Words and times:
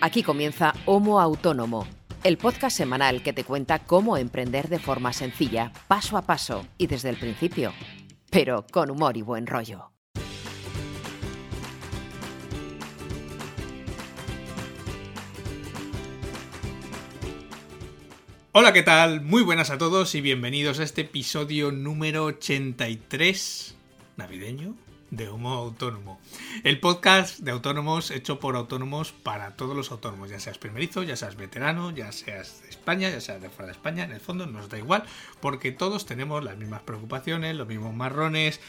Aquí 0.00 0.22
comienza 0.22 0.74
Homo 0.84 1.20
Autónomo, 1.20 1.86
el 2.22 2.36
podcast 2.36 2.76
semanal 2.76 3.22
que 3.22 3.32
te 3.32 3.44
cuenta 3.44 3.78
cómo 3.78 4.18
emprender 4.18 4.68
de 4.68 4.78
forma 4.78 5.14
sencilla, 5.14 5.72
paso 5.88 6.18
a 6.18 6.22
paso 6.22 6.66
y 6.76 6.86
desde 6.86 7.08
el 7.08 7.16
principio, 7.16 7.72
pero 8.30 8.66
con 8.70 8.90
humor 8.90 9.16
y 9.16 9.22
buen 9.22 9.46
rollo. 9.46 9.90
Hola, 18.52 18.74
¿qué 18.74 18.82
tal? 18.82 19.22
Muy 19.22 19.42
buenas 19.42 19.70
a 19.70 19.78
todos 19.78 20.14
y 20.14 20.20
bienvenidos 20.20 20.78
a 20.78 20.82
este 20.82 21.02
episodio 21.02 21.72
número 21.72 22.24
83 22.24 23.76
navideño 24.16 24.76
de 25.16 25.28
Homo 25.28 25.50
Autónomo. 25.54 26.20
El 26.62 26.78
podcast 26.78 27.40
de 27.40 27.50
autónomos 27.50 28.10
hecho 28.10 28.38
por 28.38 28.54
autónomos 28.54 29.12
para 29.12 29.56
todos 29.56 29.74
los 29.74 29.90
autónomos, 29.90 30.28
ya 30.28 30.38
seas 30.38 30.58
primerizo, 30.58 31.02
ya 31.02 31.16
seas 31.16 31.36
veterano, 31.36 31.90
ya 31.90 32.12
seas 32.12 32.62
de 32.62 32.68
España, 32.68 33.08
ya 33.08 33.20
seas 33.20 33.40
de 33.40 33.48
fuera 33.48 33.66
de 33.66 33.72
España, 33.72 34.04
en 34.04 34.12
el 34.12 34.20
fondo 34.20 34.46
nos 34.46 34.68
da 34.68 34.78
igual, 34.78 35.04
porque 35.40 35.72
todos 35.72 36.04
tenemos 36.04 36.44
las 36.44 36.56
mismas 36.58 36.82
preocupaciones, 36.82 37.56
los 37.56 37.66
mismos 37.66 37.94
marrones, 37.94 38.60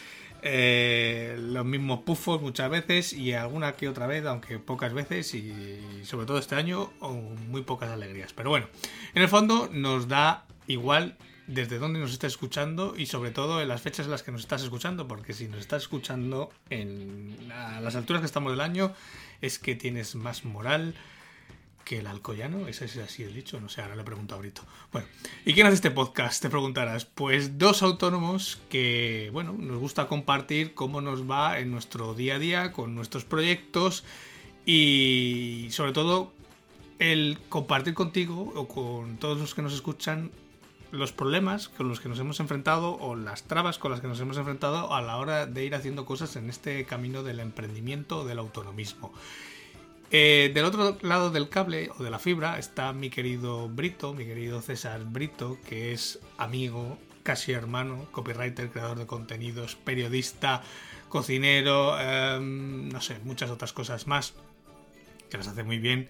eh, 0.41 1.35
los 1.39 1.65
mismos 1.65 2.01
pufos 2.01 2.41
muchas 2.41 2.69
veces 2.69 3.11
y 3.11 3.33
alguna 3.33 3.73
que 3.73 3.89
otra 3.89 4.07
vez, 4.07 4.25
aunque 4.25 4.57
pocas 4.57 4.93
veces 4.93 5.33
y 5.33 5.81
sobre 6.03 6.25
todo 6.25 6.37
este 6.37 6.55
año, 6.55 6.91
muy 7.49 7.63
pocas 7.63 7.89
alegrías. 7.89 8.31
Pero 8.33 8.49
bueno, 8.49 8.67
en 9.13 9.21
el 9.21 9.27
fondo 9.27 9.69
nos 9.71 10.07
da 10.07 10.45
igual 10.67 11.17
desde 11.47 11.79
dónde 11.79 11.99
nos 11.99 12.11
está 12.11 12.27
escuchando 12.27 12.93
y 12.95 13.05
sobre 13.05 13.31
todo 13.31 13.61
en 13.61 13.69
las 13.69 13.81
fechas 13.81 14.05
en 14.05 14.11
las 14.11 14.21
que 14.21 14.31
nos 14.31 14.41
estás 14.41 14.63
escuchando, 14.63 15.07
porque 15.07 15.33
si 15.33 15.47
nos 15.47 15.61
estás 15.61 15.83
escuchando 15.83 16.51
en, 16.69 17.49
a 17.51 17.79
las 17.81 17.95
alturas 17.95 18.21
que 18.21 18.25
estamos 18.25 18.51
del 18.51 18.61
año 18.61 18.93
es 19.41 19.57
que 19.57 19.75
tienes 19.75 20.15
más 20.15 20.45
moral 20.45 20.93
que 21.85 21.99
el 21.99 22.07
alcoyano, 22.07 22.67
ese 22.67 22.83
es 22.83 22.97
así 22.97 23.23
el 23.23 23.33
dicho, 23.33 23.61
no 23.61 23.69
sé, 23.69 23.81
ahora 23.81 23.95
le 23.95 24.03
pregunto 24.03 24.35
a 24.35 24.37
Brito. 24.39 24.61
Bueno, 24.91 25.07
¿y 25.45 25.53
quién 25.53 25.67
hace 25.67 25.75
este 25.75 25.89
podcast? 25.89 26.41
Te 26.41 26.49
preguntarás. 26.49 27.05
Pues 27.05 27.57
dos 27.57 27.81
autónomos 27.81 28.59
que, 28.69 29.29
bueno, 29.31 29.55
nos 29.57 29.79
gusta 29.79 30.07
compartir 30.07 30.73
cómo 30.73 30.99
nos 30.99 31.31
va 31.31 31.59
en 31.59 31.71
nuestro 31.71 32.13
día 32.13 32.35
a 32.35 32.39
día, 32.39 32.71
con 32.73 32.93
nuestros 32.93 33.23
proyectos 33.23 34.03
y 34.65 35.69
sobre 35.71 35.93
todo 35.93 36.33
el 36.99 37.37
compartir 37.47 37.93
contigo 37.93 38.51
o 38.53 38.67
con 38.67 39.15
todos 39.15 39.39
los 39.39 39.55
que 39.55 39.61
nos 39.61 39.73
escuchan 39.73 40.31
los 40.91 41.11
problemas 41.11 41.69
con 41.69 41.89
los 41.89 41.99
que 41.99 42.09
nos 42.09 42.19
hemos 42.19 42.39
enfrentado 42.39 42.97
o 42.97 43.15
las 43.15 43.43
trabas 43.43 43.77
con 43.77 43.91
las 43.91 44.01
que 44.01 44.07
nos 44.07 44.19
hemos 44.19 44.37
enfrentado 44.37 44.93
a 44.93 45.01
la 45.01 45.17
hora 45.17 45.45
de 45.45 45.65
ir 45.65 45.75
haciendo 45.75 46.05
cosas 46.05 46.35
en 46.35 46.49
este 46.49 46.85
camino 46.85 47.23
del 47.23 47.39
emprendimiento 47.39 48.19
o 48.19 48.25
del 48.25 48.39
autonomismo. 48.39 49.13
Eh, 50.09 50.51
del 50.53 50.63
otro 50.63 50.97
lado 51.01 51.31
del 51.31 51.49
cable 51.49 51.89
o 51.97 52.03
de 52.03 52.09
la 52.09 52.19
fibra 52.19 52.57
está 52.57 52.93
mi 52.93 53.09
querido 53.09 53.67
Brito, 53.67 54.13
mi 54.13 54.25
querido 54.25 54.61
César 54.61 55.03
Brito, 55.03 55.57
que 55.67 55.91
es 55.91 56.19
amigo, 56.37 56.97
casi 57.23 57.51
hermano, 57.51 58.07
copywriter, 58.11 58.69
creador 58.69 58.99
de 58.99 59.05
contenidos, 59.05 59.75
periodista, 59.75 60.63
cocinero, 61.09 61.99
em, 61.99 62.87
no 62.87 63.01
sé, 63.01 63.19
muchas 63.23 63.49
otras 63.49 63.73
cosas 63.73 64.07
más, 64.07 64.33
que 65.29 65.37
las 65.37 65.49
hace 65.49 65.63
muy 65.63 65.77
bien. 65.77 66.09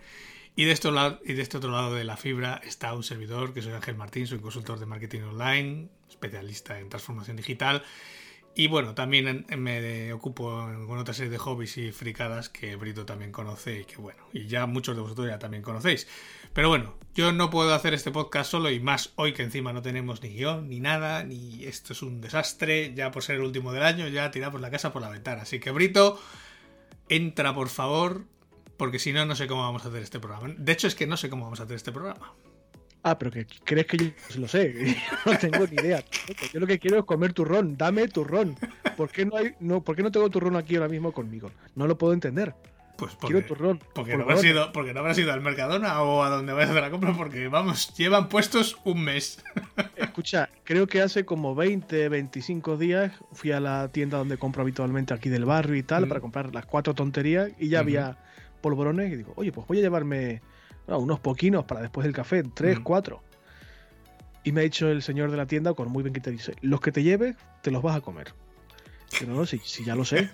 Y 0.58 0.66
de, 0.66 0.72
este 0.72 0.90
y 1.24 1.34
de 1.34 1.42
este 1.44 1.58
otro 1.58 1.70
lado 1.70 1.94
de 1.94 2.04
la 2.04 2.18
fibra 2.18 2.60
está 2.64 2.92
un 2.96 3.04
servidor, 3.04 3.54
que 3.54 3.62
soy 3.62 3.74
Ángel 3.74 3.96
Martín, 3.96 4.26
soy 4.26 4.40
consultor 4.40 4.80
de 4.80 4.88
marketing 4.88 5.22
online, 5.22 5.88
especialista 6.10 6.80
en 6.80 6.90
transformación 6.90 7.38
digital. 7.38 7.84
Y 8.56 8.66
bueno, 8.66 8.96
también 8.96 9.46
me 9.56 10.12
ocupo 10.14 10.68
con 10.88 10.98
otra 10.98 11.14
serie 11.14 11.30
de 11.30 11.38
hobbies 11.38 11.78
y 11.78 11.92
fricadas 11.92 12.50
que 12.50 12.76
Brito 12.76 13.06
también 13.06 13.32
conoce 13.32 13.82
y 13.82 13.86
que 13.86 13.98
bueno, 13.98 14.20
y 14.34 14.48
ya 14.48 14.66
muchos 14.66 14.96
de 14.96 15.04
vosotros 15.04 15.28
ya 15.28 15.38
también 15.38 15.62
conocéis. 15.62 16.08
Pero 16.54 16.70
bueno, 16.70 16.96
yo 17.14 17.32
no 17.32 17.52
puedo 17.52 17.76
hacer 17.76 17.94
este 17.94 18.10
podcast 18.10 18.50
solo 18.50 18.72
y 18.72 18.80
más 18.80 19.14
hoy 19.16 19.34
que 19.34 19.44
encima 19.44 19.74
no 19.74 19.84
tenemos 19.84 20.24
ni 20.24 20.30
guion 20.30 20.70
ni 20.70 20.80
nada, 20.80 21.24
ni 21.24 21.66
esto 21.66 21.94
es 21.94 22.02
un 22.02 22.20
desastre, 22.20 22.96
ya 22.96 23.12
por 23.12 23.22
ser 23.22 23.36
el 23.36 23.44
último 23.44 23.74
del 23.74 23.84
año, 23.84 24.08
ya 24.08 24.32
tiramos 24.32 24.60
la 24.60 24.72
casa 24.72 24.92
por 24.92 25.04
la 25.04 25.10
ventana. 25.10 25.44
Así 25.44 25.60
que 25.60 25.70
Brito, 25.70 26.20
entra 27.10 27.54
por 27.54 27.70
favor, 27.70 28.26
porque 28.78 29.00
si 29.00 29.12
no, 29.12 29.26
no 29.26 29.36
sé 29.36 29.48
cómo 29.48 29.64
vamos 29.64 29.86
a 29.86 29.90
hacer 29.90 30.04
este 30.04 30.20
programa. 30.20 30.54
De 30.58 30.72
hecho, 30.72 30.88
es 30.88 30.96
que 30.96 31.08
no 31.08 31.18
sé 31.18 31.30
cómo 31.30 31.44
vamos 31.44 31.60
a 31.60 31.64
hacer 31.64 31.76
este 31.76 31.92
programa. 31.92 32.34
Ah, 33.04 33.18
pero 33.18 33.32
que 33.32 33.46
crees 33.64 33.88
que 33.88 33.98
yo 33.98 34.14
lo 34.36 34.48
sé. 34.48 34.96
no 35.26 35.38
tengo 35.38 35.66
ni 35.68 35.76
idea. 35.76 36.04
Yo 36.54 36.60
lo 36.60 36.68
que 36.68 36.80
quiero 36.80 37.00
es 37.00 37.06
comer 37.06 37.34
turrón. 37.34 37.78
Dame 37.78 38.08
turrón. 38.08 38.58
¿Por 38.96 39.10
qué 39.10 39.26
no 39.26 39.38
hay, 39.38 39.56
no, 39.60 39.82
¿por 39.82 39.96
qué 39.96 40.04
no 40.04 40.12
tengo 40.12 40.30
turrón 40.30 40.56
aquí 40.56 40.76
ahora 40.76 40.90
mismo 40.90 41.12
conmigo? 41.12 41.52
No 41.76 41.88
lo 41.88 41.98
puedo 41.98 42.14
entender. 42.14 42.54
Pues 42.98 43.14
porque, 43.14 43.34
quiero 43.34 43.48
turrón. 43.48 43.80
Porque 43.94 44.18
no, 44.18 44.24
habrás 44.24 44.44
ido, 44.44 44.72
porque 44.74 44.94
no 44.94 45.02
habrás 45.02 45.18
ido 45.20 45.32
al 45.32 45.42
Mercadona 45.42 46.02
o 46.02 46.24
a 46.24 46.30
donde 46.30 46.52
vayas 46.52 46.70
a 46.70 46.72
hacer 46.72 46.84
la 46.84 46.90
compra, 46.90 47.14
porque 47.16 47.48
vamos, 47.48 47.94
llevan 47.96 48.28
puestos 48.28 48.78
un 48.84 49.04
mes. 49.04 49.44
Escucha, 49.96 50.50
creo 50.64 50.88
que 50.88 51.02
hace 51.02 51.24
como 51.24 51.54
20, 51.54 52.10
25 52.10 52.76
días 52.76 53.14
fui 53.32 53.52
a 53.52 53.60
la 53.60 53.90
tienda 53.90 54.18
donde 54.18 54.38
compro 54.38 54.64
habitualmente 54.64 55.14
aquí 55.14 55.30
del 55.30 55.46
barrio 55.46 55.76
y 55.76 55.84
tal, 55.84 56.08
para 56.08 56.20
comprar 56.20 56.54
las 56.56 56.66
cuatro 56.66 56.96
tonterías 56.96 57.52
y 57.60 57.70
ya 57.70 57.80
había 57.80 58.18
polvorones 58.68 59.12
y 59.14 59.16
digo, 59.16 59.34
oye, 59.38 59.52
pues 59.52 59.66
voy 59.66 59.80
a 59.80 59.82
llevarme 59.82 60.42
unos 60.88 61.20
poquinos 61.20 61.64
para 61.66 61.82
después 61.82 62.04
del 62.04 62.14
café, 62.14 62.44
tres, 62.44 62.80
cuatro. 62.80 63.22
Y 64.44 64.52
me 64.52 64.62
ha 64.62 64.64
dicho 64.64 64.90
el 64.90 65.02
señor 65.02 65.32
de 65.32 65.38
la 65.38 65.46
tienda 65.46 65.74
con 65.74 65.90
muy 65.90 66.04
bien 66.04 66.14
que 66.14 66.20
te 66.20 66.32
dice, 66.32 66.54
los 66.62 66.82
que 66.82 66.92
te 66.92 67.04
lleves 67.04 67.36
te 67.62 67.72
los 67.72 67.82
vas 67.82 67.96
a 67.96 68.02
comer. 68.02 68.34
Pero 69.20 69.34
no, 69.34 69.46
si, 69.46 69.60
si 69.60 69.86
ya 69.86 69.96
lo 69.96 70.04
sé, 70.04 70.30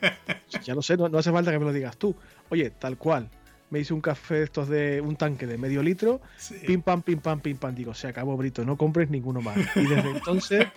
si 0.47 0.59
ya 0.59 0.73
lo 0.73 0.81
sé, 0.81 0.97
no, 0.97 1.05
hace 1.17 1.31
falta 1.31 1.51
que 1.51 1.59
me 1.59 1.65
lo 1.65 1.73
digas 1.73 1.95
tú. 1.97 2.15
Oye, 2.49 2.71
tal 2.71 2.97
cual, 2.97 3.29
me 3.69 3.79
hice 3.79 3.93
un 3.93 4.01
café 4.01 4.35
de 4.35 4.43
estos 4.43 4.67
de 4.67 4.99
un 5.01 5.15
tanque 5.15 5.45
de 5.45 5.57
medio 5.59 5.83
litro, 5.83 6.21
pim 6.65 6.81
pam, 6.81 7.03
pim 7.03 7.19
pam, 7.19 7.39
pim 7.39 7.57
pam. 7.57 7.75
Digo, 7.75 7.93
se 7.93 8.07
acabó, 8.07 8.35
Brito, 8.35 8.65
no 8.65 8.77
compres 8.77 9.09
ninguno 9.11 9.41
más. 9.41 9.57
Y 9.75 9.85
desde 9.85 10.09
entonces 10.09 10.67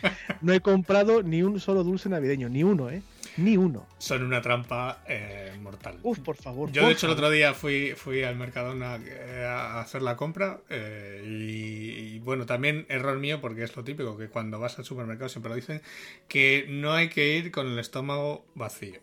no 0.42 0.52
he 0.52 0.60
comprado 0.60 1.22
ni 1.22 1.42
un 1.42 1.58
solo 1.58 1.84
dulce 1.84 2.08
navideño, 2.10 2.48
ni 2.50 2.64
uno, 2.64 2.90
¿eh? 2.90 3.02
Ni 3.36 3.56
uno. 3.56 3.86
Son 3.98 4.22
una 4.22 4.40
trampa 4.40 5.02
eh, 5.06 5.52
mortal. 5.60 5.98
Uf, 6.02 6.20
por 6.20 6.36
favor. 6.36 6.70
Yo, 6.72 6.86
de 6.86 6.92
hecho, 6.92 7.06
el 7.06 7.12
otro 7.12 7.30
día 7.30 7.54
fui, 7.54 7.92
fui 7.96 8.22
al 8.22 8.36
Mercadona 8.36 8.98
eh, 9.04 9.44
a 9.46 9.80
hacer 9.80 10.02
la 10.02 10.16
compra 10.16 10.60
eh, 10.70 11.22
y, 11.26 12.18
bueno, 12.20 12.46
también 12.46 12.86
error 12.88 13.18
mío 13.18 13.40
porque 13.40 13.62
es 13.62 13.76
lo 13.76 13.84
típico, 13.84 14.16
que 14.16 14.28
cuando 14.28 14.58
vas 14.58 14.78
al 14.78 14.84
supermercado 14.84 15.28
siempre 15.28 15.50
lo 15.50 15.56
dicen, 15.56 15.82
que 16.28 16.66
no 16.68 16.92
hay 16.92 17.08
que 17.08 17.36
ir 17.36 17.50
con 17.50 17.66
el 17.66 17.78
estómago 17.78 18.46
vacío. 18.54 19.00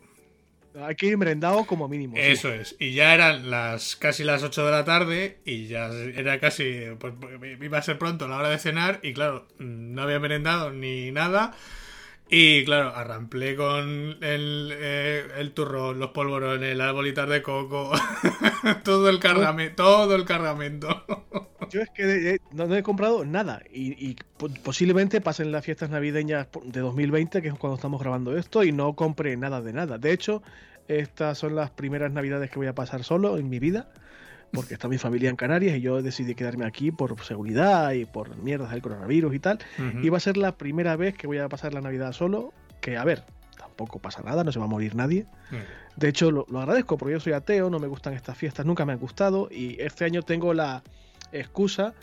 Hay 0.82 0.96
que 0.96 1.06
ir 1.06 1.18
merendado 1.18 1.66
como 1.66 1.88
mínimo. 1.88 2.18
Eso 2.18 2.52
es. 2.52 2.76
Y 2.80 2.94
ya 2.94 3.14
eran 3.14 3.52
las 3.52 3.96
casi 3.96 4.24
las 4.24 4.42
8 4.42 4.66
de 4.66 4.72
la 4.72 4.84
tarde 4.84 5.38
y 5.46 5.68
ya 5.68 5.88
era 5.92 6.40
casi, 6.40 6.86
pues 6.98 7.14
iba 7.62 7.78
a 7.78 7.82
ser 7.84 8.00
pronto 8.00 8.28
la 8.28 8.38
hora 8.38 8.50
de 8.50 8.58
cenar 8.58 9.00
y 9.04 9.14
claro, 9.14 9.48
no 9.60 10.02
había 10.02 10.20
merendado 10.20 10.72
ni 10.72 11.12
nada. 11.12 11.54
Y 12.36 12.66
claro, 12.66 12.96
arramplé 12.96 13.56
con 13.56 14.18
el, 14.22 14.74
eh, 14.74 15.24
el 15.38 15.52
turrón, 15.52 16.00
los 16.00 16.10
polvorones, 16.10 16.76
las 16.76 16.92
bolitas 16.92 17.30
de 17.30 17.44
coco, 17.44 17.92
todo 18.84 19.08
el 19.08 19.20
cargamento, 19.20 19.84
todo 19.84 20.16
el 20.16 20.26
cargamento. 20.26 21.06
Yo 21.70 21.82
es 21.82 21.92
que 21.92 22.32
eh, 22.32 22.40
no, 22.52 22.76
he 22.76 22.82
comprado 22.82 23.24
nada 23.24 23.62
y, 23.72 24.16
posiblemente 24.64 25.22
pasen 25.22 25.52
las 25.52 25.64
fiestas 25.64 25.92
navideñas 25.92 26.48
de 26.64 26.80
2020, 26.80 27.40
que 27.44 27.50
es 27.50 27.54
cuando 27.54 27.76
estamos 27.76 28.02
grabando 28.02 28.36
esto, 28.36 28.64
y 28.64 28.72
no 28.72 28.96
compre 28.96 29.38
nada 29.38 29.62
de 29.62 29.72
nada. 29.72 30.00
De 30.00 30.12
hecho, 30.12 30.42
estas 30.88 31.38
son 31.38 31.56
las 31.56 31.70
primeras 31.70 32.12
navidades 32.12 32.50
que 32.50 32.58
voy 32.58 32.68
a 32.68 32.74
pasar 32.74 33.04
solo 33.04 33.38
en 33.38 33.48
mi 33.48 33.60
vida 33.60 33.90
porque 34.54 34.76
está 34.76 34.88
mi 34.88 34.98
familia 34.98 35.30
en 35.30 35.36
Canarias 35.36 35.78
y 35.78 35.82
yo 35.82 36.02
decidí 36.02 36.36
quedarme 36.36 36.66
aquí 36.66 36.92
por 36.92 37.20
seguridad 37.24 37.92
y 37.94 38.06
por 38.06 38.38
mierdas 38.38 38.72
del 38.72 38.82
coronavirus 38.82 39.34
y 39.34 39.40
tal. 39.40 39.60
Y 40.02 40.10
va 40.10 40.18
a 40.18 40.22
ser 40.22 40.38
la 40.38 40.56
primera 40.56 40.96
vez 40.96 41.16
que 41.16 41.28
voy 41.28 41.40
a 41.40 41.50
pasar 41.50 41.74
la 41.74 41.82
Navidad 41.82 42.14
solo, 42.14 42.54
que 42.80 42.98
a 42.98 43.04
ver, 43.04 43.24
tampoco 43.58 44.00
pasa 44.00 44.22
nada, 44.22 44.44
no 44.44 44.52
se 44.52 44.60
va 44.60 44.66
a 44.66 44.68
morir 44.68 44.96
nadie. 44.96 45.26
De 45.96 46.10
hecho, 46.10 46.32
lo, 46.32 46.46
agradezco 46.60 46.98
porque 46.98 47.14
yo 47.14 47.20
soy 47.20 47.34
ateo, 47.34 47.70
no 47.70 47.80
me 47.80 47.88
gustan 47.88 48.14
estas 48.14 48.38
fiestas, 48.38 48.66
nunca 48.66 48.86
me 48.86 48.94
han 48.94 49.00
gustado 49.00 49.48
y 49.52 49.82
este 49.82 50.06
año 50.06 50.22
tengo 50.22 50.54
la 50.54 50.84
excusa 51.32 51.94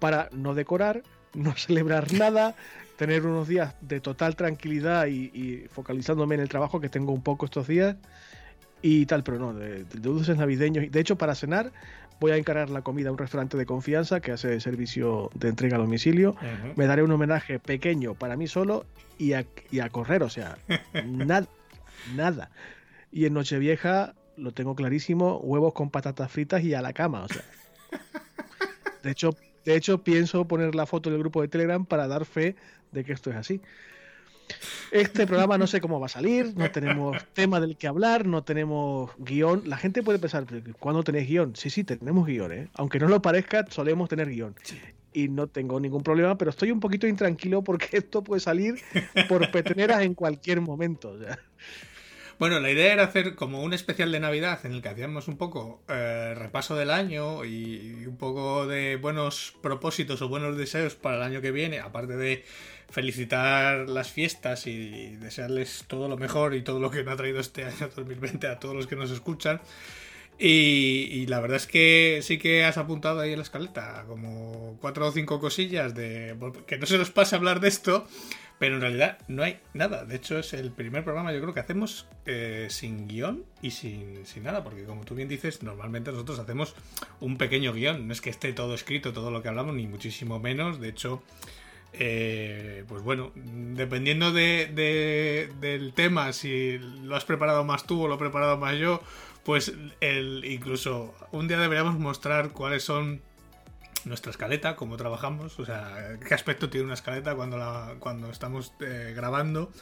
para 0.00 0.28
no 0.32 0.54
decorar, 0.54 1.02
no 1.34 1.54
celebrar 1.54 2.12
nada, 2.12 2.56
tener 2.96 3.24
unos 3.24 3.46
días 3.46 3.74
de 3.80 4.00
total 4.00 4.34
tranquilidad 4.34 5.06
y, 5.06 5.66
focalizándome 5.70 6.34
en 6.34 6.40
el 6.40 6.48
trabajo 6.48 6.80
que 6.80 6.88
tengo 6.88 7.12
un 7.12 7.22
poco 7.22 7.44
estos 7.46 7.68
días 7.68 7.96
y 8.82 9.06
tal, 9.06 9.22
pero 9.22 9.38
no, 9.38 9.54
de, 9.54 9.84
de 9.84 10.00
dulces 10.00 10.36
navideños. 10.36 10.90
De 10.90 11.00
hecho, 11.00 11.16
para 11.16 11.34
cenar 11.34 11.70
voy 12.20 12.32
a 12.32 12.36
encargar 12.36 12.68
la 12.70 12.82
comida 12.82 13.08
a 13.08 13.12
un 13.12 13.18
restaurante 13.18 13.56
de 13.56 13.66
confianza 13.66 14.20
que 14.20 14.32
hace 14.32 14.60
servicio 14.60 15.30
de 15.34 15.48
entrega 15.48 15.76
a 15.76 15.80
domicilio. 15.80 16.36
Me 16.76 16.86
daré 16.86 17.02
un 17.02 17.10
homenaje 17.10 17.58
pequeño 17.58 18.14
para 18.14 18.36
mí 18.36 18.46
solo 18.46 18.84
y 19.18 19.32
a, 19.32 19.44
correr, 19.90 20.22
o 20.22 20.28
sea, 20.28 20.58
nada, 21.06 21.48
nada. 22.14 22.50
Y 23.10 23.24
en 23.24 23.34
Nochevieja 23.34 24.14
lo 24.36 24.52
tengo 24.52 24.74
clarísimo, 24.74 25.38
huevos 25.38 25.72
con 25.72 25.90
patatas 25.90 26.30
fritas 26.30 26.62
y 26.62 26.74
a 26.74 26.82
la 26.82 26.92
cama, 26.92 27.24
o 27.24 27.28
sea. 27.28 27.42
De 29.02 29.10
hecho, 29.10 29.34
de 29.64 29.76
hecho 29.76 30.04
pienso 30.04 30.46
poner 30.46 30.74
la 30.74 30.84
foto 30.84 31.08
del 31.08 31.18
grupo 31.20 31.40
de 31.40 31.48
Telegram 31.48 31.86
para 31.86 32.06
dar 32.06 32.26
fe 32.26 32.54
de 32.92 33.02
que 33.02 33.14
esto 33.14 33.30
es 33.30 33.36
así. 33.36 33.62
Este 34.90 35.24
programa 35.26 35.56
no 35.56 35.68
sé 35.68 35.80
cómo 35.80 36.00
va 36.00 36.06
a 36.06 36.08
salir, 36.08 36.52
no 36.56 36.70
tenemos 36.70 37.16
tema 37.32 37.60
del 37.60 37.76
que 37.76 37.86
hablar, 37.86 38.26
no 38.26 38.42
tenemos 38.42 39.12
guion. 39.18 39.62
La 39.66 39.76
gente 39.76 40.02
puede 40.02 40.18
pensar, 40.18 40.46
¿cuándo 40.80 41.04
tenéis 41.04 41.28
guion? 41.28 41.54
Sí, 41.54 41.70
sí, 41.70 41.84
tenemos 41.84 42.26
guion, 42.26 42.52
¿eh? 42.52 42.68
Aunque 42.74 42.98
no 42.98 43.06
lo 43.06 43.22
parezca, 43.22 43.64
solemos 43.70 44.08
tener 44.08 44.28
guion. 44.28 44.54
Y 45.12 45.28
no 45.28 45.46
tengo 45.46 45.78
ningún 45.78 46.02
problema, 46.02 46.36
pero 46.36 46.50
estoy 46.50 46.72
un 46.72 46.80
poquito 46.80 47.06
intranquilo 47.06 47.62
porque 47.62 47.88
esto 47.98 48.24
puede 48.24 48.40
salir 48.40 48.80
por 49.28 49.48
peteneras 49.52 50.02
en 50.02 50.14
cualquier 50.14 50.60
momento. 50.60 51.16
Bueno, 52.40 52.58
la 52.58 52.70
idea 52.70 52.92
era 52.94 53.04
hacer 53.04 53.34
como 53.34 53.62
un 53.62 53.74
especial 53.74 54.10
de 54.10 54.18
Navidad 54.18 54.64
en 54.64 54.72
el 54.72 54.80
que 54.80 54.88
hacíamos 54.88 55.28
un 55.28 55.36
poco 55.36 55.82
eh, 55.88 56.34
repaso 56.34 56.74
del 56.74 56.90
año 56.90 57.44
y 57.44 58.06
un 58.06 58.16
poco 58.16 58.66
de 58.66 58.96
buenos 58.96 59.54
propósitos 59.60 60.22
o 60.22 60.28
buenos 60.28 60.56
deseos 60.56 60.94
para 60.94 61.16
el 61.18 61.22
año 61.22 61.42
que 61.42 61.50
viene, 61.50 61.80
aparte 61.80 62.16
de 62.16 62.44
felicitar 62.90 63.88
las 63.88 64.10
fiestas 64.10 64.66
y 64.66 65.16
desearles 65.16 65.84
todo 65.86 66.08
lo 66.08 66.16
mejor 66.16 66.54
y 66.54 66.62
todo 66.62 66.80
lo 66.80 66.90
que 66.90 67.02
nos 67.02 67.14
ha 67.14 67.16
traído 67.16 67.40
este 67.40 67.64
año 67.64 67.88
2020 67.96 68.46
a 68.48 68.58
todos 68.58 68.74
los 68.74 68.86
que 68.86 68.96
nos 68.96 69.10
escuchan. 69.10 69.60
Y, 70.42 71.26
la 71.26 71.38
verdad 71.40 71.58
es 71.58 71.66
que 71.66 72.20
sí 72.22 72.38
que 72.38 72.64
has 72.64 72.78
apuntado 72.78 73.20
ahí 73.20 73.32
en 73.32 73.38
la 73.38 73.42
escaleta 73.42 74.04
como 74.08 74.78
cuatro 74.80 75.06
o 75.06 75.12
cinco 75.12 75.38
cosillas 75.38 75.94
de 75.94 76.34
que 76.66 76.78
no 76.78 76.86
se 76.86 76.96
nos 76.96 77.10
pase 77.10 77.36
hablar 77.36 77.60
de 77.60 77.68
esto, 77.68 78.08
pero 78.58 78.76
en 78.76 78.80
realidad 78.80 79.18
no 79.28 79.42
hay 79.42 79.60
nada. 79.74 80.06
De 80.06 80.16
hecho, 80.16 80.38
es 80.38 80.54
el 80.54 80.70
primer 80.70 81.04
programa, 81.04 81.34
yo 81.34 81.42
creo 81.42 81.52
que 81.52 81.60
hacemos 81.60 82.06
eh, 82.24 82.68
sin 82.70 83.06
guion 83.06 83.44
y 83.60 83.72
sin, 83.72 84.24
sin, 84.24 84.44
nada, 84.44 84.64
porque 84.64 84.84
como 84.84 85.04
tú 85.04 85.14
bien 85.14 85.28
dices, 85.28 85.62
normalmente 85.62 86.10
nosotros 86.10 86.38
hacemos 86.38 86.74
un 87.20 87.36
pequeño 87.36 87.74
guion. 87.74 88.06
No 88.06 88.12
es 88.14 88.22
que 88.22 88.30
esté 88.30 88.54
todo 88.54 88.74
escrito, 88.74 89.12
todo 89.12 89.30
lo 89.30 89.42
que 89.42 89.48
hablamos, 89.48 89.74
ni 89.74 89.86
muchísimo 89.86 90.40
menos. 90.40 90.80
De 90.80 90.88
hecho, 90.88 91.22
eh, 91.92 92.84
pues 92.88 93.02
bueno, 93.02 93.32
dependiendo 93.34 94.32
de, 94.32 95.50
del 95.60 95.92
tema, 95.92 96.32
si 96.32 96.78
lo 96.78 97.16
has 97.16 97.24
preparado 97.24 97.64
más 97.64 97.84
tú 97.84 98.02
o 98.02 98.08
lo 98.08 98.14
he 98.14 98.18
preparado 98.18 98.56
más 98.58 98.76
yo, 98.78 99.02
pues 99.44 99.72
el, 100.00 100.44
incluso 100.44 101.14
un 101.32 101.48
día 101.48 101.58
deberíamos 101.58 101.98
mostrar 101.98 102.50
cuáles 102.50 102.84
son 102.84 103.22
nuestra 104.04 104.30
escaleta, 104.30 104.76
cómo 104.76 104.96
trabajamos, 104.96 105.58
o 105.58 105.64
sea, 105.64 106.16
qué 106.26 106.32
aspecto 106.32 106.70
tiene 106.70 106.86
una 106.86 106.94
escaleta 106.94 107.34
cuando, 107.34 107.96
cuando 107.98 108.30
estamos 108.30 108.72
eh, 108.80 109.12
grabando. 109.14 109.72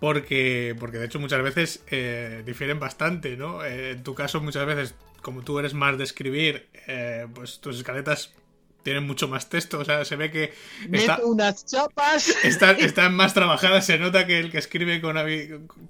Porque, 0.00 0.76
porque 0.78 0.98
de 0.98 1.06
hecho 1.06 1.20
muchas 1.20 1.42
veces 1.42 1.82
eh, 1.88 2.42
difieren 2.44 2.78
bastante, 2.78 3.36
¿no? 3.36 3.64
En 3.64 4.02
tu 4.02 4.14
caso 4.14 4.40
muchas 4.40 4.66
veces, 4.66 4.94
como 5.22 5.42
tú 5.42 5.58
eres 5.58 5.72
más 5.72 5.96
de 5.96 6.04
escribir, 6.04 6.68
pues 7.32 7.60
tus 7.60 7.78
escaletas 7.78 8.34
tienen 8.84 9.06
mucho 9.06 9.26
más 9.26 9.48
texto, 9.48 9.80
o 9.80 9.84
sea, 9.84 10.04
se 10.04 10.14
ve 10.14 10.30
que 10.30 10.52
unas 11.24 11.66
chapas. 11.66 12.28
Están, 12.44 12.78
están, 12.78 13.14
más 13.16 13.34
trabajadas, 13.34 13.86
se 13.86 13.98
nota 13.98 14.26
que 14.26 14.38
el 14.38 14.52
que 14.52 14.58
escribe 14.58 15.00
con 15.00 15.16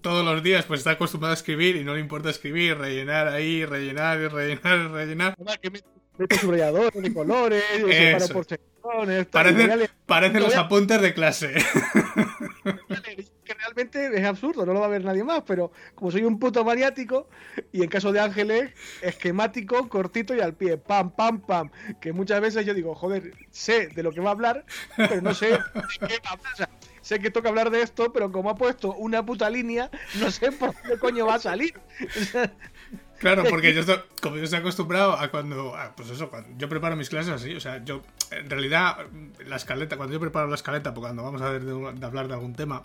todos 0.00 0.24
los 0.24 0.42
días 0.42 0.64
pues 0.64 0.80
está 0.80 0.92
acostumbrado 0.92 1.32
a 1.32 1.36
escribir 1.36 1.76
y 1.76 1.84
no 1.84 1.94
le 1.94 2.00
importa 2.00 2.30
escribir, 2.30 2.78
rellenar 2.78 3.28
ahí, 3.28 3.64
rellenar 3.66 4.20
y 4.20 4.28
rellenar 4.28 4.78
y 4.78 4.88
rellenar 4.88 5.34
mete 6.18 6.38
subrayadores 6.38 7.02
de 7.02 7.12
colores, 7.12 7.64
para 8.12 8.28
por 8.28 8.46
secciones. 8.46 9.26
Parecen 10.06 10.42
los 10.42 10.54
apuntes 10.56 11.00
de 11.00 11.14
clase. 11.14 11.54
es 13.76 14.24
absurdo, 14.24 14.64
no 14.64 14.72
lo 14.72 14.80
va 14.80 14.86
a 14.86 14.90
ver 14.90 15.04
nadie 15.04 15.24
más, 15.24 15.42
pero 15.46 15.72
como 15.94 16.10
soy 16.10 16.24
un 16.24 16.38
puto 16.38 16.64
maniático, 16.64 17.28
y 17.72 17.82
en 17.82 17.88
caso 17.88 18.12
de 18.12 18.20
Ángeles, 18.20 18.72
esquemático, 19.02 19.88
cortito 19.88 20.34
y 20.34 20.40
al 20.40 20.54
pie, 20.54 20.78
pam, 20.78 21.10
pam, 21.10 21.40
pam, 21.40 21.70
que 22.00 22.12
muchas 22.12 22.40
veces 22.40 22.66
yo 22.66 22.74
digo, 22.74 22.94
joder, 22.94 23.32
sé 23.50 23.88
de 23.88 24.02
lo 24.02 24.12
que 24.12 24.20
va 24.20 24.30
a 24.30 24.32
hablar, 24.32 24.64
pero 24.96 25.20
no 25.20 25.34
sé 25.34 25.50
de 25.50 25.58
qué 26.06 26.20
va 26.24 26.30
a 26.30 26.32
hablar. 26.32 26.70
sé 27.00 27.18
que 27.20 27.30
toca 27.30 27.48
hablar 27.48 27.70
de 27.70 27.82
esto, 27.82 28.12
pero 28.12 28.32
como 28.32 28.50
ha 28.50 28.54
puesto 28.54 28.94
una 28.94 29.24
puta 29.24 29.50
línea, 29.50 29.90
no 30.20 30.30
sé 30.30 30.52
por 30.52 30.74
qué 30.74 30.98
coño 30.98 31.26
va 31.26 31.34
a 31.34 31.40
salir. 31.40 31.74
Claro, 33.18 33.44
porque 33.48 33.72
yo 33.72 33.80
estoy, 33.80 33.96
como 34.20 34.36
yo 34.36 34.44
estoy 34.44 34.58
acostumbrado 34.58 35.12
a 35.12 35.30
cuando, 35.30 35.74
pues 35.96 36.10
eso, 36.10 36.28
cuando 36.28 36.48
yo 36.58 36.68
preparo 36.68 36.96
mis 36.96 37.08
clases 37.08 37.32
así, 37.32 37.54
o 37.54 37.60
sea, 37.60 37.82
yo, 37.84 38.02
en 38.30 38.50
realidad, 38.50 38.98
la 39.46 39.56
escaleta, 39.56 39.96
cuando 39.96 40.12
yo 40.12 40.20
preparo 40.20 40.48
la 40.48 40.56
escaleta, 40.56 40.92
porque 40.92 41.06
cuando 41.06 41.22
vamos 41.22 41.40
a 41.40 41.50
ver 41.50 41.64
de, 41.64 42.04
hablar 42.06 42.28
de 42.28 42.34
algún 42.34 42.54
tema, 42.54 42.82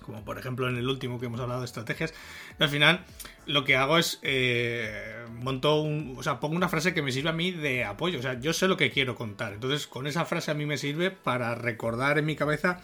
como 0.00 0.24
por 0.24 0.38
ejemplo 0.38 0.68
en 0.68 0.76
el 0.76 0.88
último 0.88 1.18
que 1.18 1.26
hemos 1.26 1.40
hablado 1.40 1.60
de 1.60 1.66
estrategias, 1.66 2.14
al 2.58 2.68
final 2.68 3.04
lo 3.46 3.64
que 3.64 3.76
hago 3.76 3.98
es 3.98 4.18
eh, 4.22 5.24
monto 5.40 5.82
o 5.82 6.22
sea, 6.22 6.40
pongo 6.40 6.56
una 6.56 6.68
frase 6.68 6.94
que 6.94 7.02
me 7.02 7.12
sirve 7.12 7.30
a 7.30 7.32
mí 7.32 7.50
de 7.50 7.84
apoyo, 7.84 8.18
o 8.18 8.22
sea, 8.22 8.38
yo 8.40 8.52
sé 8.52 8.68
lo 8.68 8.76
que 8.76 8.90
quiero 8.90 9.14
contar, 9.14 9.52
entonces 9.52 9.86
con 9.86 10.06
esa 10.06 10.24
frase 10.24 10.50
a 10.50 10.54
mí 10.54 10.66
me 10.66 10.78
sirve 10.78 11.10
para 11.10 11.54
recordar 11.54 12.18
en 12.18 12.26
mi 12.26 12.36
cabeza 12.36 12.80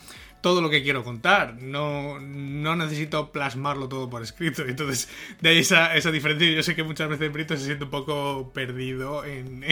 todo 0.46 0.60
lo 0.60 0.70
que 0.70 0.84
quiero 0.84 1.02
contar. 1.02 1.60
No, 1.60 2.20
no 2.20 2.76
necesito 2.76 3.32
plasmarlo 3.32 3.88
todo 3.88 4.08
por 4.08 4.22
escrito. 4.22 4.62
Entonces, 4.68 5.08
de 5.40 5.48
ahí 5.48 5.58
esa, 5.58 5.96
esa 5.96 6.12
diferencia. 6.12 6.48
Yo 6.48 6.62
sé 6.62 6.76
que 6.76 6.84
muchas 6.84 7.08
veces 7.08 7.32
Brito 7.32 7.56
se 7.56 7.64
siente 7.64 7.84
un 7.84 7.90
poco 7.90 8.52
perdido 8.52 9.24
en. 9.24 9.64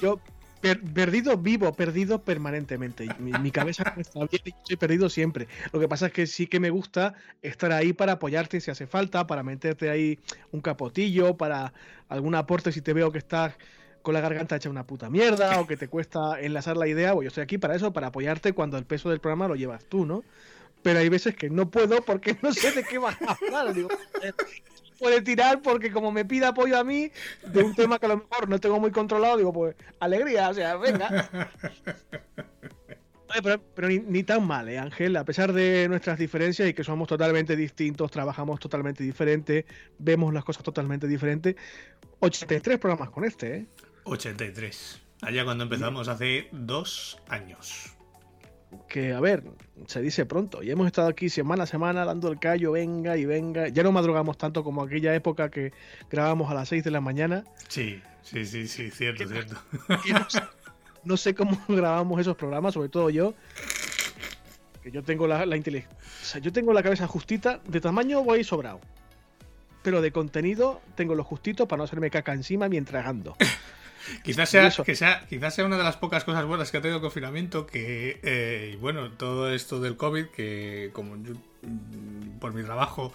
Yo, 0.00 0.20
perdido 0.94 1.36
vivo, 1.36 1.72
perdido 1.72 2.22
permanentemente. 2.22 3.06
Mi, 3.18 3.50
cabeza 3.50 3.94
está 3.96 4.20
bien 4.20 4.42
y 4.44 4.50
estoy 4.50 4.76
perdido 4.76 5.08
siempre. 5.08 5.48
Lo 5.72 5.80
que 5.80 5.88
pasa 5.88 6.06
es 6.06 6.12
que 6.12 6.26
sí 6.26 6.46
que 6.46 6.60
me 6.60 6.70
gusta 6.70 7.14
estar 7.42 7.72
ahí 7.72 7.92
para 7.92 8.12
apoyarte 8.12 8.60
si 8.60 8.70
hace 8.70 8.86
falta, 8.86 9.26
para 9.26 9.42
meterte 9.42 9.90
ahí 9.90 10.18
un 10.52 10.60
capotillo, 10.60 11.36
para 11.36 11.72
algún 12.08 12.34
aporte 12.34 12.72
si 12.72 12.80
te 12.80 12.92
veo 12.92 13.12
que 13.12 13.18
estás 13.18 13.54
con 14.02 14.14
la 14.14 14.20
garganta 14.20 14.56
hecha 14.56 14.68
una 14.68 14.86
puta 14.86 15.08
mierda 15.08 15.60
o 15.60 15.66
que 15.66 15.76
te 15.76 15.88
cuesta 15.88 16.40
enlazar 16.40 16.76
la 16.76 16.86
idea, 16.86 17.14
pues 17.14 17.24
yo 17.24 17.28
estoy 17.28 17.42
aquí 17.42 17.56
para 17.56 17.74
eso, 17.74 17.92
para 17.92 18.08
apoyarte 18.08 18.52
cuando 18.52 18.76
el 18.76 18.84
peso 18.84 19.08
del 19.08 19.20
programa 19.20 19.48
lo 19.48 19.56
llevas 19.56 19.84
tú, 19.86 20.04
¿no? 20.04 20.24
Pero 20.82 20.98
hay 20.98 21.08
veces 21.08 21.34
que 21.34 21.48
no 21.48 21.70
puedo 21.70 22.02
porque 22.02 22.36
no 22.42 22.52
sé 22.52 22.72
de 22.72 22.84
qué 22.84 22.98
vas 22.98 23.16
a 23.22 23.32
hablar. 23.32 23.72
Digo, 23.72 23.88
puede 24.98 25.22
tirar 25.22 25.62
porque 25.62 25.90
como 25.90 26.12
me 26.12 26.24
pide 26.24 26.46
apoyo 26.46 26.78
a 26.78 26.84
mí 26.84 27.10
de 27.46 27.62
un 27.62 27.74
tema 27.74 27.98
que 27.98 28.06
a 28.06 28.10
lo 28.10 28.18
mejor 28.18 28.48
no 28.48 28.58
tengo 28.58 28.80
muy 28.80 28.90
controlado, 28.90 29.36
digo, 29.36 29.52
pues 29.52 29.76
alegría, 30.00 30.48
o 30.50 30.54
sea, 30.54 30.76
venga. 30.76 31.30
Pero, 33.74 33.88
ni, 33.88 34.22
tan 34.22 34.46
mal, 34.46 34.68
¿eh, 34.68 34.78
Ángel? 34.78 35.16
A 35.16 35.24
pesar 35.24 35.52
de 35.52 35.88
nuestras 35.88 36.18
diferencias 36.18 36.68
y 36.68 36.74
que 36.74 36.84
somos 36.84 37.08
totalmente 37.08 37.56
distintos, 37.56 38.10
trabajamos 38.10 38.60
totalmente 38.60 39.02
diferente, 39.02 39.66
vemos 39.98 40.32
las 40.32 40.44
cosas 40.44 40.62
totalmente 40.62 41.08
diferentes. 41.08 41.56
83 42.20 42.78
programas 42.78 43.10
con 43.10 43.24
este, 43.24 43.56
¿eh? 43.56 43.66
83. 44.04 45.02
Allá 45.22 45.44
cuando 45.44 45.64
empezamos, 45.64 46.06
hace 46.08 46.48
dos 46.52 47.18
años. 47.28 47.93
Que, 48.88 49.12
a 49.12 49.20
ver, 49.20 49.44
se 49.86 50.00
dice 50.00 50.26
pronto. 50.26 50.62
Y 50.62 50.70
hemos 50.70 50.86
estado 50.86 51.08
aquí 51.08 51.28
semana 51.28 51.64
a 51.64 51.66
semana 51.66 52.04
dando 52.04 52.28
el 52.30 52.38
callo, 52.38 52.72
venga 52.72 53.16
y 53.16 53.24
venga. 53.24 53.68
Ya 53.68 53.82
no 53.82 53.92
madrugamos 53.92 54.38
tanto 54.38 54.64
como 54.64 54.82
aquella 54.82 55.14
época 55.14 55.50
que 55.50 55.72
grabábamos 56.10 56.50
a 56.50 56.54
las 56.54 56.68
6 56.68 56.84
de 56.84 56.90
la 56.90 57.00
mañana. 57.00 57.44
Sí, 57.68 58.00
sí, 58.22 58.44
sí, 58.46 58.68
sí, 58.68 58.90
cierto, 58.90 59.26
cierto. 59.26 59.56
No 61.04 61.16
sé, 61.16 61.34
cómo 61.34 61.58
grabamos 61.68 62.20
esos 62.20 62.36
programas, 62.36 62.74
sobre 62.74 62.88
todo 62.88 63.10
yo. 63.10 63.34
Que 64.82 64.90
yo 64.90 65.02
tengo 65.02 65.26
la, 65.26 65.46
la 65.46 65.56
inteligencia. 65.56 65.96
O 65.98 66.24
sea, 66.24 66.40
yo 66.40 66.52
tengo 66.52 66.72
la 66.72 66.82
cabeza 66.82 67.06
justita. 67.06 67.60
De 67.66 67.80
tamaño 67.80 68.22
voy 68.22 68.44
sobrado. 68.44 68.80
Pero 69.82 70.00
de 70.00 70.12
contenido 70.12 70.80
tengo 70.94 71.14
lo 71.14 71.24
justito 71.24 71.68
para 71.68 71.78
no 71.78 71.84
hacerme 71.84 72.10
caca 72.10 72.32
encima 72.32 72.68
mientras 72.68 73.06
ando. 73.06 73.36
Quizás 74.22 74.50
sea, 74.50 74.70
que 74.70 74.94
sea, 74.94 75.26
quizás 75.28 75.54
sea 75.54 75.64
una 75.64 75.76
de 75.76 75.82
las 75.82 75.96
pocas 75.96 76.24
cosas 76.24 76.44
buenas 76.44 76.70
que 76.70 76.76
ha 76.76 76.80
tenido 76.80 76.96
el 76.96 77.02
confinamiento, 77.02 77.66
que, 77.66 78.20
eh, 78.22 78.76
bueno, 78.80 79.10
todo 79.12 79.50
esto 79.50 79.80
del 79.80 79.96
COVID, 79.96 80.26
que 80.26 80.90
como 80.92 81.16
yo, 81.22 81.34
mm, 81.62 82.38
por 82.38 82.52
mi 82.52 82.62
trabajo, 82.62 83.12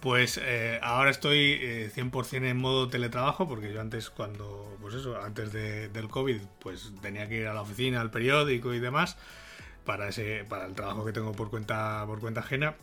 pues 0.00 0.40
eh, 0.42 0.78
ahora 0.82 1.10
estoy 1.10 1.90
100% 1.94 2.46
eh, 2.46 2.50
en 2.50 2.56
modo 2.58 2.88
teletrabajo, 2.88 3.48
porque 3.48 3.72
yo 3.72 3.80
antes 3.80 4.10
cuando, 4.10 4.76
pues 4.80 4.94
eso, 4.94 5.20
antes 5.20 5.52
del 5.52 6.08
COVID, 6.08 6.40
pues 6.60 6.92
tenía 7.00 7.28
que 7.28 7.36
ir 7.36 7.46
a 7.46 7.54
la 7.54 7.62
oficina, 7.62 8.00
al 8.00 8.10
periódico 8.10 8.74
y 8.74 8.80
demás, 8.80 9.16
para, 9.84 10.08
ese, 10.08 10.44
para 10.48 10.66
el 10.66 10.74
trabajo 10.74 11.04
que 11.04 11.12
tengo 11.12 11.32
por 11.32 11.50
cuenta, 11.50 12.04
por 12.06 12.20
cuenta 12.20 12.40
ajena. 12.40 12.74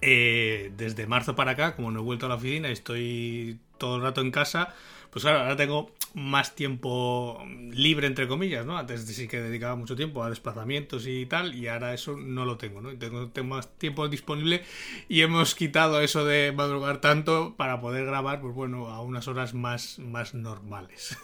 desde 0.00 1.06
marzo 1.06 1.34
para 1.34 1.52
acá, 1.52 1.74
como 1.74 1.90
no 1.90 2.00
he 2.00 2.02
vuelto 2.02 2.26
a 2.26 2.28
la 2.28 2.36
oficina, 2.36 2.68
estoy 2.70 3.58
todo 3.78 3.96
el 3.96 4.02
rato 4.02 4.20
en 4.20 4.30
casa, 4.30 4.74
pues 5.10 5.24
claro, 5.24 5.40
ahora 5.40 5.56
tengo 5.56 5.90
más 6.14 6.54
tiempo 6.54 7.42
libre, 7.70 8.06
entre 8.06 8.28
comillas, 8.28 8.66
¿no? 8.66 8.76
Antes 8.76 9.02
sí 9.02 9.28
que 9.28 9.40
dedicaba 9.40 9.76
mucho 9.76 9.96
tiempo 9.96 10.22
a 10.22 10.30
desplazamientos 10.30 11.06
y 11.06 11.26
tal, 11.26 11.54
y 11.54 11.68
ahora 11.68 11.94
eso 11.94 12.16
no 12.16 12.44
lo 12.44 12.58
tengo, 12.58 12.80
¿no? 12.80 12.96
Tengo, 12.98 13.28
tengo 13.30 13.56
más 13.56 13.68
tiempo 13.78 14.08
disponible 14.08 14.62
y 15.08 15.22
hemos 15.22 15.54
quitado 15.54 16.00
eso 16.00 16.24
de 16.24 16.52
madrugar 16.52 17.00
tanto 17.00 17.54
para 17.56 17.80
poder 17.80 18.04
grabar, 18.04 18.40
pues 18.40 18.54
bueno, 18.54 18.88
a 18.88 19.00
unas 19.02 19.28
horas 19.28 19.54
más, 19.54 19.98
más 19.98 20.34
normales. 20.34 21.16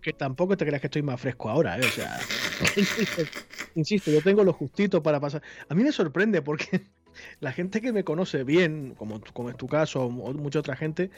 Que 0.00 0.12
tampoco, 0.12 0.56
te 0.56 0.66
creas 0.66 0.80
que 0.80 0.86
estoy 0.86 1.02
más 1.02 1.20
fresco 1.20 1.48
ahora, 1.48 1.78
¿eh? 1.78 1.84
O 1.84 1.90
sea, 1.90 2.18
insisto, 3.74 4.10
yo 4.10 4.22
tengo 4.22 4.44
lo 4.44 4.52
justito 4.52 5.02
para 5.02 5.20
pasar. 5.20 5.42
A 5.68 5.74
mí 5.74 5.82
me 5.82 5.92
sorprende 5.92 6.42
porque 6.42 6.86
la 7.40 7.52
gente 7.52 7.80
que 7.80 7.92
me 7.92 8.04
conoce 8.04 8.44
bien, 8.44 8.94
como, 8.96 9.20
como 9.32 9.50
es 9.50 9.56
tu 9.56 9.66
caso 9.66 10.04
o 10.04 10.10
mucha 10.10 10.60
otra 10.60 10.76
gente, 10.76 11.10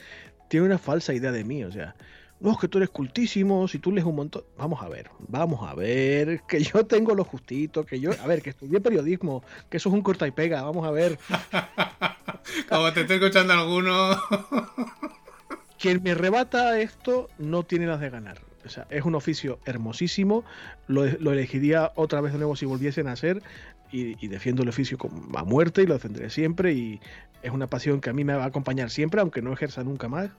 tiene 0.48 0.66
una 0.66 0.78
falsa 0.78 1.14
idea 1.14 1.32
de 1.32 1.44
mí. 1.44 1.64
O 1.64 1.72
sea, 1.72 1.96
no, 2.44 2.52
es 2.52 2.58
que 2.58 2.68
tú 2.68 2.76
eres 2.76 2.90
cultísimo, 2.90 3.66
si 3.68 3.78
tú 3.78 3.90
lees 3.90 4.06
un 4.06 4.16
montón. 4.16 4.44
Vamos 4.58 4.82
a 4.82 4.88
ver, 4.90 5.08
vamos 5.28 5.66
a 5.66 5.74
ver, 5.74 6.42
que 6.46 6.62
yo 6.62 6.84
tengo 6.84 7.14
lo 7.14 7.24
justito, 7.24 7.86
que 7.86 7.98
yo, 7.98 8.10
a 8.22 8.26
ver, 8.26 8.42
que 8.42 8.50
estudié 8.50 8.82
periodismo, 8.82 9.42
que 9.70 9.78
eso 9.78 9.88
es 9.88 9.94
un 9.94 10.02
corta 10.02 10.26
y 10.26 10.30
pega, 10.30 10.60
vamos 10.60 10.86
a 10.86 10.90
ver. 10.90 11.18
Como 12.68 12.92
te 12.92 13.00
estoy 13.00 13.16
escuchando 13.16 13.54
alguno. 13.54 14.20
Quien 15.78 16.02
me 16.02 16.14
rebata 16.14 16.78
esto 16.78 17.30
no 17.38 17.62
tiene 17.62 17.86
las 17.86 18.00
de 18.00 18.10
ganar. 18.10 18.42
O 18.66 18.68
sea, 18.68 18.86
es 18.90 19.06
un 19.06 19.14
oficio 19.14 19.58
hermosísimo, 19.64 20.44
lo, 20.86 21.06
lo 21.06 21.32
elegiría 21.32 21.92
otra 21.94 22.20
vez 22.20 22.34
de 22.34 22.40
nuevo 22.40 22.56
si 22.56 22.66
volviesen 22.66 23.08
a 23.08 23.16
ser 23.16 23.42
y, 23.90 24.22
y, 24.22 24.28
defiendo 24.28 24.64
el 24.64 24.68
oficio 24.68 24.98
a 25.34 25.44
muerte 25.44 25.82
y 25.82 25.86
lo 25.86 25.94
defenderé 25.94 26.28
siempre 26.28 26.74
y 26.74 27.00
es 27.42 27.52
una 27.52 27.68
pasión 27.68 28.02
que 28.02 28.10
a 28.10 28.12
mí 28.12 28.22
me 28.22 28.34
va 28.34 28.44
a 28.44 28.48
acompañar 28.48 28.90
siempre, 28.90 29.22
aunque 29.22 29.40
no 29.40 29.50
ejerza 29.50 29.82
nunca 29.82 30.08
más. 30.08 30.30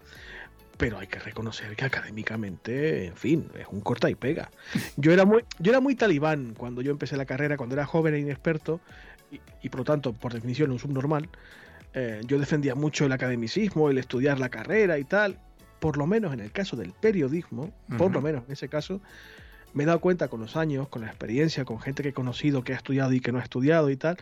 Pero 0.78 1.00
hay 1.00 1.08
que 1.08 1.20
reconocer 1.20 1.76
que 1.76 1.86
académicamente, 1.86 3.06
en 3.06 3.16
fin, 3.16 3.50
es 3.58 3.68
un 3.72 3.82
corta 3.82 4.10
y 4.10 4.16
pega. 4.16 4.52
Yo 4.98 5.12
era 5.14 5.24
muy, 5.26 5.44
yo 5.60 5.72
era 5.72 5.80
muy 5.80 5.96
talibán 5.96 6.54
cuando 6.58 6.82
yo 6.82 6.92
empecé 6.92 7.16
la 7.16 7.26
carrera, 7.26 7.56
cuando 7.56 7.76
era 7.76 7.86
joven 7.86 8.14
e 8.14 8.20
inexperto, 8.20 8.82
y, 9.32 9.40
y 9.62 9.70
por 9.70 9.80
lo 9.80 9.84
tanto, 9.86 10.14
por 10.14 10.34
definición, 10.34 10.72
un 10.72 10.80
subnormal. 10.80 11.30
Eh, 11.94 12.22
yo 12.26 12.38
defendía 12.40 12.76
mucho 12.76 13.06
el 13.06 13.14
academicismo, 13.14 13.90
el 13.90 13.98
estudiar 13.98 14.38
la 14.40 14.50
carrera 14.50 15.00
y 15.00 15.06
tal. 15.06 15.40
Por 15.80 15.98
lo 15.98 16.08
menos 16.08 16.34
en 16.34 16.42
el 16.42 16.52
caso 16.52 16.76
del 16.76 16.92
periodismo, 16.92 17.64
uh 17.64 17.94
-huh. 17.94 17.98
por 17.98 18.12
lo 18.12 18.22
menos 18.22 18.44
en 18.48 18.52
ese 18.52 18.68
caso, 18.68 19.02
me 19.74 19.84
he 19.84 19.86
dado 19.86 20.00
cuenta 20.00 20.28
con 20.28 20.42
los 20.42 20.56
años, 20.58 20.90
con 20.90 21.04
la 21.04 21.08
experiencia, 21.08 21.64
con 21.64 21.80
gente 21.80 22.04
que 22.04 22.10
he 22.10 22.14
conocido, 22.14 22.64
que 22.64 22.74
ha 22.74 22.76
estudiado 22.78 23.14
y 23.14 23.20
que 23.22 23.32
no 23.32 23.40
ha 23.40 23.44
estudiado 23.44 23.90
y 23.90 23.96
tal, 23.98 24.18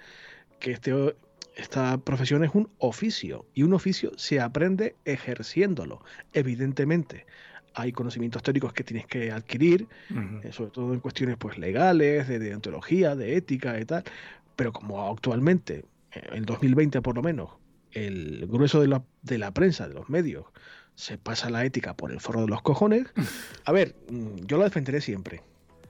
que 0.59 0.71
este, 0.71 1.15
esta 1.55 1.97
profesión 1.99 2.43
es 2.43 2.51
un 2.53 2.69
oficio 2.79 3.45
y 3.53 3.63
un 3.63 3.73
oficio 3.73 4.11
se 4.17 4.39
aprende 4.39 4.95
ejerciéndolo, 5.05 6.03
evidentemente. 6.33 7.25
Hay 7.75 7.91
conocimientos 7.91 8.43
teóricos 8.43 8.73
que 8.73 8.83
tienes 8.83 9.07
que 9.07 9.31
adquirir, 9.31 9.87
uh 10.09 10.13
-huh. 10.13 10.45
eh, 10.45 10.51
sobre 10.51 10.71
todo 10.71 10.93
en 10.93 10.99
cuestiones 10.99 11.37
pues 11.37 11.57
legales, 11.57 12.27
de, 12.27 12.39
de 12.39 12.55
ontología, 12.55 13.15
de 13.15 13.35
ética 13.35 13.79
y 13.79 13.85
tal, 13.85 14.03
pero 14.55 14.71
como 14.71 15.09
actualmente, 15.11 15.85
en 16.11 16.45
2020 16.45 17.01
por 17.01 17.15
lo 17.15 17.23
menos, 17.23 17.49
el 17.91 18.45
grueso 18.47 18.81
de 18.81 18.87
la, 18.87 19.03
de 19.21 19.37
la 19.37 19.51
prensa, 19.51 19.87
de 19.87 19.93
los 19.93 20.09
medios, 20.09 20.45
se 20.95 21.17
pasa 21.17 21.49
la 21.49 21.65
ética 21.65 21.95
por 21.95 22.11
el 22.11 22.19
forro 22.19 22.41
de 22.41 22.47
los 22.47 22.61
cojones. 22.61 23.07
A 23.65 23.71
ver, 23.71 23.95
mm, 24.09 24.45
yo 24.45 24.57
lo 24.57 24.63
defenderé 24.63 25.01
siempre. 25.01 25.41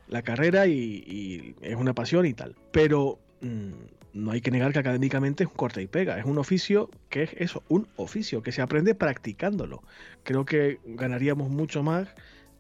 La 0.08 0.22
carrera 0.22 0.67
y, 0.67 1.03
y 1.05 1.55
es 1.62 1.75
una 1.75 1.93
pasión 1.93 2.25
y 2.25 2.34
tal. 2.34 2.55
Pero 2.72 3.20
mmm, 3.41 3.72
no 4.13 4.32
hay 4.32 4.41
que 4.41 4.51
negar 4.51 4.72
que 4.74 4.79
académicamente 4.79 5.43
es 5.43 5.50
un 5.50 5.55
corte 5.55 5.82
y 5.82 5.88
pega. 5.88 6.20
Es 6.20 6.25
un 6.25 6.38
oficio 6.38 6.89
que 7.10 7.24
es 7.24 7.34
eso, 7.38 7.63
un 7.67 7.88
oficio 7.96 8.43
que 8.43 8.51
se 8.51 8.62
aprende 8.62 8.96
practicándolo. 8.96 9.84
Creo 10.24 10.46
que 10.46 10.79
ganaríamos 10.86 11.50
mucho 11.50 11.84
más 11.84 12.08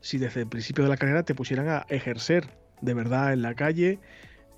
si 0.01 0.17
desde 0.17 0.41
el 0.41 0.47
principio 0.47 0.83
de 0.83 0.89
la 0.89 0.97
carrera 0.97 1.23
te 1.23 1.35
pusieran 1.35 1.69
a 1.69 1.85
ejercer 1.89 2.47
de 2.81 2.93
verdad 2.93 3.33
en 3.33 3.41
la 3.41 3.53
calle 3.53 3.99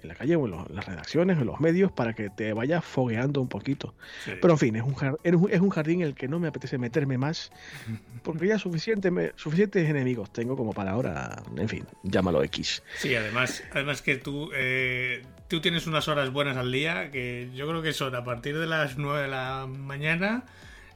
en 0.05 0.09
la 0.09 0.15
calle 0.15 0.35
o 0.35 0.45
en, 0.45 0.51
los, 0.51 0.69
las 0.69 0.85
redacciones, 0.85 1.37
en 1.37 1.45
los 1.45 1.59
medios, 1.59 1.91
para 1.91 2.13
que 2.13 2.29
te 2.29 2.53
vayas 2.53 2.85
fogueando 2.85 3.41
un 3.41 3.49
poquito. 3.49 3.95
Sí. 4.23 4.31
Pero 4.39 4.53
en 4.53 4.57
fin, 4.57 4.75
es 4.75 4.83
un, 4.83 5.49
es 5.51 5.61
un 5.61 5.69
jardín 5.69 6.01
en 6.01 6.07
el 6.07 6.15
que 6.15 6.27
no 6.27 6.39
me 6.39 6.47
apetece 6.47 6.77
meterme 6.77 7.17
más, 7.17 7.51
porque 8.23 8.47
ya 8.47 8.59
suficiente 8.59 9.11
me, 9.11 9.31
suficientes 9.35 9.89
enemigos 9.89 10.31
tengo 10.31 10.55
como 10.55 10.73
para 10.73 10.91
ahora, 10.91 11.43
en 11.57 11.69
fin, 11.69 11.85
llámalo 12.03 12.43
X. 12.43 12.83
Sí, 12.97 13.15
además, 13.15 13.63
además 13.71 14.01
que 14.01 14.15
tú, 14.17 14.51
eh, 14.53 15.23
tú 15.47 15.61
tienes 15.61 15.87
unas 15.87 16.07
horas 16.07 16.31
buenas 16.31 16.57
al 16.57 16.71
día, 16.71 17.11
que 17.11 17.49
yo 17.53 17.67
creo 17.67 17.81
que 17.81 17.93
son 17.93 18.15
a 18.15 18.23
partir 18.23 18.57
de 18.57 18.67
las 18.67 18.97
9 18.97 19.23
de 19.23 19.27
la 19.27 19.67
mañana 19.67 20.45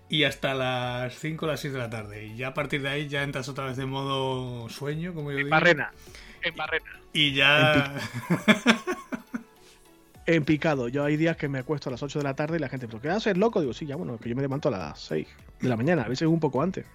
y 0.09 0.23
hasta 0.23 0.55
las 0.55 1.17
5 1.19 1.45
o 1.45 1.47
las 1.47 1.59
6 1.59 1.73
de 1.73 1.79
la 1.79 1.89
tarde. 1.89 2.25
Y 2.25 2.35
ya 2.35 2.49
a 2.49 2.53
partir 2.53 2.81
de 2.81 2.89
ahí 2.89 3.07
ya 3.07 3.23
entras 3.23 3.47
otra 3.47 3.65
vez 3.65 3.77
de 3.77 3.85
modo 3.85 4.67
sueño, 4.69 5.13
como 5.13 5.31
yo 5.31 5.37
en 5.37 5.45
digo. 5.45 5.51
Barrena. 5.51 5.91
En 6.41 6.55
barrena. 6.55 6.99
Y 7.13 7.33
ya. 7.33 7.93
En 10.29 10.45
picado. 10.45 10.89
Yo 10.89 11.05
hay 11.05 11.17
días 11.17 11.37
que 11.37 11.49
me 11.49 11.57
acuesto 11.57 11.89
a 11.89 11.91
las 11.91 12.03
8 12.03 12.19
de 12.19 12.23
la 12.23 12.35
tarde 12.35 12.57
y 12.57 12.59
la 12.59 12.69
gente, 12.69 12.85
¿pero 12.85 13.01
qué 13.01 13.09
haces, 13.09 13.35
loco? 13.35 13.61
Digo, 13.61 13.73
sí, 13.73 13.87
ya 13.87 13.95
bueno, 13.95 14.19
que 14.19 14.29
yo 14.29 14.35
me 14.35 14.43
levanto 14.43 14.69
a 14.69 14.71
las 14.71 14.99
6 14.99 15.27
de 15.59 15.67
la 15.67 15.75
mañana, 15.75 16.03
a 16.03 16.07
veces 16.07 16.27
un 16.27 16.39
poco 16.39 16.61
antes. 16.61 16.85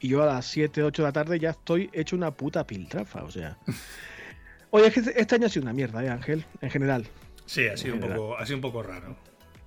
Y 0.00 0.08
yo 0.08 0.22
a 0.22 0.26
las 0.26 0.46
7, 0.46 0.82
8 0.84 1.02
de 1.02 1.06
la 1.06 1.12
tarde 1.12 1.38
ya 1.38 1.50
estoy 1.50 1.90
hecho 1.92 2.16
una 2.16 2.30
puta 2.30 2.66
piltrafa, 2.66 3.22
o 3.22 3.30
sea. 3.30 3.58
Oye, 4.70 4.86
es 4.86 4.94
que 4.94 5.00
este 5.14 5.34
año 5.34 5.44
ha 5.44 5.50
sido 5.50 5.64
una 5.64 5.74
mierda, 5.74 6.02
¿eh, 6.02 6.08
Ángel? 6.08 6.46
En 6.62 6.70
general. 6.70 7.06
Sí, 7.44 7.66
ha 7.66 7.76
sido, 7.76 7.96
un 7.96 8.00
poco, 8.00 8.38
ha 8.38 8.46
sido 8.46 8.56
un 8.56 8.62
poco 8.62 8.82
raro. 8.82 9.14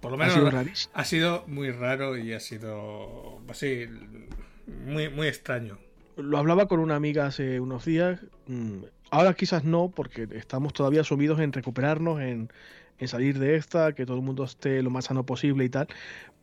Por 0.01 0.09
lo 0.09 0.17
menos 0.17 0.35
ha 0.35 0.63
sido, 0.63 0.89
ha 0.93 1.05
sido 1.05 1.43
muy 1.45 1.69
raro 1.69 2.17
y 2.17 2.33
ha 2.33 2.39
sido 2.39 3.43
así 3.47 3.85
muy, 4.87 5.09
muy 5.09 5.27
extraño. 5.27 5.77
Lo 6.17 6.39
hablaba 6.39 6.67
con 6.67 6.79
una 6.79 6.95
amiga 6.95 7.27
hace 7.27 7.59
unos 7.59 7.85
días. 7.85 8.21
Ahora 9.11 9.35
quizás 9.35 9.65
no, 9.65 9.91
porque 9.95 10.27
estamos 10.31 10.73
todavía 10.73 11.03
sumidos 11.03 11.39
en 11.39 11.53
recuperarnos, 11.53 12.19
en, 12.19 12.49
en 13.03 13.07
salir 13.07 13.39
de 13.39 13.55
esta, 13.55 13.93
que 13.93 14.05
todo 14.05 14.17
el 14.17 14.23
mundo 14.23 14.43
esté 14.43 14.81
lo 14.81 14.89
más 14.89 15.05
sano 15.05 15.25
posible 15.25 15.65
y 15.65 15.69
tal. 15.69 15.87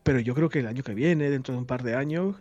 Pero 0.03 0.21
yo 0.21 0.35
creo 0.35 0.49
que 0.49 0.61
el 0.61 0.67
año 0.67 0.83
que 0.83 0.95
viene, 0.95 1.31
dentro 1.31 1.53
de 1.53 1.61
un 1.61 1.67
par 1.67 1.83
de 1.83 1.95
años, 1.95 2.37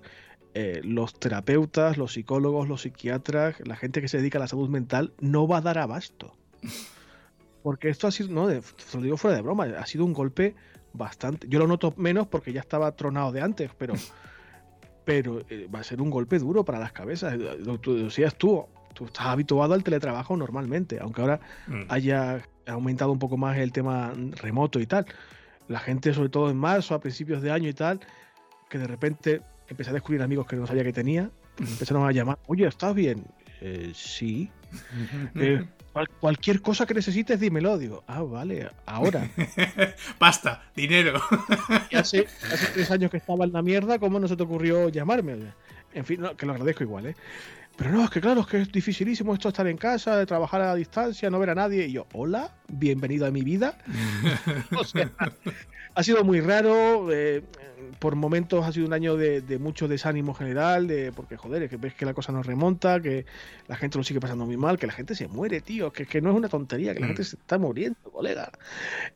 eh, 0.53 0.81
los 0.83 1.13
terapeutas, 1.13 1.97
los 1.97 2.13
psicólogos, 2.13 2.67
los 2.67 2.81
psiquiatras, 2.81 3.55
la 3.65 3.75
gente 3.75 4.01
que 4.01 4.07
se 4.07 4.17
dedica 4.17 4.37
a 4.37 4.41
la 4.41 4.47
salud 4.47 4.69
mental, 4.69 5.13
no 5.19 5.47
va 5.47 5.57
a 5.57 5.61
dar 5.61 5.77
abasto. 5.77 6.35
Porque 7.63 7.89
esto 7.89 8.07
ha 8.07 8.11
sido, 8.11 8.29
no, 8.29 8.47
de, 8.47 8.61
lo 8.93 9.01
digo 9.01 9.17
fuera 9.17 9.35
de 9.35 9.41
broma, 9.41 9.65
ha 9.65 9.85
sido 9.85 10.05
un 10.05 10.13
golpe 10.13 10.55
bastante. 10.93 11.47
Yo 11.49 11.59
lo 11.59 11.67
noto 11.67 11.93
menos 11.97 12.27
porque 12.27 12.53
ya 12.53 12.61
estaba 12.61 12.95
tronado 12.95 13.31
de 13.31 13.41
antes, 13.41 13.71
pero, 13.77 13.93
pero 15.05 15.41
eh, 15.49 15.67
va 15.73 15.79
a 15.79 15.83
ser 15.83 16.01
un 16.01 16.09
golpe 16.09 16.39
duro 16.39 16.63
para 16.63 16.79
las 16.79 16.93
cabezas. 16.93 17.37
Lo, 17.37 17.77
tú 17.77 17.95
decías 17.95 18.35
tú, 18.35 18.65
tú 18.93 19.05
estás 19.05 19.27
habituado 19.27 19.73
al 19.73 19.83
teletrabajo 19.83 20.35
normalmente, 20.37 20.99
aunque 20.99 21.21
ahora 21.21 21.41
mm. 21.67 21.83
haya 21.89 22.41
aumentado 22.69 23.11
un 23.11 23.19
poco 23.19 23.37
más 23.37 23.57
el 23.57 23.71
tema 23.71 24.13
remoto 24.41 24.79
y 24.79 24.85
tal. 24.85 25.05
La 25.67 25.79
gente, 25.79 26.13
sobre 26.13 26.29
todo 26.29 26.49
en 26.49 26.57
marzo, 26.57 26.95
a 26.95 26.99
principios 26.99 27.41
de 27.41 27.51
año 27.51 27.69
y 27.69 27.73
tal, 27.73 27.99
que 28.69 28.77
de 28.77 28.87
repente 28.87 29.41
empecé 29.67 29.91
a 29.91 29.93
descubrir 29.93 30.21
amigos 30.21 30.47
que 30.47 30.55
no 30.55 30.65
sabía 30.65 30.83
que 30.83 30.93
tenía, 30.93 31.29
empezaron 31.59 32.07
a 32.07 32.11
llamar, 32.11 32.39
oye, 32.47 32.67
¿estás 32.67 32.93
bien? 32.95 33.25
Eh, 33.61 33.91
sí. 33.93 34.49
eh, 35.35 35.65
cual, 35.91 36.07
cualquier 36.19 36.61
cosa 36.61 36.85
que 36.85 36.93
necesites, 36.93 37.39
dímelo. 37.39 37.77
Digo, 37.77 38.03
ah, 38.07 38.21
vale, 38.21 38.69
ahora. 38.85 39.29
Basta, 40.19 40.63
dinero. 40.75 41.21
y 41.89 41.95
hace, 41.95 42.27
hace 42.51 42.67
tres 42.73 42.91
años 42.91 43.11
que 43.11 43.17
estaba 43.17 43.45
en 43.45 43.53
la 43.53 43.61
mierda, 43.61 43.99
¿cómo 43.99 44.19
no 44.19 44.27
se 44.27 44.35
te 44.35 44.43
ocurrió 44.43 44.89
llamarme? 44.89 45.53
En 45.93 46.05
fin, 46.05 46.21
no, 46.21 46.35
que 46.37 46.45
lo 46.45 46.53
agradezco 46.53 46.83
igual, 46.83 47.07
¿eh? 47.07 47.15
Pero 47.79 47.91
no, 47.91 48.03
es 48.03 48.09
que 48.09 48.19
claro, 48.19 48.41
es 48.41 48.47
que 48.47 48.61
es 48.61 48.71
dificilísimo 48.73 49.33
esto 49.33 49.47
estar 49.47 49.65
en 49.65 49.77
casa, 49.77 50.17
de 50.17 50.25
trabajar 50.25 50.59
a 50.59 50.65
la 50.65 50.75
distancia, 50.75 51.29
no 51.29 51.39
ver 51.39 51.51
a 51.51 51.55
nadie. 51.55 51.87
Y 51.87 51.93
yo, 51.93 52.07
hola, 52.11 52.53
bienvenido 52.67 53.25
a 53.25 53.31
mi 53.31 53.41
vida. 53.41 53.77
o 54.77 54.83
sea, 54.83 55.09
ha 55.95 56.03
sido 56.03 56.25
muy 56.25 56.41
raro. 56.41 57.09
Eh, 57.09 57.41
por 57.99 58.17
momentos 58.17 58.65
ha 58.65 58.73
sido 58.73 58.85
un 58.85 58.91
año 58.91 59.15
de, 59.15 59.39
de, 59.39 59.59
mucho 59.59 59.87
desánimo 59.87 60.33
general, 60.33 60.87
de 60.87 61.13
porque 61.13 61.37
joder, 61.37 61.63
es 61.63 61.69
que 61.69 61.77
ves 61.77 61.93
que 61.93 62.05
la 62.05 62.13
cosa 62.13 62.33
no 62.33 62.43
remonta, 62.43 62.99
que 62.99 63.25
la 63.69 63.77
gente 63.77 63.97
lo 63.97 64.03
sigue 64.03 64.19
pasando 64.19 64.45
muy 64.45 64.57
mal, 64.57 64.77
que 64.77 64.85
la 64.85 64.93
gente 64.93 65.15
se 65.15 65.29
muere, 65.29 65.61
tío, 65.61 65.93
que, 65.93 66.05
que 66.05 66.19
no 66.19 66.31
es 66.31 66.35
una 66.35 66.49
tontería, 66.49 66.93
que 66.93 66.99
la 66.99 67.05
mm. 67.05 67.09
gente 67.09 67.23
se 67.23 67.37
está 67.37 67.57
muriendo, 67.57 67.97
colega. 68.11 68.51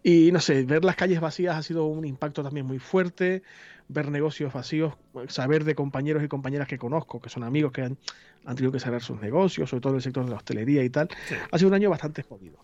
Y 0.04 0.32
no 0.32 0.40
sé, 0.40 0.64
ver 0.64 0.86
las 0.86 0.96
calles 0.96 1.20
vacías 1.20 1.58
ha 1.58 1.64
sido 1.64 1.86
un 1.86 2.06
impacto 2.06 2.44
también 2.44 2.66
muy 2.66 2.80
fuerte 2.80 3.44
ver 3.94 4.10
negocios 4.12 4.52
vacíos, 4.54 4.94
saber 5.28 5.64
de 5.64 5.76
compañeros 5.76 6.24
y 6.24 6.28
compañeras 6.28 6.68
que 6.68 6.78
conozco, 6.78 7.22
que 7.22 7.30
son 7.30 7.44
amigos 7.44 7.72
que 7.72 7.84
han, 7.84 7.98
han 8.46 8.56
tenido 8.56 8.72
que 8.72 8.80
cerrar 8.80 9.02
sus 9.02 9.22
negocios, 9.22 9.70
sobre 9.70 9.82
todo 9.82 9.94
en 9.94 9.98
el 9.98 10.02
sector 10.04 10.26
de 10.26 10.32
la 10.32 10.38
hostelería 10.38 10.84
y 10.84 10.90
tal. 10.90 11.08
Sí. 11.28 11.36
Ha 11.52 11.58
sido 11.58 11.70
un 11.70 11.76
año 11.76 11.90
bastante 11.90 12.24
jodido. 12.24 12.58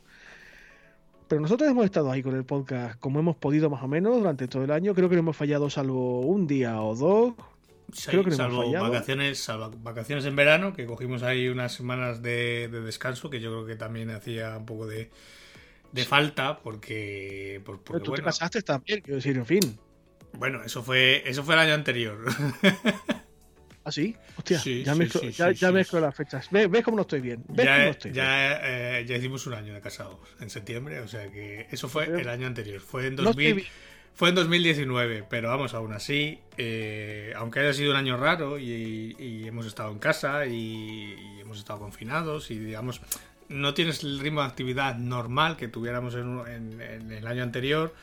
Pero 1.27 1.41
nosotros 1.41 1.69
hemos 1.69 1.86
estado 1.86 2.12
ahí 2.12 2.24
con 2.24 2.36
el 2.36 2.43
podcast 2.43 3.00
como 3.00 3.19
hemos 3.19 3.36
podido 3.38 3.69
más 3.69 3.83
o 3.83 3.88
menos 3.88 4.17
durante 4.17 4.48
todo 4.48 4.63
el 4.63 4.71
año. 4.71 4.95
Creo 4.95 5.09
que 5.09 5.15
no 5.15 5.19
hemos 5.19 5.38
fallado 5.38 5.69
salvo 5.69 6.21
un 6.21 6.48
día 6.48 6.81
o 6.81 6.95
dos. 6.95 7.33
Sí, 7.93 8.09
Creo 8.09 8.24
que 8.24 8.31
no 8.31 8.36
salvo, 8.38 8.63
hemos 8.63 8.65
fallado. 8.65 8.89
vacaciones, 8.91 9.39
salvo 9.39 9.71
vacaciones 9.83 10.25
en 10.25 10.36
verano, 10.36 10.74
que 10.74 10.86
cogimos 10.88 11.21
ahí 11.24 11.48
unas 11.48 11.71
semanas 11.74 12.21
de, 12.24 12.67
de, 12.71 12.81
descanso, 12.81 13.29
que 13.29 13.39
yo 13.39 13.51
creo 13.51 13.65
que 13.65 13.75
también 13.75 14.09
hacía 14.09 14.57
un 14.57 14.65
poco 14.65 14.88
de, 14.88 15.09
de 15.91 16.03
falta, 16.05 16.59
porque... 16.59 17.62
porque 17.65 17.83
Pero 17.86 18.00
tú 18.01 18.12
bueno, 18.12 18.24
te 18.24 18.25
casaste 18.25 18.62
también, 18.63 19.01
quiero 19.01 19.17
decir, 19.17 19.38
en 19.38 19.45
fin. 19.45 19.79
Bueno, 20.33 20.63
eso 20.63 20.83
fue, 20.83 21.24
eso 21.25 21.43
fue 21.43 21.55
el 21.55 21.62
año 21.62 21.74
anterior. 21.74 22.19
¿Ah, 23.83 23.91
sí? 23.91 24.15
Hostia, 24.38 24.59
sí, 24.59 24.83
ya, 24.83 24.93
mezclo, 24.93 25.21
sí, 25.21 25.31
ya, 25.31 25.51
ya 25.51 25.71
mezclo 25.71 26.00
las 26.00 26.15
fechas. 26.15 26.48
¿Ves, 26.51 26.69
¿Ves, 26.69 26.83
cómo 26.83 26.98
no 26.98 27.01
estoy 27.01 27.21
bien? 27.21 27.43
¿Ves 27.48 27.65
ya, 27.65 27.74
cómo 27.74 27.86
no 27.86 27.91
estoy 27.91 28.12
ya, 28.12 28.24
bien? 28.24 28.59
Eh, 28.63 29.05
ya 29.07 29.15
hicimos 29.17 29.48
un 29.48 29.53
año 29.53 29.74
de 29.74 29.81
casados 29.81 30.17
en 30.39 30.50
septiembre, 30.50 31.00
o 31.00 31.07
sea 31.07 31.31
que 31.31 31.67
eso 31.71 31.89
fue 31.89 32.05
el 32.05 32.29
año 32.29 32.45
anterior. 32.45 32.81
Fue 32.81 33.07
en 33.07 33.15
2000. 33.15 33.55
No 33.55 33.62
fue 34.19 34.27
en 34.27 34.36
2019, 34.36 35.24
pero 35.29 35.48
vamos, 35.48 35.74
aún 35.74 35.93
así, 35.93 36.41
eh, 36.57 37.31
aunque 37.38 37.62
haya 37.62 37.71
sido 37.71 37.91
un 37.91 37.95
año 37.95 38.17
raro 38.17 38.59
y, 38.59 39.15
y 39.17 39.48
hemos 39.48 39.65
estado 39.65 39.93
en 39.93 40.00
casa 40.00 40.45
y, 40.45 41.15
y, 41.17 41.39
hemos 41.39 41.57
estado 41.57 41.79
confinados 41.79 42.51
y 42.51 42.59
digamos, 42.59 43.00
no 43.48 43.74
tienes 43.74 44.03
el 44.03 44.19
ritmo 44.19 44.41
de 44.41 44.48
actividad 44.48 44.95
normal 44.95 45.55
que 45.55 45.69
tuviéramos 45.69 46.15
en, 46.15 46.38
en, 46.48 46.81
en 46.81 47.12
el 47.13 47.27
año 47.27 47.43
anterior, 47.43 47.95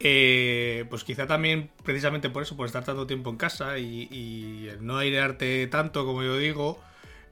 eh, 0.00 0.84
pues 0.90 1.04
quizá 1.04 1.26
también 1.26 1.70
precisamente 1.84 2.30
por 2.30 2.42
eso, 2.42 2.56
por 2.56 2.66
estar 2.66 2.84
tanto 2.84 3.06
tiempo 3.06 3.30
en 3.30 3.36
casa 3.36 3.78
y, 3.78 4.02
y 4.10 4.68
no 4.80 4.98
airearte 4.98 5.66
tanto 5.66 6.04
como 6.06 6.22
yo 6.22 6.36
digo, 6.36 6.80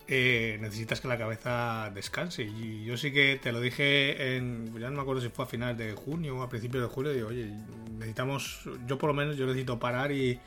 eh, 0.09 0.59
necesitas 0.61 1.01
que 1.01 1.09
la 1.09 1.19
cabeza 1.19 1.91
descanse. 1.95 2.45
Y 2.45 2.85
yo 2.85 2.97
sí 2.97 3.13
que 3.13 3.39
te 3.43 3.53
lo 3.53 3.61
dije 3.61 4.37
en, 4.37 4.73
ya 4.79 4.89
no 4.91 4.97
me 4.97 5.03
acuerdo 5.03 5.21
si 5.21 5.29
fue 5.29 5.45
a 5.45 5.49
finales 5.49 5.79
de 5.79 5.95
junio 5.95 6.39
o 6.39 6.43
a 6.43 6.49
principios 6.49 6.83
de 6.83 6.89
julio, 6.89 7.13
digo, 7.13 7.29
oye, 7.29 7.51
necesitamos, 7.93 8.69
yo 8.87 8.99
por 8.99 9.09
lo 9.09 9.15
menos, 9.15 9.37
yo 9.37 9.47
necesito 9.47 9.79
parar 9.79 10.13
y, 10.13 10.39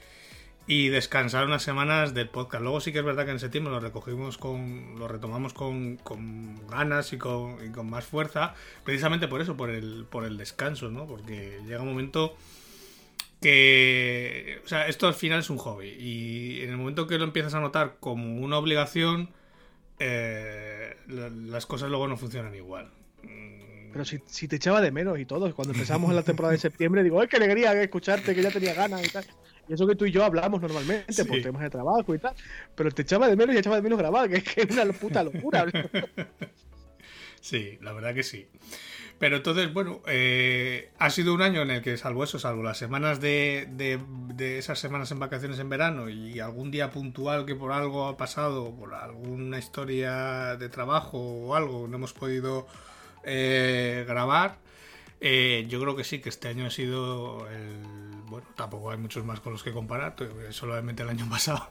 y 0.70 0.90
descansar 0.90 1.48
unas 1.48 1.64
semanas 1.64 2.14
del 2.14 2.30
podcast. 2.30 2.62
Luego 2.62 2.80
sí 2.80 2.94
que 2.94 3.00
es 3.00 3.04
verdad 3.04 3.26
que 3.26 3.32
en 3.32 3.40
septiembre 3.40 3.74
lo 3.74 3.80
recogimos 3.80 4.38
con, 4.38 5.00
lo 5.00 5.08
retomamos 5.08 5.52
con, 5.52 5.98
con 5.98 6.68
ganas 6.68 7.12
y 7.12 7.18
con, 7.18 7.72
con, 7.72 7.90
más 7.90 8.06
fuerza, 8.06 8.54
precisamente 8.84 9.28
por 9.28 9.42
eso, 9.42 9.58
por 9.58 9.72
el, 9.72 10.06
por 10.08 10.26
el 10.26 10.38
descanso, 10.38 10.92
¿no? 10.92 11.08
Porque 11.08 11.60
llega 11.66 11.82
un 11.82 11.88
momento 11.88 12.38
que, 13.42 14.62
o 14.64 14.68
sea, 14.68 14.88
esto 14.88 15.08
al 15.08 15.16
final 15.16 15.40
es 15.40 15.50
un 15.50 15.58
hobby 15.58 15.88
y 15.88 16.62
en 16.62 16.70
el 16.70 16.78
momento 16.78 17.08
que 17.08 17.18
lo 17.18 17.24
empiezas 17.24 17.56
a 17.56 17.60
notar 17.62 17.96
como 18.00 18.38
una 18.38 18.60
obligación, 18.60 19.32
eh, 19.98 20.98
las 21.08 21.66
cosas 21.66 21.90
luego 21.90 22.08
no 22.08 22.16
funcionan 22.16 22.54
igual. 22.54 22.92
Pero 23.92 24.06
si, 24.06 24.20
si, 24.28 24.48
te 24.48 24.58
echaba 24.58 24.82
de 24.82 24.92
menos 24.92 25.18
y 25.18 25.26
todo, 25.26 25.52
cuando 25.56 25.74
empezamos 25.74 26.12
en 26.12 26.16
la 26.16 26.22
temporada 26.22 26.52
de 26.52 26.60
septiembre, 26.60 27.02
digo, 27.02 27.20
¡ay, 27.20 27.28
qué 27.28 27.38
alegría 27.38 27.74
escucharte, 27.82 28.36
que 28.36 28.44
ya 28.44 28.52
tenía 28.52 28.76
ganas 28.76 29.04
y 29.04 29.10
tal! 29.10 29.26
Y 29.70 29.74
eso 29.74 29.86
que 29.88 29.96
tú 29.96 30.06
y 30.06 30.12
yo 30.12 30.24
hablamos 30.24 30.62
normalmente 30.62 31.14
sí. 31.14 31.24
por 31.24 31.42
temas 31.42 31.62
de 31.62 31.70
trabajo 31.70 32.16
y 32.16 32.20
tal, 32.20 32.34
pero 32.76 32.92
te 32.92 33.04
echaba 33.04 33.28
de 33.28 33.36
menos 33.36 33.56
y 33.56 33.60
echaba 33.60 33.76
de 33.76 33.84
menos 33.84 34.00
grabar, 34.00 34.28
que 34.28 34.38
es 34.38 34.44
que 34.44 34.62
es 34.62 34.72
una 34.72 34.92
puta 34.92 35.24
locura. 35.24 35.66
sí, 37.42 37.78
la 37.82 37.94
verdad 37.94 38.14
que 38.16 38.24
sí. 38.24 38.48
Pero 39.20 39.36
entonces, 39.36 39.72
bueno, 39.74 40.02
eh, 40.08 40.92
ha 40.98 41.10
sido 41.10 41.34
un 41.34 41.42
año 41.42 41.62
en 41.62 41.72
el 41.72 41.82
que, 41.82 41.98
salvo 41.98 42.24
eso, 42.24 42.40
salvo 42.40 42.64
las 42.64 42.78
semanas 42.78 43.20
de, 43.20 43.68
de, 43.72 44.00
de, 44.34 44.58
esas 44.58 44.80
semanas 44.80 45.12
en 45.12 45.20
vacaciones 45.20 45.60
en 45.60 45.68
verano 45.68 46.10
y 46.10 46.40
algún 46.40 46.72
día 46.72 46.90
puntual 46.90 47.46
que 47.46 47.54
por 47.54 47.74
algo 47.74 48.08
ha 48.08 48.16
pasado, 48.16 48.74
por 48.74 48.94
alguna 48.94 49.60
historia 49.60 50.56
de 50.56 50.70
trabajo 50.70 51.20
o 51.20 51.54
algo, 51.54 51.86
no 51.90 51.98
hemos 51.98 52.14
podido 52.14 52.66
eh, 53.24 54.06
grabar. 54.08 54.58
Eh, 55.22 55.66
yo 55.68 55.82
creo 55.82 55.98
que 55.98 56.06
sí, 56.06 56.20
que 56.20 56.30
este 56.30 56.48
año 56.48 56.66
ha 56.66 56.72
sido 56.72 57.46
el. 57.50 58.09
Bueno, 58.30 58.48
tampoco 58.56 58.92
hay 58.92 58.98
muchos 58.98 59.26
más 59.26 59.40
con 59.40 59.54
los 59.54 59.64
que 59.64 59.72
comparar, 59.72 60.16
solamente 60.52 61.04
el 61.04 61.10
año 61.10 61.26
pasado. 61.30 61.70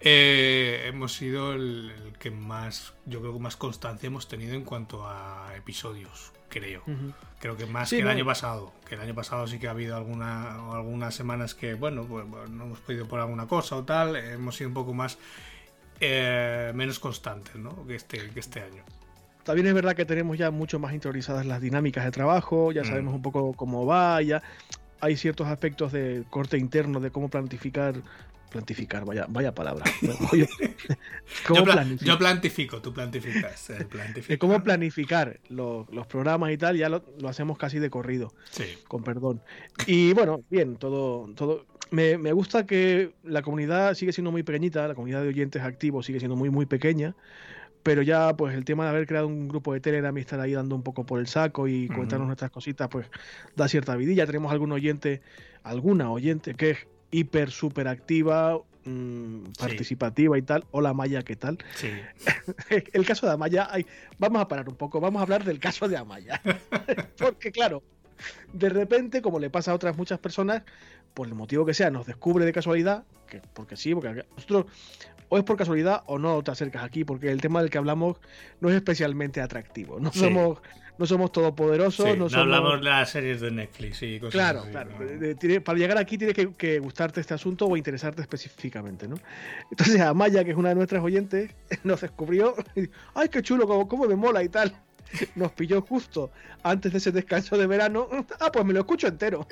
Eh, 0.00 0.84
hemos 0.86 1.12
sido 1.14 1.54
el, 1.54 1.90
el, 1.90 2.12
que 2.18 2.30
más, 2.30 2.94
yo 3.06 3.20
creo 3.20 3.32
que 3.32 3.40
más 3.40 3.56
constancia 3.56 4.06
hemos 4.06 4.28
tenido 4.28 4.54
en 4.54 4.62
cuanto 4.62 5.08
a 5.08 5.52
episodios, 5.56 6.32
creo. 6.48 6.82
Uh 6.86 6.90
-huh. 6.90 7.14
Creo 7.40 7.56
que 7.56 7.66
más 7.66 7.88
sí, 7.88 7.96
que 7.96 8.02
el 8.02 8.06
no. 8.06 8.12
año 8.12 8.24
pasado. 8.24 8.72
Que 8.88 8.94
el 8.94 9.00
año 9.00 9.14
pasado 9.14 9.46
sí 9.46 9.58
que 9.58 9.66
ha 9.66 9.72
habido 9.72 9.96
alguna, 9.96 10.54
algunas 10.72 11.14
semanas 11.14 11.54
que, 11.54 11.74
bueno, 11.74 12.04
pues, 12.04 12.26
no 12.28 12.64
hemos 12.64 12.78
podido 12.80 13.08
por 13.08 13.20
alguna 13.20 13.46
cosa 13.46 13.76
o 13.76 13.84
tal. 13.84 14.16
Hemos 14.16 14.56
sido 14.56 14.68
un 14.68 14.74
poco 14.74 14.94
más. 14.94 15.18
Eh, 16.00 16.70
menos 16.76 17.00
constantes, 17.00 17.56
¿no? 17.56 17.84
Que 17.84 17.96
este, 17.96 18.30
que 18.30 18.38
este 18.38 18.60
año. 18.60 18.84
También 19.42 19.66
es 19.66 19.74
verdad 19.74 19.96
que 19.96 20.04
tenemos 20.04 20.38
ya 20.38 20.52
mucho 20.52 20.78
más 20.78 20.92
interiorizadas 20.92 21.44
las 21.44 21.60
dinámicas 21.60 22.04
de 22.04 22.12
trabajo, 22.12 22.70
ya 22.70 22.84
sabemos 22.84 23.14
mm. 23.14 23.16
un 23.16 23.22
poco 23.22 23.52
cómo 23.54 23.84
va, 23.84 24.22
ya 24.22 24.42
hay 25.00 25.16
ciertos 25.16 25.46
aspectos 25.48 25.92
de 25.92 26.24
corte 26.30 26.58
interno 26.58 27.00
de 27.00 27.10
cómo 27.10 27.28
planificar 27.28 28.02
plantificar, 28.48 29.04
vaya, 29.04 29.26
vaya 29.28 29.54
palabra. 29.54 29.84
yo, 31.54 31.64
plan, 31.64 31.98
yo, 31.98 32.18
plantifico, 32.18 32.80
tú 32.80 32.92
plantificas. 32.92 33.70
De 34.26 34.38
cómo 34.38 34.62
planificar 34.62 35.38
los, 35.48 35.88
los, 35.90 36.06
programas 36.06 36.50
y 36.52 36.56
tal, 36.56 36.76
ya 36.76 36.88
lo, 36.88 37.04
lo, 37.18 37.28
hacemos 37.28 37.58
casi 37.58 37.78
de 37.78 37.90
corrido. 37.90 38.32
Sí. 38.50 38.64
Con 38.88 39.04
perdón. 39.04 39.42
Y 39.86 40.12
bueno, 40.14 40.42
bien, 40.50 40.76
todo. 40.76 41.28
todo 41.34 41.66
me, 41.90 42.18
me, 42.18 42.32
gusta 42.32 42.66
que 42.66 43.12
la 43.24 43.42
comunidad 43.42 43.94
sigue 43.94 44.12
siendo 44.12 44.30
muy 44.30 44.42
pequeñita, 44.42 44.88
la 44.88 44.94
comunidad 44.94 45.22
de 45.22 45.28
oyentes 45.28 45.62
activos 45.62 46.06
sigue 46.06 46.18
siendo 46.18 46.36
muy, 46.36 46.50
muy 46.50 46.66
pequeña. 46.66 47.14
Pero 47.82 48.02
ya, 48.02 48.36
pues 48.36 48.54
el 48.54 48.64
tema 48.64 48.84
de 48.84 48.90
haber 48.90 49.06
creado 49.06 49.26
un 49.26 49.48
grupo 49.48 49.72
de 49.72 49.80
Telegram 49.80 50.16
y 50.16 50.20
estar 50.20 50.40
ahí 50.40 50.52
dando 50.52 50.74
un 50.74 50.82
poco 50.82 51.04
por 51.06 51.20
el 51.20 51.26
saco 51.26 51.68
y 51.68 51.88
comentarnos 51.88 52.20
uh 52.20 52.24
-huh. 52.24 52.26
nuestras 52.28 52.50
cositas, 52.50 52.88
pues 52.88 53.06
da 53.56 53.68
cierta 53.68 53.96
vidilla. 53.96 54.26
Tenemos 54.26 54.52
algún 54.52 54.72
oyente, 54.72 55.22
alguna 55.62 56.10
oyente 56.10 56.54
que 56.54 56.70
es 56.70 56.78
hiper 57.10 57.50
super 57.50 57.88
activa, 57.88 58.60
mmm, 58.84 59.52
participativa 59.58 60.36
y 60.36 60.42
tal. 60.42 60.64
Hola 60.70 60.92
Maya, 60.92 61.22
¿qué 61.22 61.36
tal? 61.36 61.58
Sí. 61.74 61.90
El 62.92 63.06
caso 63.06 63.26
de 63.26 63.32
Amaya, 63.32 63.68
ay, 63.70 63.86
vamos 64.18 64.42
a 64.42 64.48
parar 64.48 64.68
un 64.68 64.76
poco, 64.76 65.00
vamos 65.00 65.20
a 65.20 65.22
hablar 65.22 65.44
del 65.44 65.58
caso 65.58 65.88
de 65.88 65.96
Amaya. 65.96 66.40
Porque 67.18 67.52
claro, 67.52 67.82
de 68.52 68.68
repente, 68.68 69.22
como 69.22 69.38
le 69.38 69.50
pasa 69.50 69.72
a 69.72 69.74
otras 69.74 69.96
muchas 69.96 70.18
personas, 70.18 70.62
por 71.14 71.26
el 71.26 71.34
motivo 71.34 71.64
que 71.64 71.74
sea, 71.74 71.90
nos 71.90 72.06
descubre 72.06 72.44
de 72.44 72.52
casualidad, 72.52 73.04
que 73.28 73.40
porque 73.52 73.76
sí, 73.76 73.94
porque 73.94 74.24
nosotros 74.36 74.66
o 75.28 75.38
es 75.38 75.44
por 75.44 75.56
casualidad 75.56 76.02
o 76.06 76.18
no 76.18 76.42
te 76.42 76.50
acercas 76.50 76.84
aquí, 76.84 77.04
porque 77.04 77.30
el 77.30 77.40
tema 77.40 77.60
del 77.60 77.70
que 77.70 77.78
hablamos 77.78 78.16
no 78.60 78.68
es 78.70 78.76
especialmente 78.76 79.40
atractivo. 79.40 80.00
No 80.00 80.12
sí. 80.12 80.20
somos 80.20 80.58
no 80.98 81.06
somos 81.06 81.30
todopoderosos. 81.30 82.04
Sí, 82.04 82.12
no, 82.12 82.24
no 82.24 82.28
somos... 82.28 82.42
hablamos 82.42 82.80
de 82.80 82.84
las 82.84 83.10
series 83.10 83.40
de 83.40 83.52
Netflix 83.52 84.02
y 84.02 84.18
cosas 84.18 84.32
Claro, 84.32 84.60
así, 84.62 84.70
claro. 84.70 84.90
¿no? 84.98 85.60
Para 85.62 85.78
llegar 85.78 85.96
aquí 85.96 86.18
tiene 86.18 86.34
que, 86.34 86.52
que, 86.54 86.80
gustarte 86.80 87.20
este 87.20 87.34
asunto 87.34 87.66
o 87.66 87.76
interesarte 87.76 88.20
específicamente, 88.20 89.06
¿no? 89.06 89.16
Entonces 89.70 90.00
Amaya, 90.00 90.42
que 90.42 90.50
es 90.50 90.56
una 90.56 90.70
de 90.70 90.74
nuestras 90.74 91.02
oyentes, 91.02 91.52
nos 91.84 92.00
descubrió, 92.00 92.54
y, 92.74 92.90
ay, 93.14 93.28
qué 93.28 93.42
chulo, 93.42 93.66
cómo, 93.68 93.86
cómo 93.86 94.06
me 94.06 94.16
mola 94.16 94.42
y 94.42 94.48
tal. 94.48 94.74
Nos 95.36 95.52
pilló 95.52 95.80
justo 95.82 96.30
antes 96.62 96.92
de 96.92 96.98
ese 96.98 97.12
descanso 97.12 97.56
de 97.56 97.66
verano. 97.66 98.08
Ah, 98.40 98.52
pues 98.52 98.64
me 98.64 98.72
lo 98.72 98.80
escucho 98.80 99.08
entero. 99.08 99.46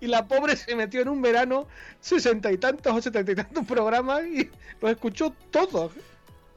Y 0.00 0.06
la 0.06 0.26
pobre 0.26 0.56
se 0.56 0.74
metió 0.74 1.02
en 1.02 1.08
un 1.08 1.22
verano 1.22 1.66
sesenta 2.00 2.50
y 2.52 2.58
tantos 2.58 2.92
o 2.94 3.02
setenta 3.02 3.32
y 3.32 3.34
tantos 3.34 3.66
programas 3.66 4.24
y 4.26 4.50
los 4.80 4.90
escuchó 4.90 5.34
todos. 5.50 5.92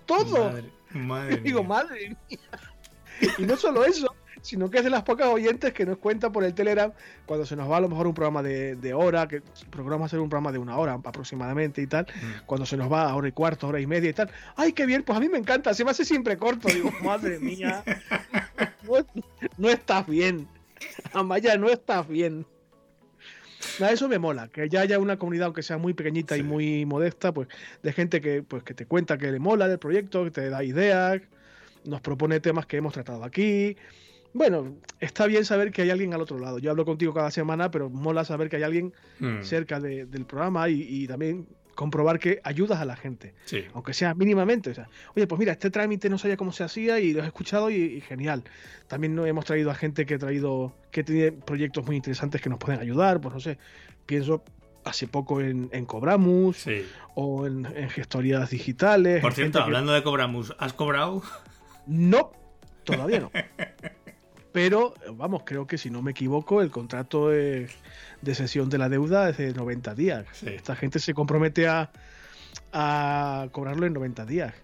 Todos. 0.05 0.53
Madre, 0.53 0.71
madre 0.93 1.33
y 1.35 1.37
digo, 1.43 1.61
mía. 1.61 1.69
madre 1.69 2.17
mía. 2.29 2.39
Y 3.37 3.43
no 3.43 3.57
solo 3.57 3.83
eso, 3.83 4.13
sino 4.41 4.69
que 4.69 4.77
es 4.79 4.83
de 4.83 4.89
las 4.89 5.03
pocas 5.03 5.27
oyentes 5.27 5.73
que 5.73 5.85
nos 5.85 5.97
cuenta 5.97 6.31
por 6.31 6.43
el 6.43 6.53
Telegram 6.53 6.91
cuando 7.25 7.45
se 7.45 7.55
nos 7.55 7.69
va 7.69 7.77
a 7.77 7.81
lo 7.81 7.89
mejor 7.89 8.07
un 8.07 8.13
programa 8.13 8.43
de, 8.43 8.75
de 8.75 8.93
hora, 8.93 9.27
que 9.27 9.41
programa 9.69 10.05
hacer 10.05 10.19
un 10.19 10.29
programa 10.29 10.51
de 10.51 10.57
una 10.59 10.77
hora 10.77 10.93
aproximadamente 10.93 11.81
y 11.81 11.87
tal, 11.87 12.05
mm. 12.05 12.45
cuando 12.45 12.65
se 12.65 12.77
nos 12.77 12.91
va 12.91 13.09
a 13.09 13.15
hora 13.15 13.27
y 13.27 13.31
cuarto, 13.31 13.67
hora 13.67 13.79
y 13.79 13.87
media 13.87 14.09
y 14.09 14.13
tal. 14.13 14.29
¡Ay, 14.55 14.73
qué 14.73 14.85
bien! 14.85 15.03
Pues 15.03 15.17
a 15.17 15.19
mí 15.19 15.29
me 15.29 15.37
encanta, 15.37 15.73
se 15.73 15.83
me 15.83 15.91
hace 15.91 16.05
siempre 16.05 16.37
corto. 16.37 16.67
Digo, 16.67 16.91
madre 17.03 17.39
mía, 17.39 17.83
no, 18.83 19.05
no 19.57 19.69
estás 19.69 20.05
bien. 20.07 20.47
Amaya, 21.13 21.57
no 21.57 21.69
estás 21.69 22.07
bien. 22.07 22.45
Nada, 23.79 23.93
eso 23.93 24.07
me 24.07 24.19
mola, 24.19 24.47
que 24.47 24.67
ya 24.69 24.81
haya 24.81 24.99
una 24.99 25.17
comunidad, 25.17 25.45
aunque 25.45 25.63
sea 25.63 25.77
muy 25.77 25.93
pequeñita 25.93 26.35
sí. 26.35 26.41
y 26.41 26.43
muy 26.43 26.85
modesta, 26.85 27.33
pues 27.33 27.47
de 27.83 27.93
gente 27.93 28.21
que, 28.21 28.43
pues, 28.43 28.63
que 28.63 28.73
te 28.73 28.85
cuenta 28.85 29.17
que 29.17 29.31
le 29.31 29.39
mola 29.39 29.67
del 29.67 29.79
proyecto, 29.79 30.23
que 30.23 30.31
te 30.31 30.49
da 30.49 30.63
ideas, 30.63 31.21
nos 31.85 32.01
propone 32.01 32.39
temas 32.39 32.65
que 32.65 32.77
hemos 32.77 32.93
tratado 32.93 33.23
aquí. 33.23 33.77
Bueno, 34.33 34.75
está 34.99 35.25
bien 35.25 35.45
saber 35.45 35.71
que 35.71 35.81
hay 35.81 35.89
alguien 35.89 36.13
al 36.13 36.21
otro 36.21 36.37
lado. 36.37 36.59
Yo 36.59 36.71
hablo 36.71 36.85
contigo 36.85 37.13
cada 37.13 37.31
semana, 37.31 37.71
pero 37.71 37.89
mola 37.89 38.25
saber 38.25 38.49
que 38.49 38.57
hay 38.57 38.63
alguien 38.63 38.93
mm. 39.19 39.41
cerca 39.41 39.79
de, 39.79 40.05
del 40.05 40.25
programa 40.25 40.69
y, 40.69 40.81
y, 40.81 41.07
también 41.07 41.47
comprobar 41.77 42.17
que 42.17 42.41
ayudas 42.43 42.79
a 42.79 42.85
la 42.85 42.95
gente, 42.95 43.35
sí. 43.45 43.63
aunque 43.75 43.93
sea 43.93 44.15
mínimamente. 44.15 44.71
O 44.71 44.73
sea, 44.73 44.89
oye, 45.15 45.27
pues 45.27 45.37
mira, 45.37 45.51
este 45.51 45.69
trámite 45.69 46.09
no 46.09 46.17
sabía 46.17 46.35
cómo 46.35 46.51
se 46.51 46.63
hacía 46.63 46.99
y 46.99 47.13
lo 47.13 47.23
he 47.23 47.27
escuchado 47.27 47.69
y, 47.69 47.75
y 47.75 48.01
genial. 48.01 48.43
También 48.87 49.13
no, 49.13 49.27
hemos 49.27 49.45
traído 49.45 49.69
a 49.69 49.75
gente 49.75 50.07
que 50.07 50.15
ha 50.15 50.17
traído, 50.17 50.73
que 50.89 51.03
tiene 51.03 51.31
proyectos 51.31 51.85
muy 51.85 51.95
interesantes 51.95 52.41
que 52.41 52.49
nos 52.49 52.57
pueden 52.57 52.81
ayudar. 52.81 53.21
Pues 53.21 53.31
no 53.35 53.39
sé, 53.39 53.59
pienso 54.07 54.43
hace 54.85 55.07
poco 55.07 55.39
en, 55.39 55.69
en 55.71 55.85
Cobramus 55.85 56.57
sí. 56.57 56.83
o 57.13 57.45
en, 57.45 57.67
en, 57.67 57.89
gestorías 57.91 58.49
digitales. 58.49 59.21
Por 59.21 59.33
cierto, 59.33 59.61
hablando 59.61 59.91
que... 59.91 59.97
de 59.97 60.03
Cobramus, 60.03 60.55
¿has 60.57 60.73
cobrado? 60.73 61.21
No, 61.85 62.31
todavía 62.85 63.19
no. 63.19 63.31
Pero, 64.57 64.95
vamos, 65.13 65.43
creo 65.45 65.67
que 65.67 65.77
si 65.77 65.91
no 65.91 66.01
me 66.01 66.09
equivoco, 66.09 66.63
el 66.63 66.71
contrato 66.71 67.29
de, 67.29 67.69
de 68.23 68.33
sesión 68.33 68.71
de 68.71 68.79
la 68.79 68.89
deuda 68.89 69.29
es 69.29 69.37
de 69.37 69.53
90 69.53 69.93
días. 69.93 70.25
Sí. 70.31 70.47
Esta 70.47 70.75
gente 70.75 70.97
se 70.97 71.13
compromete 71.13 71.67
a, 71.67 71.91
a 72.73 73.49
cobrarlo 73.51 73.85
en 73.85 73.93
90 73.93 74.25
días. 74.25 74.55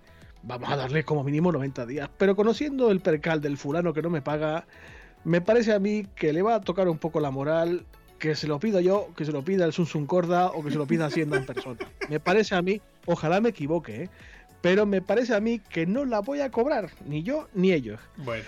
Vamos 0.41 0.67
a 0.71 0.77
darle 0.77 1.03
como 1.03 1.23
mínimo 1.23 1.51
90 1.51 1.86
días. 1.86 2.10
Pero 2.17 2.36
conociendo 2.36 2.89
el 2.89 3.01
percal 3.01 3.39
del 3.39 3.56
fulano 3.56 3.93
que 3.93 4.01
no 4.01 4.10
me 4.10 4.23
paga, 4.23 4.65
me 5.25 5.41
parece 5.41 5.73
a 5.73 5.77
mí 5.77 6.08
que 6.15 6.34
le 6.34 6.41
va 6.41 6.56
a 6.56 6.62
tocar 6.62 6.89
un 6.89 6.97
poco 6.97 7.19
la 7.19 7.29
moral 7.29 7.86
que 8.17 8.34
se 8.34 8.47
lo 8.47 8.60
pida 8.60 8.82
yo, 8.82 9.10
que 9.15 9.25
se 9.25 9.32
lo 9.32 9.43
pida 9.43 9.63
el 9.63 9.73
Sun 9.73 10.08
Corda 10.08 10.47
o 10.47 10.63
que 10.63 10.71
se 10.71 10.77
lo 10.79 10.88
pida 10.88 11.06
Hacienda 11.06 11.38
en 11.38 11.45
persona. 11.45 11.77
Me 12.10 12.19
parece 12.19 12.56
a 12.56 12.63
mí, 12.63 12.82
ojalá 13.06 13.39
me 13.41 13.49
equivoque, 13.49 14.06
¿eh? 14.06 14.10
pero 14.60 14.88
me 14.88 15.03
parece 15.03 15.36
a 15.36 15.39
mí 15.39 15.60
que 15.60 15.86
no 15.86 16.03
la 16.03 16.21
voy 16.21 16.41
a 16.41 16.49
cobrar, 16.49 16.89
ni 17.06 17.21
yo 17.21 17.47
ni 17.53 17.73
ellos. 17.73 17.99
Bueno. 18.17 18.45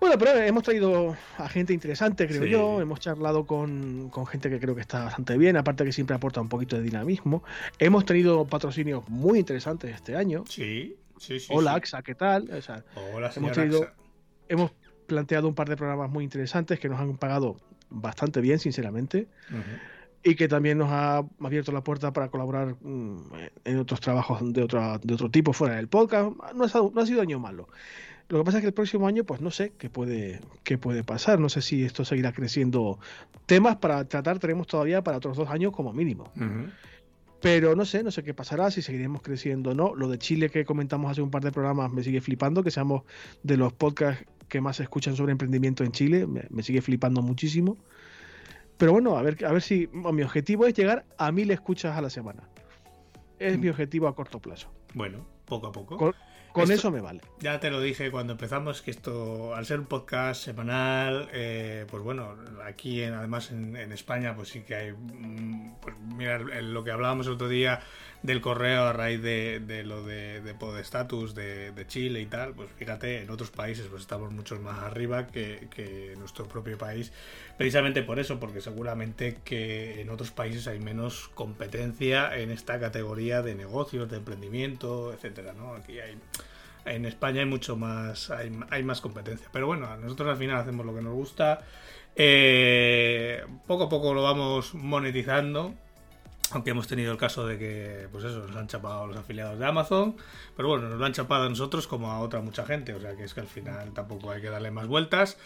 Bueno, 0.00 0.18
pero 0.18 0.32
hemos 0.38 0.62
traído 0.62 1.16
a 1.38 1.48
gente 1.48 1.72
interesante, 1.72 2.26
creo 2.26 2.42
sí. 2.42 2.50
yo. 2.50 2.80
Hemos 2.80 3.00
charlado 3.00 3.46
con, 3.46 4.10
con, 4.10 4.26
gente 4.26 4.50
que 4.50 4.60
creo 4.60 4.74
que 4.74 4.80
está 4.80 5.04
bastante 5.04 5.38
bien, 5.38 5.56
aparte 5.56 5.84
que 5.84 5.92
siempre 5.92 6.14
aporta 6.14 6.40
un 6.40 6.48
poquito 6.48 6.76
de 6.76 6.82
dinamismo. 6.82 7.42
Hemos 7.78 8.04
tenido 8.04 8.44
patrocinios 8.46 9.08
muy 9.08 9.38
interesantes 9.38 9.94
este 9.94 10.16
año. 10.16 10.44
Sí, 10.48 10.96
sí, 11.18 11.40
sí. 11.40 11.46
Hola, 11.50 11.72
sí. 11.72 11.76
AXA, 11.78 12.02
¿qué 12.02 12.14
tal? 12.14 12.50
O 12.50 12.60
sea, 12.60 12.84
Hola, 13.14 13.30
hemos, 13.34 13.52
traído, 13.52 13.86
hemos 14.48 14.72
planteado 15.06 15.48
un 15.48 15.54
par 15.54 15.68
de 15.68 15.76
programas 15.76 16.10
muy 16.10 16.24
interesantes 16.24 16.78
que 16.78 16.88
nos 16.88 17.00
han 17.00 17.16
pagado 17.16 17.56
bastante 17.88 18.40
bien, 18.40 18.58
sinceramente. 18.58 19.28
Uh 19.50 19.54
-huh. 19.54 19.80
y 20.26 20.36
que 20.36 20.48
también 20.48 20.78
nos 20.78 20.90
ha 20.90 21.22
abierto 21.40 21.70
la 21.70 21.82
puerta 21.82 22.12
para 22.12 22.28
colaborar 22.28 22.76
mm, 22.80 23.32
en 23.64 23.78
otros 23.78 24.00
trabajos 24.00 24.52
de, 24.52 24.62
otra, 24.62 24.98
de 24.98 25.14
otro 25.14 25.30
tipo 25.30 25.52
fuera 25.52 25.76
del 25.76 25.88
podcast. 25.88 26.30
No 26.54 26.64
ha, 26.64 26.90
no 26.94 27.00
ha 27.00 27.06
sido 27.06 27.20
año 27.22 27.38
malo. 27.38 27.68
Lo 28.28 28.38
que 28.38 28.44
pasa 28.44 28.58
es 28.58 28.62
que 28.62 28.68
el 28.68 28.74
próximo 28.74 29.06
año, 29.06 29.24
pues 29.24 29.40
no 29.40 29.50
sé 29.50 29.72
qué 29.78 29.90
puede, 29.90 30.40
qué 30.62 30.78
puede 30.78 31.04
pasar. 31.04 31.38
No 31.38 31.48
sé 31.48 31.60
si 31.60 31.84
esto 31.84 32.04
seguirá 32.04 32.32
creciendo. 32.32 32.98
Temas 33.46 33.76
para 33.76 34.04
tratar 34.06 34.38
tenemos 34.38 34.66
todavía 34.66 35.04
para 35.04 35.18
otros 35.18 35.36
dos 35.36 35.50
años 35.50 35.72
como 35.72 35.92
mínimo. 35.92 36.32
Pero 37.40 37.76
no 37.76 37.84
sé, 37.84 38.02
no 38.02 38.10
sé 38.10 38.22
qué 38.22 38.32
pasará, 38.32 38.70
si 38.70 38.80
seguiremos 38.80 39.20
creciendo 39.20 39.72
o 39.72 39.74
no. 39.74 39.94
Lo 39.94 40.08
de 40.08 40.16
Chile 40.18 40.48
que 40.48 40.64
comentamos 40.64 41.10
hace 41.10 41.20
un 41.20 41.30
par 41.30 41.44
de 41.44 41.52
programas 41.52 41.92
me 41.92 42.02
sigue 42.02 42.22
flipando, 42.22 42.62
que 42.62 42.70
seamos 42.70 43.02
de 43.42 43.58
los 43.58 43.74
podcasts 43.74 44.24
que 44.48 44.62
más 44.62 44.76
se 44.76 44.84
escuchan 44.84 45.14
sobre 45.14 45.32
emprendimiento 45.32 45.84
en 45.84 45.92
Chile. 45.92 46.26
Me, 46.26 46.62
sigue 46.62 46.80
flipando 46.80 47.20
muchísimo. 47.20 47.76
Pero 48.78 48.92
bueno, 48.92 49.18
a 49.18 49.22
ver, 49.22 49.44
a 49.44 49.52
ver 49.52 49.60
si 49.60 49.90
mi 49.92 50.22
objetivo 50.22 50.64
es 50.66 50.72
llegar 50.72 51.04
a 51.18 51.30
mil 51.32 51.50
escuchas 51.50 51.96
a 51.96 52.00
la 52.00 52.08
semana. 52.08 52.48
Es 53.38 53.58
mi 53.58 53.66
mm. 53.66 53.70
objetivo 53.70 54.08
a 54.08 54.14
corto 54.14 54.40
plazo. 54.40 54.70
Bueno, 54.94 55.26
poco 55.44 55.66
a 55.66 55.72
poco. 55.72 55.98
Con 55.98 56.14
eso 56.70 56.90
me 56.90 57.00
vale. 57.00 57.20
Ya 57.40 57.58
te 57.60 57.70
lo 57.70 57.80
dije 57.80 58.10
cuando 58.10 58.34
empezamos, 58.34 58.82
que 58.82 58.90
esto, 58.90 59.54
al 59.54 59.66
ser 59.66 59.80
un 59.80 59.86
podcast 59.86 60.42
semanal, 60.42 61.28
eh, 61.32 61.86
pues 61.90 62.02
bueno, 62.02 62.36
aquí 62.64 63.02
además 63.02 63.50
en, 63.50 63.74
España, 63.92 64.34
pues 64.34 64.48
sí 64.48 64.60
que 64.60 64.74
hay. 64.74 64.92
Mm, 64.92 65.74
pues 65.80 65.94
mira, 66.16 66.38
lo 66.38 66.84
que 66.84 66.90
hablábamos 66.90 67.26
el 67.26 67.34
otro 67.34 67.48
día 67.48 67.80
del 68.24 68.40
correo 68.40 68.84
a 68.84 68.94
raíz 68.94 69.20
de, 69.20 69.82
lo 69.84 70.02
de, 70.02 70.40
de 70.40 70.54
Podestatus 70.54 71.34
de, 71.34 71.72
de, 71.72 71.86
Chile 71.86 72.22
y 72.22 72.26
tal, 72.26 72.54
pues 72.54 72.70
fíjate, 72.70 73.20
en 73.20 73.28
otros 73.28 73.50
países 73.50 73.86
pues 73.86 74.00
estamos 74.00 74.32
mucho 74.32 74.58
más 74.60 74.78
arriba 74.78 75.26
que, 75.26 75.68
que 75.68 76.14
nuestro 76.18 76.48
propio 76.48 76.78
país, 76.78 77.12
precisamente 77.58 78.02
por 78.02 78.18
eso, 78.18 78.40
porque 78.40 78.62
seguramente 78.62 79.36
que 79.44 80.00
en 80.00 80.08
otros 80.08 80.30
países 80.30 80.66
hay 80.68 80.80
menos 80.80 81.28
competencia 81.34 82.34
en 82.34 82.50
esta 82.50 82.80
categoría 82.80 83.42
de 83.42 83.54
negocios, 83.54 84.10
de 84.10 84.16
emprendimiento, 84.16 85.12
etcétera, 85.12 85.52
¿no? 85.52 85.74
Aquí 85.74 86.00
hay 86.00 86.16
en 86.86 87.06
España 87.06 87.40
hay 87.40 87.46
mucho 87.46 87.76
más, 87.76 88.30
hay, 88.30 88.82
más 88.82 89.00
competencia. 89.00 89.48
Pero 89.50 89.66
bueno, 89.66 89.96
nosotros 89.96 90.28
al 90.28 90.36
final 90.36 90.60
hacemos 90.60 90.84
lo 90.84 90.94
que 90.94 91.00
nos 91.00 91.14
gusta. 91.14 91.62
Eh, 92.14 93.42
poco 93.66 93.84
a 93.84 93.88
poco 93.88 94.12
lo 94.12 94.22
vamos 94.22 94.74
monetizando. 94.74 95.74
Aunque 96.54 96.70
hemos 96.70 96.86
tenido 96.86 97.12
el 97.12 97.18
caso 97.18 97.46
de 97.46 97.58
que, 97.58 98.08
pues 98.10 98.24
eso, 98.24 98.46
nos 98.46 98.56
han 98.56 98.68
chapado 98.68 99.06
los 99.06 99.16
afiliados 99.16 99.58
de 99.58 99.66
Amazon. 99.66 100.16
Pero 100.56 100.68
bueno, 100.68 100.88
nos 100.88 100.98
lo 100.98 101.04
han 101.04 101.12
chapado 101.12 101.44
a 101.44 101.48
nosotros 101.48 101.86
como 101.86 102.10
a 102.10 102.20
otra 102.20 102.40
mucha 102.40 102.64
gente. 102.64 102.94
O 102.94 103.00
sea 103.00 103.16
que 103.16 103.24
es 103.24 103.34
que 103.34 103.40
al 103.40 103.48
final 103.48 103.92
tampoco 103.92 104.30
hay 104.30 104.40
que 104.40 104.50
darle 104.50 104.70
más 104.70 104.86
vueltas. 104.86 105.36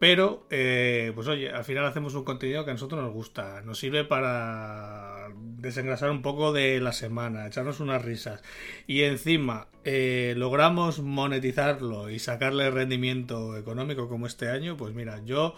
Pero, 0.00 0.46
eh, 0.48 1.12
pues 1.14 1.28
oye, 1.28 1.50
al 1.50 1.62
final 1.62 1.84
hacemos 1.84 2.14
un 2.14 2.24
contenido 2.24 2.64
que 2.64 2.70
a 2.70 2.74
nosotros 2.74 3.02
nos 3.02 3.12
gusta. 3.12 3.60
Nos 3.62 3.78
sirve 3.78 4.02
para 4.02 5.28
desengrasar 5.36 6.10
un 6.10 6.22
poco 6.22 6.52
de 6.52 6.80
la 6.80 6.92
semana, 6.92 7.46
echarnos 7.46 7.80
unas 7.80 8.02
risas. 8.02 8.42
Y 8.86 9.02
encima 9.02 9.68
eh, 9.84 10.32
logramos 10.38 11.00
monetizarlo 11.00 12.08
y 12.08 12.18
sacarle 12.18 12.70
rendimiento 12.70 13.58
económico 13.58 14.08
como 14.08 14.26
este 14.26 14.48
año. 14.48 14.76
Pues 14.78 14.94
mira, 14.94 15.20
yo, 15.26 15.54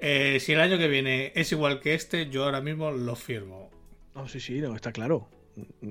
eh, 0.00 0.38
si 0.40 0.52
el 0.52 0.60
año 0.60 0.76
que 0.76 0.88
viene 0.88 1.32
es 1.36 1.52
igual 1.52 1.80
que 1.80 1.94
este, 1.94 2.28
yo 2.28 2.44
ahora 2.44 2.60
mismo 2.60 2.90
lo 2.90 3.14
firmo. 3.14 3.70
No, 4.14 4.28
sí, 4.28 4.40
sí, 4.40 4.60
no, 4.60 4.74
está 4.74 4.92
claro. 4.92 5.28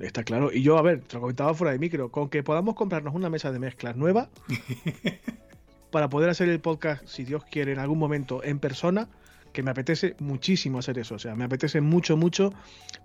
Está 0.01 0.23
claro. 0.23 0.51
Y 0.51 0.61
yo, 0.61 0.77
a 0.77 0.81
ver, 0.81 1.01
te 1.01 1.15
lo 1.15 1.21
comentaba 1.21 1.53
fuera 1.53 1.71
de 1.71 1.79
micro, 1.79 2.09
con 2.09 2.29
que 2.29 2.43
podamos 2.43 2.75
comprarnos 2.75 3.13
una 3.15 3.29
mesa 3.29 3.51
de 3.51 3.59
mezclas 3.59 3.95
nueva. 3.95 4.29
para 5.93 6.09
poder 6.09 6.31
hacer 6.31 6.49
el 6.49 6.59
podcast, 6.59 7.05
si 7.05 7.23
Dios 7.23 7.45
quiere, 7.45 7.71
en 7.71 7.77
algún 7.77 7.99
momento 7.99 8.43
en 8.43 8.57
persona, 8.57 9.07
que 9.53 9.61
me 9.61 9.69
apetece 9.69 10.15
muchísimo 10.17 10.79
hacer 10.79 10.97
eso. 10.97 11.15
O 11.15 11.19
sea, 11.19 11.35
me 11.35 11.43
apetece 11.43 11.81
mucho, 11.81 12.17
mucho 12.17 12.51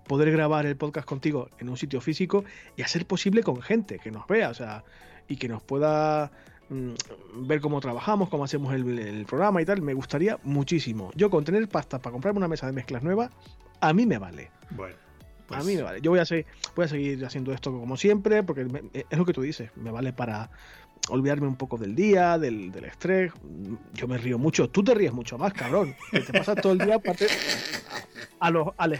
poder 0.07 0.31
grabar 0.31 0.65
el 0.65 0.75
podcast 0.75 1.07
contigo 1.07 1.49
en 1.59 1.69
un 1.69 1.77
sitio 1.77 2.01
físico 2.01 2.43
y 2.75 2.81
hacer 2.81 3.05
posible 3.05 3.43
con 3.43 3.61
gente 3.61 3.99
que 3.99 4.09
nos 4.09 4.25
vea, 4.27 4.49
o 4.49 4.55
sea, 4.55 4.83
y 5.27 5.37
que 5.37 5.47
nos 5.47 5.61
pueda 5.61 6.31
mm, 6.69 7.45
ver 7.47 7.61
cómo 7.61 7.79
trabajamos, 7.79 8.27
cómo 8.29 8.43
hacemos 8.43 8.73
el, 8.73 9.23
programa 9.27 9.61
y 9.61 9.65
tal. 9.65 9.83
Me 9.83 9.93
gustaría 9.93 10.39
muchísimo. 10.43 11.11
Yo 11.15 11.29
con 11.29 11.43
tener 11.43 11.69
pasta 11.69 11.99
para 11.99 12.11
comprarme 12.11 12.39
una 12.39 12.47
mesa 12.47 12.65
de 12.65 12.73
mezclas 12.73 13.03
nueva, 13.03 13.29
a 13.81 13.93
mí 13.93 14.07
me 14.07 14.17
vale. 14.17 14.49
Bueno. 14.71 15.08
A 15.51 15.63
mí 15.63 15.75
me 15.75 15.81
vale. 15.81 16.01
Yo 16.01 16.11
voy 16.11 16.19
a, 16.19 16.25
seguir, 16.25 16.45
voy 16.75 16.85
a 16.85 16.87
seguir 16.87 17.25
haciendo 17.25 17.53
esto 17.53 17.71
como 17.71 17.97
siempre, 17.97 18.43
porque 18.43 18.67
es 18.93 19.17
lo 19.17 19.25
que 19.25 19.33
tú 19.33 19.41
dices. 19.41 19.71
Me 19.75 19.91
vale 19.91 20.13
para, 20.13 20.49
olvidarme 21.09 21.47
un 21.47 21.55
poco 21.55 21.77
del 21.77 21.95
día, 21.95 22.37
del, 22.37 22.73
estrés. 22.85 23.31
Yo 23.93 24.07
me 24.07 24.17
río 24.17 24.37
mucho. 24.37 24.69
Tú 24.69 24.83
te 24.83 24.93
ríes 24.93 25.13
mucho 25.13 25.37
más, 25.37 25.53
cabrón. 25.53 25.95
te 26.11 26.33
pasas 26.33 26.61
todo 26.61 26.73
el 26.73 26.79
día 26.79 26.99
a 28.39 28.51
los, 28.51 28.67
al, 28.77 28.93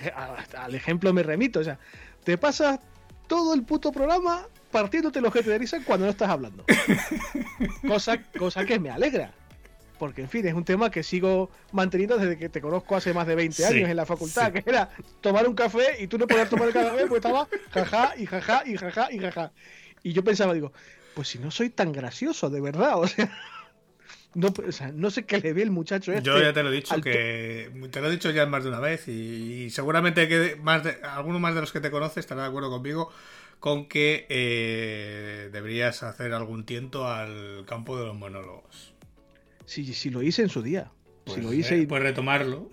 ejemplo 0.76 1.14
me 1.14 1.24
remito. 1.24 1.60
O 1.60 1.64
sea, 1.64 1.80
te 2.24 2.38
pasas 2.38 2.80
todo 3.28 3.54
el 3.54 3.64
puto 3.64 3.92
programa 3.92 4.48
partiéndote 4.72 5.22
los 5.22 5.30
ojete 5.30 5.50
de 5.50 5.58
risa 5.58 5.80
cuando 5.84 6.06
no 6.06 6.12
estás 6.12 6.30
hablando. 6.30 6.64
Cosa, 7.88 8.22
cosa 8.38 8.66
que 8.66 8.80
me 8.80 8.90
alegra. 8.90 9.34
Porque, 10.00 10.22
en 10.22 10.30
fin, 10.30 10.48
es 10.48 10.54
un 10.54 10.64
tema 10.64 10.90
que 10.90 11.04
sigo 11.04 11.52
manteniendo 11.74 12.18
desde 12.18 12.38
que 12.38 12.50
te 12.50 12.62
conozco 12.62 12.96
hace 12.96 13.14
más 13.14 13.28
de 13.28 13.36
20 13.36 13.66
años 13.66 13.90
en 13.90 13.98
la 13.98 14.06
facultad, 14.06 14.52
que 14.52 14.64
era 14.66 14.90
tomar 15.22 15.48
un 15.48 15.54
café 15.54 16.02
y 16.02 16.08
tú 16.08 16.18
no 16.18 16.26
podías 16.26 16.50
tomar 16.50 16.70
el 16.70 16.74
café 16.74 17.02
porque 17.02 17.16
estaba 17.18 17.48
jaja 17.72 18.14
y 18.18 18.26
jaja 18.26 18.64
y 18.66 18.78
jaja 18.78 19.12
y 19.12 19.20
jaja. 19.20 19.52
Y 20.02 20.14
yo 20.14 20.24
pensaba, 20.24 20.54
digo, 20.54 20.72
pues 21.14 21.28
si 21.28 21.38
no 21.38 21.52
soy 21.52 21.70
tan 21.70 21.92
gracioso, 21.92 22.50
de 22.50 22.62
verdad, 22.62 22.98
o 22.98 23.08
sea. 23.08 23.30
No, 24.36 24.54
no 24.94 25.10
sé 25.10 25.26
qué 25.26 25.40
le 25.40 25.54
ve 25.54 25.64
el 25.64 25.72
muchacho 25.72 26.14
este. 26.14 26.24
Yo 26.24 26.40
ya 26.40 26.54
te 26.54 26.62
lo 26.62 26.70
he 26.70 26.76
dicho, 26.76 27.02
que 27.02 27.72
te 27.92 28.00
lo 28.00 28.08
he 28.08 28.12
dicho 28.12 28.30
ya 28.30 28.46
más 28.46 28.64
de 28.64 28.70
una 28.70 28.80
vez 28.80 29.08
y, 29.08 29.72
seguramente 29.72 30.28
que 30.28 30.56
más 30.56 30.84
de, 30.84 31.00
alguno 31.02 31.40
más 31.40 31.56
de 31.56 31.62
los 31.62 31.72
que 31.72 31.80
te 31.80 31.90
conoce 31.90 32.20
estará 32.20 32.44
de 32.44 32.50
acuerdo 32.50 32.70
conmigo 32.70 33.12
con 33.60 33.88
que 33.88 34.28
eh, 34.30 35.50
deberías 35.52 36.04
hacer 36.04 36.34
algún 36.34 36.64
tiento 36.64 37.08
al 37.08 37.66
campo 37.66 37.98
de 37.98 38.06
los 38.06 38.16
monólogos. 38.16 38.94
Sí, 39.70 39.94
sí 39.94 40.10
lo 40.10 40.24
hice 40.24 40.42
en 40.42 40.50
su 40.50 40.64
día. 40.64 40.92
Pues, 41.26 41.36
si 41.36 41.42
lo 41.44 41.54
hice 41.54 41.78
y... 41.78 41.86
pues 41.86 42.02
retomarlo. 42.02 42.70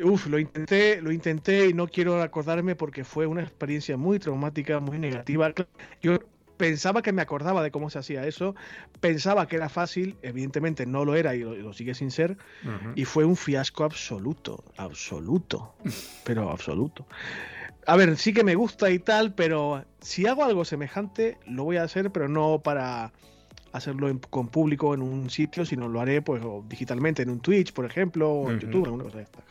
Uf, 0.00 0.28
lo 0.28 0.38
intenté, 0.38 1.02
lo 1.02 1.10
intenté 1.10 1.68
y 1.68 1.74
no 1.74 1.88
quiero 1.88 2.22
acordarme 2.22 2.76
porque 2.76 3.02
fue 3.02 3.26
una 3.26 3.42
experiencia 3.42 3.96
muy 3.96 4.20
traumática, 4.20 4.78
muy 4.78 5.00
negativa. 5.00 5.52
Yo 6.00 6.20
pensaba 6.56 7.02
que 7.02 7.12
me 7.12 7.22
acordaba 7.22 7.60
de 7.60 7.72
cómo 7.72 7.90
se 7.90 7.98
hacía 7.98 8.24
eso, 8.24 8.54
pensaba 9.00 9.48
que 9.48 9.56
era 9.56 9.68
fácil, 9.68 10.16
evidentemente 10.22 10.86
no 10.86 11.04
lo 11.04 11.16
era 11.16 11.34
y 11.34 11.40
lo, 11.40 11.72
sigue 11.72 11.92
sin 11.92 12.12
ser, 12.12 12.36
y 12.94 13.04
fue 13.04 13.24
un 13.24 13.34
fiasco 13.34 13.82
absoluto, 13.82 14.62
absoluto, 14.76 15.74
pero 16.24 16.50
absoluto. 16.50 17.04
A 17.84 17.96
ver, 17.96 18.16
sí 18.16 18.32
que 18.32 18.44
me 18.44 18.54
gusta 18.54 18.90
y 18.90 19.00
tal, 19.00 19.34
pero 19.34 19.84
si 20.00 20.26
hago 20.26 20.44
algo 20.44 20.64
semejante, 20.64 21.36
lo 21.46 21.64
voy 21.64 21.78
a 21.78 21.82
hacer, 21.82 22.12
pero 22.12 22.28
no 22.28 22.60
para 22.60 23.12
hacerlo 23.72 24.20
con 24.30 24.48
público 24.48 24.94
en 24.94 25.02
un 25.02 25.30
sitio, 25.30 25.64
sino 25.64 25.88
lo 25.88 26.00
haré 26.00 26.22
pues 26.22 26.42
digitalmente 26.68 27.22
en 27.22 27.30
un 27.30 27.40
Twitch, 27.40 27.72
por 27.72 27.84
ejemplo, 27.84 28.30
o 28.30 28.50
en 28.50 28.60
YouTube, 28.60 28.84
alguna 28.84 29.04
cosa 29.04 29.18
de 29.18 29.24
estas. 29.24 29.44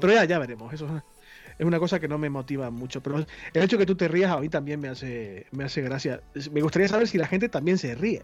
Pero 0.00 0.12
ya, 0.12 0.24
ya 0.24 0.38
veremos. 0.38 0.72
Eso 0.72 0.86
es 1.58 1.66
una 1.66 1.78
cosa 1.78 2.00
que 2.00 2.08
no 2.08 2.18
me 2.18 2.30
motiva 2.30 2.70
mucho. 2.70 3.02
Pero 3.02 3.18
el 3.18 3.62
hecho 3.62 3.76
de 3.76 3.82
que 3.82 3.86
tú 3.86 3.94
te 3.94 4.08
rías 4.08 4.30
a 4.30 4.40
mí 4.40 4.48
también 4.48 4.80
me 4.80 4.88
hace, 4.88 5.46
me 5.52 5.64
hace 5.64 5.82
gracia. 5.82 6.20
Me 6.50 6.62
gustaría 6.62 6.88
saber 6.88 7.08
si 7.08 7.18
la 7.18 7.26
gente 7.26 7.48
también 7.48 7.78
se 7.78 7.94
ríe 7.94 8.22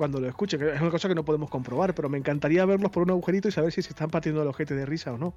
cuando 0.00 0.18
lo 0.18 0.28
escuche, 0.28 0.56
que 0.56 0.72
es 0.72 0.80
una 0.80 0.90
cosa 0.90 1.08
que 1.08 1.14
no 1.14 1.26
podemos 1.26 1.50
comprobar, 1.50 1.94
pero 1.94 2.08
me 2.08 2.16
encantaría 2.16 2.64
verlos 2.64 2.90
por 2.90 3.02
un 3.02 3.10
agujerito 3.10 3.48
y 3.48 3.52
saber 3.52 3.70
si 3.70 3.82
se 3.82 3.90
están 3.90 4.08
partiendo 4.08 4.40
el 4.40 4.48
ojete 4.48 4.74
de 4.74 4.86
risa 4.86 5.12
o 5.12 5.18
no. 5.18 5.34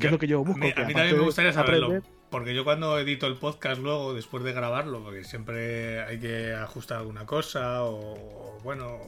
Que 0.00 0.06
es 0.06 0.10
lo 0.10 0.18
que 0.18 0.26
yo 0.26 0.42
busco. 0.42 0.58
A 0.58 0.64
mí, 0.64 0.72
también 0.72 0.96
me 0.96 1.18
gustaría 1.18 1.52
saberlo. 1.52 2.00
Porque 2.30 2.54
yo 2.54 2.64
cuando 2.64 2.98
edito 2.98 3.26
el 3.26 3.34
podcast 3.34 3.78
luego, 3.78 4.14
después 4.14 4.42
de 4.42 4.54
grabarlo, 4.54 5.04
porque 5.04 5.22
siempre 5.22 6.00
hay 6.00 6.18
que 6.18 6.54
ajustar 6.54 7.00
alguna 7.00 7.26
cosa 7.26 7.84
o 7.84 8.58
bueno 8.64 8.98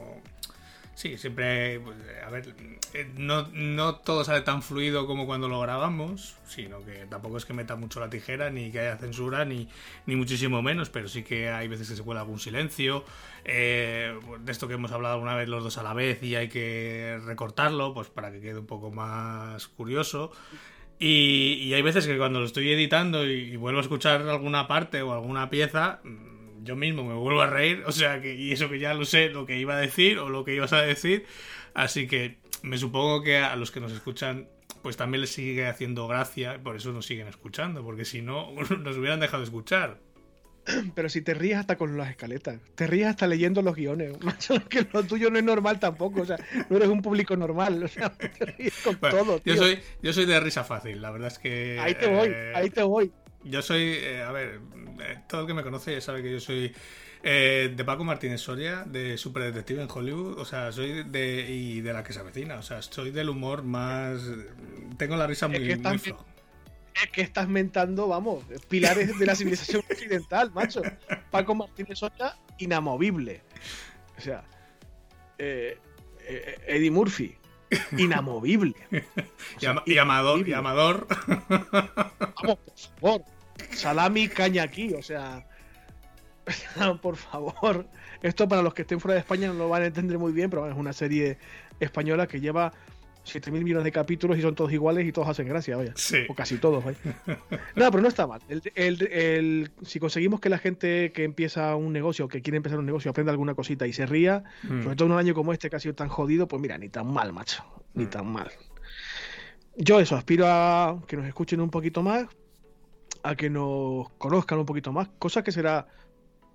Sí, 0.99 1.17
siempre, 1.17 1.79
pues, 1.79 1.95
a 2.27 2.29
ver, 2.29 2.53
eh, 2.93 3.09
no, 3.15 3.47
no, 3.53 3.95
todo 3.95 4.25
sale 4.25 4.41
tan 4.41 4.61
fluido 4.61 5.07
como 5.07 5.25
cuando 5.25 5.47
lo 5.47 5.61
grabamos, 5.61 6.35
sino 6.45 6.83
que 6.83 7.05
tampoco 7.09 7.37
es 7.37 7.45
que 7.45 7.53
meta 7.53 7.77
mucho 7.77 8.01
la 8.01 8.09
tijera, 8.09 8.49
ni 8.49 8.69
que 8.69 8.81
haya 8.81 8.97
censura, 8.97 9.45
ni, 9.45 9.69
ni 10.07 10.17
muchísimo 10.17 10.61
menos, 10.61 10.89
pero 10.89 11.07
sí 11.07 11.23
que 11.23 11.51
hay 11.51 11.69
veces 11.69 11.87
que 11.87 11.95
se 11.95 12.03
cuela 12.03 12.19
algún 12.19 12.41
silencio, 12.41 13.05
eh, 13.45 14.13
de 14.41 14.51
esto 14.51 14.67
que 14.67 14.73
hemos 14.73 14.91
hablado 14.91 15.13
alguna 15.13 15.35
vez 15.35 15.47
los 15.47 15.63
dos 15.63 15.77
a 15.77 15.83
la 15.83 15.93
vez 15.93 16.21
y 16.21 16.35
hay 16.35 16.49
que 16.49 17.17
recortarlo, 17.23 17.93
pues 17.93 18.09
para 18.09 18.29
que 18.29 18.41
quede 18.41 18.59
un 18.59 18.67
poco 18.67 18.91
más 18.91 19.69
curioso. 19.69 20.33
Y, 20.99 21.61
y 21.63 21.73
hay 21.75 21.81
veces 21.81 22.07
que 22.07 22.17
cuando 22.17 22.41
lo 22.41 22.45
estoy 22.45 22.73
editando 22.73 23.25
y 23.25 23.55
vuelvo 23.55 23.79
a 23.79 23.83
escuchar 23.83 24.27
alguna 24.27 24.67
parte 24.67 25.01
o 25.01 25.13
alguna 25.13 25.49
pieza, 25.49 26.01
yo 26.63 26.75
mismo 26.75 27.03
me 27.03 27.13
vuelvo 27.13 27.41
a 27.41 27.47
reír, 27.47 27.83
o 27.85 27.91
sea, 27.91 28.21
que, 28.21 28.35
y 28.35 28.51
eso 28.51 28.69
que 28.69 28.79
ya 28.79 28.93
lo 28.93 29.05
sé, 29.05 29.29
lo 29.29 29.45
que 29.45 29.57
iba 29.57 29.75
a 29.75 29.79
decir 29.79 30.19
o 30.19 30.29
lo 30.29 30.45
que 30.45 30.55
ibas 30.55 30.73
a 30.73 30.81
decir, 30.81 31.25
así 31.73 32.07
que 32.07 32.37
me 32.61 32.77
supongo 32.77 33.23
que 33.23 33.37
a 33.37 33.55
los 33.55 33.71
que 33.71 33.79
nos 33.79 33.91
escuchan 33.91 34.47
pues 34.81 34.97
también 34.97 35.21
les 35.21 35.31
sigue 35.31 35.67
haciendo 35.67 36.07
gracia, 36.07 36.59
por 36.63 36.75
eso 36.75 36.91
nos 36.91 37.05
siguen 37.05 37.27
escuchando, 37.27 37.83
porque 37.83 38.05
si 38.05 38.21
no 38.21 38.51
nos 38.79 38.97
hubieran 38.97 39.19
dejado 39.19 39.39
de 39.39 39.45
escuchar. 39.45 39.99
pero 40.95 41.09
si 41.09 41.21
te 41.21 41.33
ríes 41.33 41.57
hasta 41.57 41.77
con 41.77 41.97
las 41.97 42.09
escaletas, 42.09 42.59
te 42.75 42.87
ríes 42.87 43.07
hasta 43.07 43.27
leyendo 43.27 43.61
los 43.61 43.75
guiones, 43.75 44.13
macho, 44.23 44.55
que 44.67 44.87
lo 44.91 45.03
tuyo 45.03 45.29
no 45.29 45.39
es 45.39 45.43
normal 45.43 45.79
tampoco, 45.79 46.21
o 46.21 46.25
sea, 46.25 46.37
no 46.69 46.77
eres 46.77 46.89
un 46.89 47.01
público 47.01 47.35
normal, 47.35 47.83
o 47.83 47.87
sea, 47.87 48.09
te 48.17 48.45
ríes 48.45 48.73
con 48.83 48.95
todo. 48.97 49.41
Yo 49.43 49.55
soy, 49.55 49.79
yo 50.01 50.13
soy 50.13 50.25
de 50.25 50.39
risa 50.39 50.63
fácil, 50.63 51.01
la 51.01 51.11
verdad 51.11 51.27
es 51.29 51.39
que. 51.39 51.79
Ahí 51.79 51.95
te 51.95 52.07
voy, 52.07 52.29
eh, 52.29 52.53
ahí 52.55 52.69
te 52.69 52.83
voy. 52.83 53.11
Yo 53.43 53.61
soy, 53.61 53.83
eh, 54.01 54.21
a 54.21 54.31
ver, 54.31 54.59
eh, 55.01 55.19
todo 55.27 55.41
el 55.41 55.47
que 55.47 55.53
me 55.53 55.63
conoce 55.63 55.99
sabe 56.01 56.21
que 56.21 56.31
yo 56.31 56.39
soy 56.39 56.73
eh, 57.23 57.73
de 57.75 57.85
Paco 57.85 58.03
Martínez 58.03 58.41
Soria, 58.41 58.83
de 58.85 59.17
Super 59.17 59.43
Detective 59.43 59.81
en 59.81 59.87
Hollywood, 59.89 60.37
o 60.37 60.45
sea, 60.45 60.71
soy 60.71 61.03
de, 61.03 61.45
y 61.49 61.81
de 61.81 61.93
la 61.93 62.03
que 62.03 62.13
se 62.13 62.19
avecina, 62.19 62.55
o 62.57 62.61
sea, 62.61 62.81
soy 62.81 63.11
del 63.11 63.29
humor 63.29 63.63
más... 63.63 64.21
Tengo 64.97 65.15
la 65.15 65.25
risa 65.27 65.47
muy, 65.47 65.57
Es 65.57 65.61
que 65.63 65.67
muy 65.67 65.75
estás- 65.77 66.01
floja. 66.01 66.25
Es 67.01 67.09
que 67.11 67.21
estás 67.21 67.47
mentando, 67.47 68.07
vamos, 68.09 68.43
pilares 68.67 69.17
de 69.17 69.25
la 69.25 69.33
civilización 69.35 69.83
occidental, 69.89 70.51
macho. 70.51 70.81
Paco 71.31 71.55
Martínez 71.55 71.97
Soria, 71.99 72.35
inamovible. 72.57 73.41
O 74.17 74.21
sea, 74.21 74.43
eh, 75.37 75.77
eh, 76.27 76.57
Eddie 76.67 76.91
Murphy, 76.91 77.37
inamovible. 77.97 78.75
O 79.57 79.59
sea, 79.59 79.83
y 79.85 79.97
Amador, 79.97 80.47
y. 80.47 80.53
Amador, 80.53 81.07
Vamos, 81.47 82.59
por 82.65 82.77
favor. 82.99 83.23
Salami 83.71 84.27
caña 84.27 84.63
aquí, 84.63 84.93
o 84.93 85.01
sea. 85.01 85.45
Por 87.01 87.15
favor. 87.15 87.85
Esto 88.21 88.47
para 88.47 88.61
los 88.61 88.73
que 88.73 88.81
estén 88.81 88.99
fuera 88.99 89.13
de 89.13 89.19
España 89.19 89.47
no 89.49 89.53
lo 89.53 89.69
van 89.69 89.83
a 89.83 89.85
entender 89.85 90.17
muy 90.17 90.31
bien, 90.31 90.49
pero 90.49 90.67
es 90.67 90.75
una 90.75 90.93
serie 90.93 91.37
española 91.79 92.27
que 92.27 92.39
lleva 92.39 92.73
7.000 93.25 93.51
millones 93.63 93.83
de 93.83 93.91
capítulos 93.91 94.37
y 94.37 94.41
son 94.41 94.55
todos 94.55 94.71
iguales 94.73 95.05
y 95.07 95.11
todos 95.11 95.27
hacen 95.27 95.47
gracia, 95.47 95.75
vaya. 95.77 95.93
sí. 95.95 96.17
O 96.29 96.33
casi 96.35 96.57
todos, 96.57 96.83
vaya. 96.83 96.97
No, 97.75 97.91
pero 97.91 98.01
no 98.01 98.07
está 98.07 98.25
mal. 98.25 98.41
El- 98.49 98.61
el- 98.75 99.07
el- 99.11 99.71
si 99.83 99.99
conseguimos 99.99 100.39
que 100.39 100.49
la 100.49 100.57
gente 100.57 101.11
que 101.11 101.23
empieza 101.25 101.75
un 101.75 101.93
negocio, 101.93 102.27
que 102.27 102.41
quiere 102.41 102.57
empezar 102.57 102.79
un 102.79 102.85
negocio, 102.85 103.11
aprenda 103.11 103.31
alguna 103.31 103.53
cosita 103.55 103.85
y 103.87 103.93
se 103.93 104.05
ría, 104.05 104.43
Mm. 104.63 104.83
sobre 104.83 104.95
todo 104.95 105.05
en 105.07 105.11
un 105.13 105.17
año 105.19 105.33
como 105.35 105.53
este 105.53 105.69
que 105.69 105.75
ha 105.75 105.79
sido 105.79 105.95
tan 105.95 106.07
jodido, 106.09 106.47
pues 106.47 106.61
mira, 106.61 106.77
ni 106.77 106.89
tan 106.89 107.07
mal, 107.11 107.33
macho. 107.33 107.63
Ni 107.93 108.05
Mm. 108.05 108.09
tan 108.09 108.27
mal. 108.31 108.49
Yo 109.75 109.99
eso, 109.99 110.15
aspiro 110.15 110.45
a 110.47 111.01
que 111.07 111.15
nos 111.17 111.25
escuchen 111.27 111.61
un 111.61 111.69
poquito 111.69 112.01
más, 112.03 112.25
a 113.23 113.35
que 113.35 113.49
nos 113.49 114.09
conozcan 114.17 114.59
un 114.59 114.65
poquito 114.65 114.91
más, 114.91 115.09
cosa 115.19 115.43
que 115.43 115.51
será, 115.51 115.87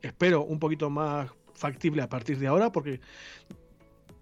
espero, 0.03 0.43
un 0.45 0.59
poquito 0.59 0.91
más 0.91 1.31
factible 1.55 2.03
a 2.03 2.09
partir 2.09 2.39
de 2.39 2.47
ahora, 2.49 2.73
porque 2.73 3.01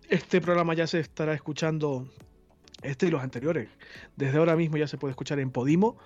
este 0.08 0.40
programa 0.40 0.74
ya 0.74 0.86
se 0.86 1.00
estará 1.00 1.32
escuchando, 1.34 2.06
este 2.82 3.06
y 3.06 3.10
los 3.10 3.22
anteriores. 3.22 3.68
Desde 4.16 4.38
ahora 4.38 4.56
mismo 4.56 4.76
ya 4.76 4.86
se 4.86 4.98
puede 4.98 5.10
escuchar 5.12 5.38
en 5.38 5.50
Podimo, 5.50 5.96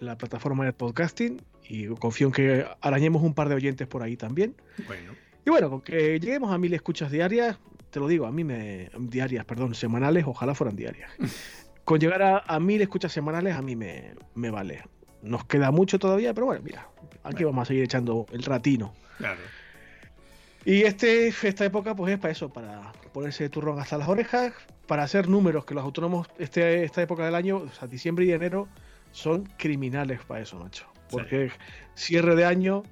la 0.00 0.16
plataforma 0.18 0.64
de 0.64 0.72
podcasting, 0.72 1.42
y 1.68 1.86
confío 1.86 2.28
en 2.28 2.32
que 2.32 2.66
arañemos 2.80 3.22
un 3.22 3.34
par 3.34 3.48
de 3.48 3.54
oyentes 3.54 3.86
por 3.86 4.02
ahí 4.02 4.16
también. 4.16 4.54
Bueno, 4.86 5.12
Y 5.46 5.50
bueno, 5.50 5.70
con 5.70 5.80
que 5.80 6.18
lleguemos 6.20 6.52
a 6.52 6.58
mil 6.58 6.72
escuchas 6.74 7.10
diarias, 7.10 7.58
te 7.90 8.00
lo 8.00 8.08
digo, 8.08 8.26
a 8.26 8.32
mí 8.32 8.44
me. 8.44 8.90
diarias, 8.98 9.44
perdón, 9.44 9.74
semanales, 9.74 10.24
ojalá 10.26 10.54
fueran 10.54 10.76
diarias. 10.76 11.10
Con 11.84 11.98
llegar 12.00 12.20
a, 12.20 12.38
a 12.40 12.60
mil 12.60 12.82
escuchas 12.82 13.12
semanales, 13.12 13.56
a 13.56 13.62
mí 13.62 13.74
me, 13.74 14.12
me 14.34 14.50
vale. 14.50 14.82
Nos 15.22 15.46
queda 15.46 15.70
mucho 15.70 15.98
todavía, 15.98 16.34
pero 16.34 16.44
bueno, 16.46 16.60
mira, 16.62 16.86
aquí 17.22 17.44
vamos 17.44 17.62
a 17.62 17.64
seguir 17.64 17.84
echando 17.84 18.26
el 18.30 18.42
ratino. 18.42 18.92
claro. 19.16 19.40
Y 20.68 20.82
este, 20.82 21.28
esta 21.28 21.64
época, 21.64 21.96
pues 21.96 22.12
es 22.12 22.18
para 22.18 22.30
eso, 22.30 22.50
para 22.50 22.92
ponerse 23.14 23.48
turrón 23.48 23.80
hasta 23.80 23.96
las 23.96 24.06
orejas, 24.06 24.52
para 24.86 25.02
hacer 25.02 25.26
números, 25.26 25.64
que 25.64 25.72
los 25.72 25.82
autónomos, 25.82 26.28
este, 26.38 26.84
esta 26.84 27.00
época 27.00 27.24
del 27.24 27.36
año, 27.36 27.56
o 27.56 27.70
sea, 27.70 27.88
diciembre 27.88 28.26
y 28.26 28.32
enero, 28.32 28.68
son 29.10 29.48
criminales 29.56 30.20
para 30.26 30.42
eso, 30.42 30.58
macho. 30.58 30.84
Porque 31.10 31.50
cierre 31.94 32.36
de 32.36 32.44
año, 32.44 32.82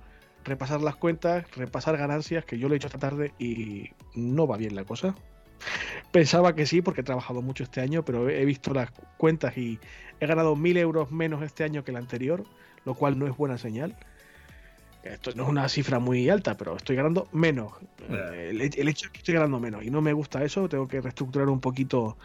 repasar 0.43 0.81
las 0.81 0.97
cuentas, 0.97 1.45
repasar 1.55 1.99
ganancias, 1.99 2.47
que 2.47 2.59
yo 2.59 2.69
lo 2.69 2.73
he 2.73 2.79
hecho 2.79 2.87
esta 2.87 2.99
tarde 2.99 3.35
y 3.39 3.91
no 4.15 4.47
va 4.47 4.57
bien 4.57 4.75
la 4.75 4.85
cosa. 4.85 5.15
Pensaba 6.12 6.55
que 6.55 6.65
sí, 6.65 6.81
porque 6.81 7.03
he 7.03 7.05
trabajado 7.05 7.43
mucho 7.43 7.62
este 7.62 7.83
año, 7.83 8.07
pero 8.07 8.31
he 8.31 8.47
visto 8.47 8.73
las 8.73 8.91
cuentas 9.19 9.59
y 9.59 9.79
he 10.21 10.27
ganado 10.27 10.57
mil 10.57 10.79
euros 10.79 11.11
menos 11.12 11.43
este 11.43 11.62
año 11.62 11.85
que 11.85 11.91
el 11.91 11.99
anterior, 11.99 12.43
lo 12.87 12.95
cual 12.95 13.19
no 13.19 13.27
es 13.27 13.37
buena 13.37 13.59
señal. 13.59 13.95
Esto 15.12 15.33
no 15.35 15.45
es 15.45 15.49
una 15.49 15.69
cifra 15.69 15.99
muy 15.99 16.29
alta, 16.29 16.57
pero 16.57 16.77
estoy 16.77 16.97
ganando 16.97 17.29
menos. 17.33 17.73
Eh, 18.09 18.49
El, 18.51 18.61
el 18.61 18.88
hecho 18.88 19.07
es 19.07 19.12
que 19.12 19.19
estoy 19.19 19.35
ganando 19.35 19.59
menos 19.61 19.85
y 19.85 19.90
no 19.90 20.01
me 20.01 20.12
gusta 20.12 20.42
eso, 20.45 20.69
tengo 20.69 20.87
que 20.87 21.01
reestructurar 21.01 21.49
un 21.49 21.61
poquito 21.61 22.16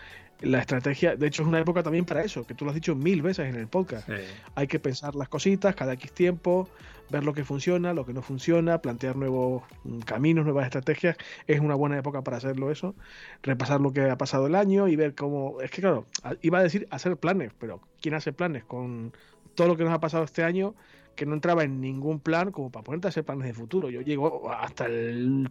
la 0.41 0.59
estrategia. 0.59 1.15
De 1.15 1.27
hecho, 1.27 1.43
es 1.43 1.47
una 1.47 1.59
época 1.59 1.83
también 1.83 2.05
para 2.05 2.23
eso, 2.23 2.45
que 2.45 2.53
tú 2.53 2.65
lo 2.65 2.71
has 2.71 2.75
dicho 2.75 2.95
mil 2.95 3.21
veces 3.21 3.47
en 3.47 3.55
el 3.55 3.67
podcast. 3.67 4.07
Sí. 4.07 4.15
Hay 4.55 4.67
que 4.67 4.79
pensar 4.79 5.15
las 5.15 5.29
cositas 5.29 5.75
cada 5.75 5.93
X 5.93 6.11
tiempo, 6.11 6.67
ver 7.09 7.23
lo 7.23 7.33
que 7.33 7.43
funciona, 7.43 7.93
lo 7.93 8.05
que 8.05 8.13
no 8.13 8.21
funciona, 8.21 8.81
plantear 8.81 9.15
nuevos 9.15 9.63
mm, 9.83 9.99
caminos, 9.99 10.45
nuevas 10.45 10.65
estrategias. 10.65 11.17
Es 11.45 11.59
una 11.59 11.75
buena 11.75 11.97
época 11.97 12.23
para 12.23 12.37
hacerlo 12.37 12.71
eso. 12.71 12.95
Repasar 13.43 13.81
lo 13.81 13.91
que 13.91 14.09
ha 14.09 14.17
pasado 14.17 14.47
el 14.47 14.55
año 14.55 14.87
y 14.87 14.95
ver 14.95 15.13
cómo... 15.13 15.61
Es 15.61 15.69
que 15.71 15.81
claro, 15.81 16.07
iba 16.41 16.59
a 16.59 16.63
decir 16.63 16.87
hacer 16.89 17.17
planes, 17.17 17.51
pero 17.59 17.81
¿quién 18.01 18.15
hace 18.15 18.33
planes 18.33 18.63
con 18.63 19.13
todo 19.55 19.67
lo 19.67 19.77
que 19.77 19.83
nos 19.83 19.93
ha 19.93 19.99
pasado 19.99 20.23
este 20.23 20.43
año? 20.43 20.73
Que 21.15 21.25
no 21.25 21.33
entraba 21.33 21.63
en 21.63 21.81
ningún 21.81 22.19
plan 22.19 22.51
como 22.51 22.71
para 22.71 22.83
ponerte 22.83 23.07
a 23.07 23.09
hacer 23.09 23.23
planes 23.23 23.47
de 23.47 23.53
futuro. 23.53 23.89
Yo 23.89 24.01
llego 24.01 24.51
hasta 24.51 24.85
el 24.85 25.47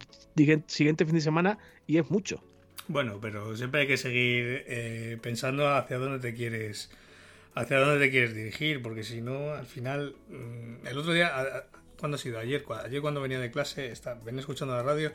siguiente 0.67 1.05
fin 1.05 1.15
de 1.15 1.21
semana 1.21 1.57
y 1.87 1.97
es 1.97 2.09
mucho. 2.09 2.43
Bueno, 2.87 3.19
pero 3.21 3.55
siempre 3.55 3.81
hay 3.81 3.87
que 3.87 3.97
seguir 3.97 4.63
eh, 4.67 5.17
pensando 5.21 5.69
hacia 5.69 5.97
dónde 5.97 6.19
te 6.19 6.35
quieres 6.35 6.89
hacia 7.53 7.79
dónde 7.79 8.05
te 8.05 8.11
quieres 8.11 8.33
dirigir, 8.33 8.81
porque 8.81 9.03
si 9.03 9.21
no, 9.21 9.51
al 9.51 9.65
final, 9.65 10.15
mm, 10.29 10.87
el 10.87 10.97
otro 10.97 11.11
día, 11.11 11.67
¿cuándo 11.99 12.15
ha 12.15 12.17
sido? 12.17 12.39
Ayer, 12.39 12.63
ayer 12.83 13.01
cuando 13.01 13.21
venía 13.21 13.39
de 13.41 13.51
clase, 13.51 13.91
está, 13.91 14.13
venía 14.13 14.39
escuchando 14.39 14.73
la 14.73 14.83
radio 14.83 15.11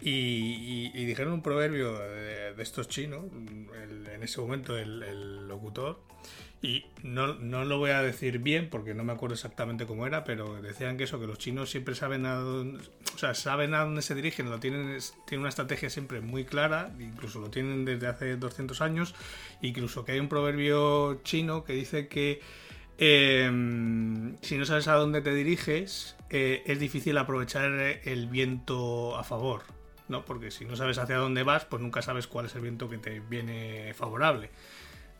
y, 0.00 1.04
dijeron 1.04 1.32
un 1.32 1.42
proverbio 1.42 1.98
de, 1.98 2.54
estos 2.62 2.88
chinos, 2.88 3.24
el- 3.82 4.06
en 4.06 4.22
ese 4.22 4.40
momento 4.40 4.78
el 4.78 5.48
locutor, 5.48 5.98
y 6.62 6.86
no, 7.02 7.34
no 7.34 7.64
lo 7.64 7.78
voy 7.78 7.90
a 7.90 8.02
decir 8.02 8.38
bien 8.38 8.70
porque 8.70 8.94
no 8.94 9.02
me 9.02 9.12
acuerdo 9.12 9.34
exactamente 9.34 9.84
cómo 9.84 10.06
era, 10.06 10.22
pero 10.22 10.62
decían 10.62 10.96
que 10.96 11.04
eso, 11.04 11.18
que 11.18 11.26
los 11.26 11.38
chinos 11.38 11.70
siempre 11.70 11.96
saben 11.96 12.24
a 12.24 12.36
dónde, 12.36 12.84
saben 13.34 13.74
a 13.74 13.80
dónde 13.80 14.00
se 14.00 14.14
dirigen, 14.14 14.48
lo 14.48 14.60
tienen, 14.60 14.96
tienen 15.26 15.40
una 15.40 15.48
estrategia 15.48 15.90
siempre 15.90 16.20
muy 16.20 16.44
clara, 16.44 16.94
incluso 17.00 17.40
lo 17.40 17.50
tienen 17.50 17.84
desde 17.84 18.06
hace 18.06 18.36
200 18.36 18.80
años, 18.80 19.16
incluso 19.60 20.04
que 20.04 20.12
hay 20.12 20.20
un 20.20 20.28
proverbio 20.28 21.20
chino 21.24 21.64
que 21.64 21.72
dice 21.72 22.06
que 22.06 22.40
eh, 22.98 23.50
si 24.42 24.56
no 24.56 24.64
sabes 24.64 24.86
a 24.86 24.94
dónde 24.94 25.20
te 25.20 25.34
diriges, 25.34 26.14
eh, 26.30 26.62
es 26.66 26.78
difícil 26.78 27.18
aprovechar 27.18 27.72
el 27.72 28.28
viento 28.28 29.18
a 29.18 29.24
favor, 29.24 29.62
¿no? 30.08 30.24
Porque 30.24 30.52
si 30.52 30.64
no 30.64 30.76
sabes 30.76 30.98
hacia 30.98 31.16
dónde 31.16 31.42
vas, 31.42 31.64
pues 31.64 31.82
nunca 31.82 32.02
sabes 32.02 32.28
cuál 32.28 32.46
es 32.46 32.54
el 32.54 32.60
viento 32.60 32.88
que 32.88 32.98
te 32.98 33.18
viene 33.18 33.92
favorable. 33.94 34.50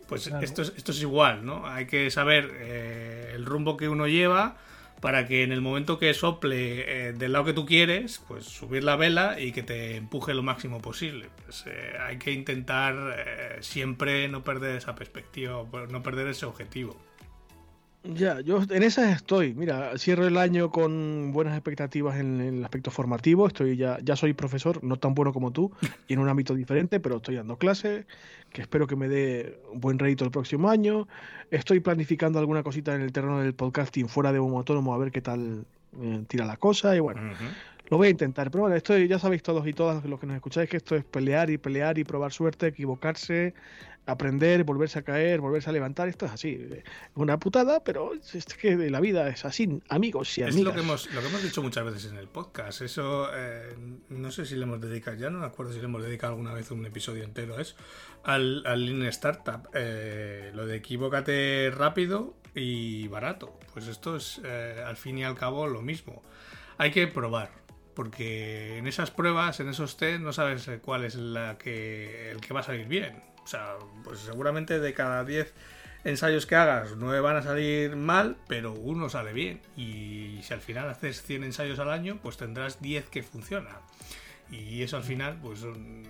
Pues 0.08 0.28
Claro. 0.28 0.44
esto, 0.44 0.62
es, 0.62 0.72
esto 0.76 0.92
es 0.92 1.00
igual, 1.00 1.44
¿no? 1.44 1.66
Hay 1.66 1.86
que 1.86 2.10
saber 2.10 2.50
eh, 2.54 3.32
el 3.34 3.46
rumbo 3.46 3.76
que 3.76 3.88
uno 3.88 4.06
lleva 4.06 4.56
para 5.02 5.26
que 5.26 5.42
en 5.42 5.50
el 5.50 5.60
momento 5.60 5.98
que 5.98 6.14
sople 6.14 7.08
eh, 7.08 7.12
del 7.12 7.32
lado 7.32 7.46
que 7.46 7.52
tú 7.52 7.66
quieres, 7.66 8.22
pues 8.28 8.44
subir 8.44 8.84
la 8.84 8.94
vela 8.94 9.40
y 9.40 9.50
que 9.50 9.64
te 9.64 9.96
empuje 9.96 10.32
lo 10.32 10.44
máximo 10.44 10.80
posible. 10.80 11.28
Pues 11.44 11.64
eh, 11.66 11.94
hay 12.00 12.18
que 12.18 12.30
intentar 12.30 13.16
eh, 13.18 13.56
siempre 13.62 14.28
no 14.28 14.44
perder 14.44 14.76
esa 14.76 14.94
perspectiva, 14.94 15.64
no 15.90 16.02
perder 16.04 16.28
ese 16.28 16.46
objetivo. 16.46 17.02
Ya, 18.04 18.40
yo 18.40 18.60
en 18.68 18.82
esas 18.82 19.14
estoy. 19.14 19.54
Mira, 19.54 19.96
cierro 19.96 20.26
el 20.26 20.36
año 20.36 20.70
con 20.70 21.30
buenas 21.32 21.54
expectativas 21.54 22.18
en 22.18 22.40
el 22.40 22.64
aspecto 22.64 22.90
formativo. 22.90 23.46
Estoy 23.46 23.76
ya, 23.76 23.98
ya 24.02 24.16
soy 24.16 24.32
profesor, 24.32 24.82
no 24.82 24.96
tan 24.96 25.14
bueno 25.14 25.32
como 25.32 25.52
tú, 25.52 25.70
y 26.08 26.14
en 26.14 26.18
un 26.18 26.28
ámbito 26.28 26.54
diferente, 26.54 26.98
pero 26.98 27.16
estoy 27.16 27.36
dando 27.36 27.56
clases, 27.58 28.06
que 28.50 28.62
espero 28.62 28.88
que 28.88 28.96
me 28.96 29.08
dé 29.08 29.60
un 29.70 29.80
buen 29.80 30.00
rédito 30.00 30.24
el 30.24 30.32
próximo 30.32 30.68
año. 30.68 31.06
Estoy 31.52 31.78
planificando 31.78 32.40
alguna 32.40 32.64
cosita 32.64 32.92
en 32.94 33.02
el 33.02 33.12
terreno 33.12 33.40
del 33.40 33.54
podcasting 33.54 34.08
fuera 34.08 34.32
de 34.32 34.40
un 34.40 34.54
autónomo 34.54 34.94
a 34.94 34.98
ver 34.98 35.12
qué 35.12 35.20
tal 35.20 35.64
eh, 36.00 36.24
tira 36.26 36.44
la 36.44 36.56
cosa. 36.56 36.96
Y 36.96 37.00
bueno, 37.00 37.20
lo 37.88 37.98
voy 37.98 38.08
a 38.08 38.10
intentar. 38.10 38.50
Pero 38.50 38.62
bueno, 38.62 38.74
esto 38.74 38.98
ya 38.98 39.20
sabéis 39.20 39.44
todos 39.44 39.64
y 39.66 39.74
todas 39.74 40.04
los 40.06 40.18
que 40.18 40.26
nos 40.26 40.34
escucháis 40.34 40.68
que 40.68 40.78
esto 40.78 40.96
es 40.96 41.04
pelear 41.04 41.50
y 41.50 41.58
pelear 41.58 41.98
y 41.98 42.04
probar 42.04 42.32
suerte, 42.32 42.66
equivocarse, 42.66 43.54
aprender, 44.06 44.64
volverse 44.64 44.98
a 44.98 45.02
caer, 45.02 45.40
volverse 45.40 45.70
a 45.70 45.72
levantar. 45.72 46.08
Esto 46.08 46.26
es 46.26 46.32
así. 46.32 46.54
Es 46.70 46.82
una 47.14 47.38
putada, 47.38 47.84
pero 47.84 48.12
es 48.14 48.44
que 48.54 48.76
la 48.90 49.00
vida 49.00 49.28
es 49.28 49.44
así, 49.44 49.80
amigos 49.88 50.36
y 50.38 50.42
Es 50.42 50.48
amigas. 50.54 50.64
lo 50.64 50.74
que, 50.74 50.80
hemos, 50.80 51.12
lo 51.14 51.20
que 51.20 51.26
hemos 51.28 51.42
dicho 51.42 51.62
muchas 51.62 51.84
veces 51.84 52.10
en 52.10 52.18
el 52.18 52.28
podcast. 52.28 52.82
Eso 52.82 53.28
eh, 53.34 53.76
no 54.08 54.30
sé 54.30 54.44
si 54.46 54.56
le 54.56 54.64
hemos 54.64 54.80
dedicado, 54.80 55.16
ya 55.16 55.30
no 55.30 55.38
me 55.40 55.46
acuerdo 55.46 55.72
si 55.72 55.78
le 55.78 55.84
hemos 55.84 56.02
dedicado 56.02 56.32
alguna 56.32 56.52
vez 56.52 56.70
un 56.70 56.84
episodio 56.86 57.24
entero 57.24 57.56
a 57.56 57.62
eso. 57.62 57.76
Al, 58.24 58.62
al 58.66 58.84
Lean 58.86 59.02
Startup. 59.08 59.68
eh, 59.74 60.50
lo 60.54 60.66
de 60.66 60.76
equivócate 60.76 61.70
rápido 61.74 62.34
y 62.54 63.08
barato. 63.08 63.58
Pues 63.72 63.86
esto 63.88 64.16
es 64.16 64.40
eh, 64.44 64.82
al 64.86 64.96
fin 64.96 65.18
y 65.18 65.24
al 65.24 65.34
cabo 65.36 65.66
lo 65.66 65.80
mismo. 65.82 66.22
Hay 66.78 66.90
que 66.90 67.06
probar. 67.06 67.50
Porque 67.94 68.78
en 68.78 68.86
esas 68.86 69.10
pruebas, 69.10 69.60
en 69.60 69.68
esos 69.68 69.98
test, 69.98 70.20
no 70.22 70.32
sabes 70.32 70.70
cuál 70.80 71.04
es 71.04 71.14
la 71.14 71.58
que, 71.58 72.30
el 72.30 72.40
que 72.40 72.54
va 72.54 72.60
a 72.60 72.62
salir 72.62 72.86
bien. 72.88 73.22
O 73.44 73.46
sea, 73.46 73.76
pues 74.04 74.20
seguramente 74.20 74.78
de 74.78 74.94
cada 74.94 75.24
10 75.24 75.52
ensayos 76.04 76.46
que 76.46 76.56
hagas, 76.56 76.96
nueve 76.96 77.20
van 77.20 77.36
a 77.36 77.42
salir 77.42 77.96
mal, 77.96 78.36
pero 78.48 78.72
uno 78.72 79.08
sale 79.08 79.32
bien. 79.32 79.60
Y 79.76 80.40
si 80.42 80.52
al 80.52 80.60
final 80.60 80.88
haces 80.88 81.22
100 81.22 81.44
ensayos 81.44 81.78
al 81.78 81.90
año, 81.90 82.18
pues 82.22 82.36
tendrás 82.36 82.80
10 82.80 83.08
que 83.08 83.22
funcionan. 83.22 83.76
Y 84.50 84.82
eso 84.82 84.96
al 84.96 85.04
final, 85.04 85.38
pues 85.42 85.64
mm, 85.64 86.02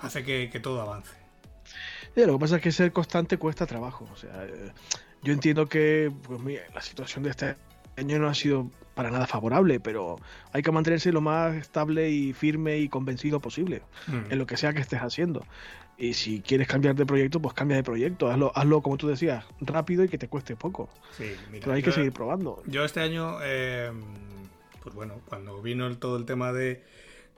hace 0.00 0.24
que, 0.24 0.60
todo 0.60 0.80
avance. 0.80 1.14
lo 2.14 2.34
que 2.34 2.38
pasa 2.38 2.56
es 2.56 2.62
que 2.62 2.72
ser 2.72 2.92
constante 2.92 3.38
cuesta 3.38 3.66
trabajo. 3.66 4.08
O 4.12 4.16
sea, 4.16 4.44
eh, 4.44 4.72
yo 5.22 5.32
entiendo 5.32 5.66
que 5.66 6.12
pues, 6.22 6.40
la 6.74 6.82
situación 6.82 7.24
de 7.24 7.30
este 7.30 7.56
año 7.96 8.18
no 8.18 8.28
ha 8.28 8.34
sido 8.34 8.70
para 8.94 9.10
nada 9.10 9.26
favorable, 9.26 9.80
pero 9.80 10.16
hay 10.52 10.62
que 10.62 10.72
mantenerse 10.72 11.12
lo 11.12 11.20
más 11.20 11.54
estable 11.54 12.10
y 12.10 12.32
firme 12.32 12.78
y 12.78 12.88
convencido 12.88 13.40
posible 13.40 13.82
mm. 14.08 14.32
en 14.32 14.38
lo 14.38 14.46
que 14.46 14.56
sea 14.56 14.72
que 14.72 14.80
estés 14.80 15.00
haciendo. 15.00 15.44
Y 15.98 16.14
si 16.14 16.40
quieres 16.40 16.68
cambiar 16.68 16.94
de 16.94 17.04
proyecto, 17.04 17.42
pues 17.42 17.54
cambia 17.54 17.76
de 17.76 17.82
proyecto. 17.82 18.30
Hazlo, 18.30 18.52
hazlo 18.54 18.82
como 18.82 18.96
tú 18.96 19.08
decías, 19.08 19.44
rápido 19.60 20.04
y 20.04 20.08
que 20.08 20.16
te 20.16 20.28
cueste 20.28 20.54
poco. 20.54 20.88
Sí, 21.16 21.32
pero 21.50 21.72
hay 21.72 21.82
que 21.82 21.90
seguir 21.90 22.12
probando. 22.12 22.62
Yo 22.66 22.84
este 22.84 23.00
año, 23.00 23.38
eh, 23.42 23.90
pues 24.80 24.94
bueno, 24.94 25.20
cuando 25.26 25.60
vino 25.60 25.98
todo 25.98 26.16
el 26.16 26.24
tema 26.24 26.52
de, 26.52 26.84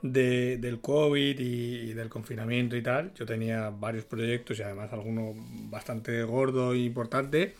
del 0.03 0.79
COVID 0.79 1.39
y, 1.39 1.93
del 1.93 2.09
confinamiento 2.09 2.75
y 2.75 2.83
tal, 2.83 3.11
yo 3.15 3.25
tenía 3.25 3.71
varios 3.71 4.05
proyectos 4.05 4.59
y 4.59 4.61
además 4.61 4.93
alguno 4.93 5.33
bastante 5.69 6.21
gordo 6.23 6.73
e 6.73 6.79
importante, 6.79 7.55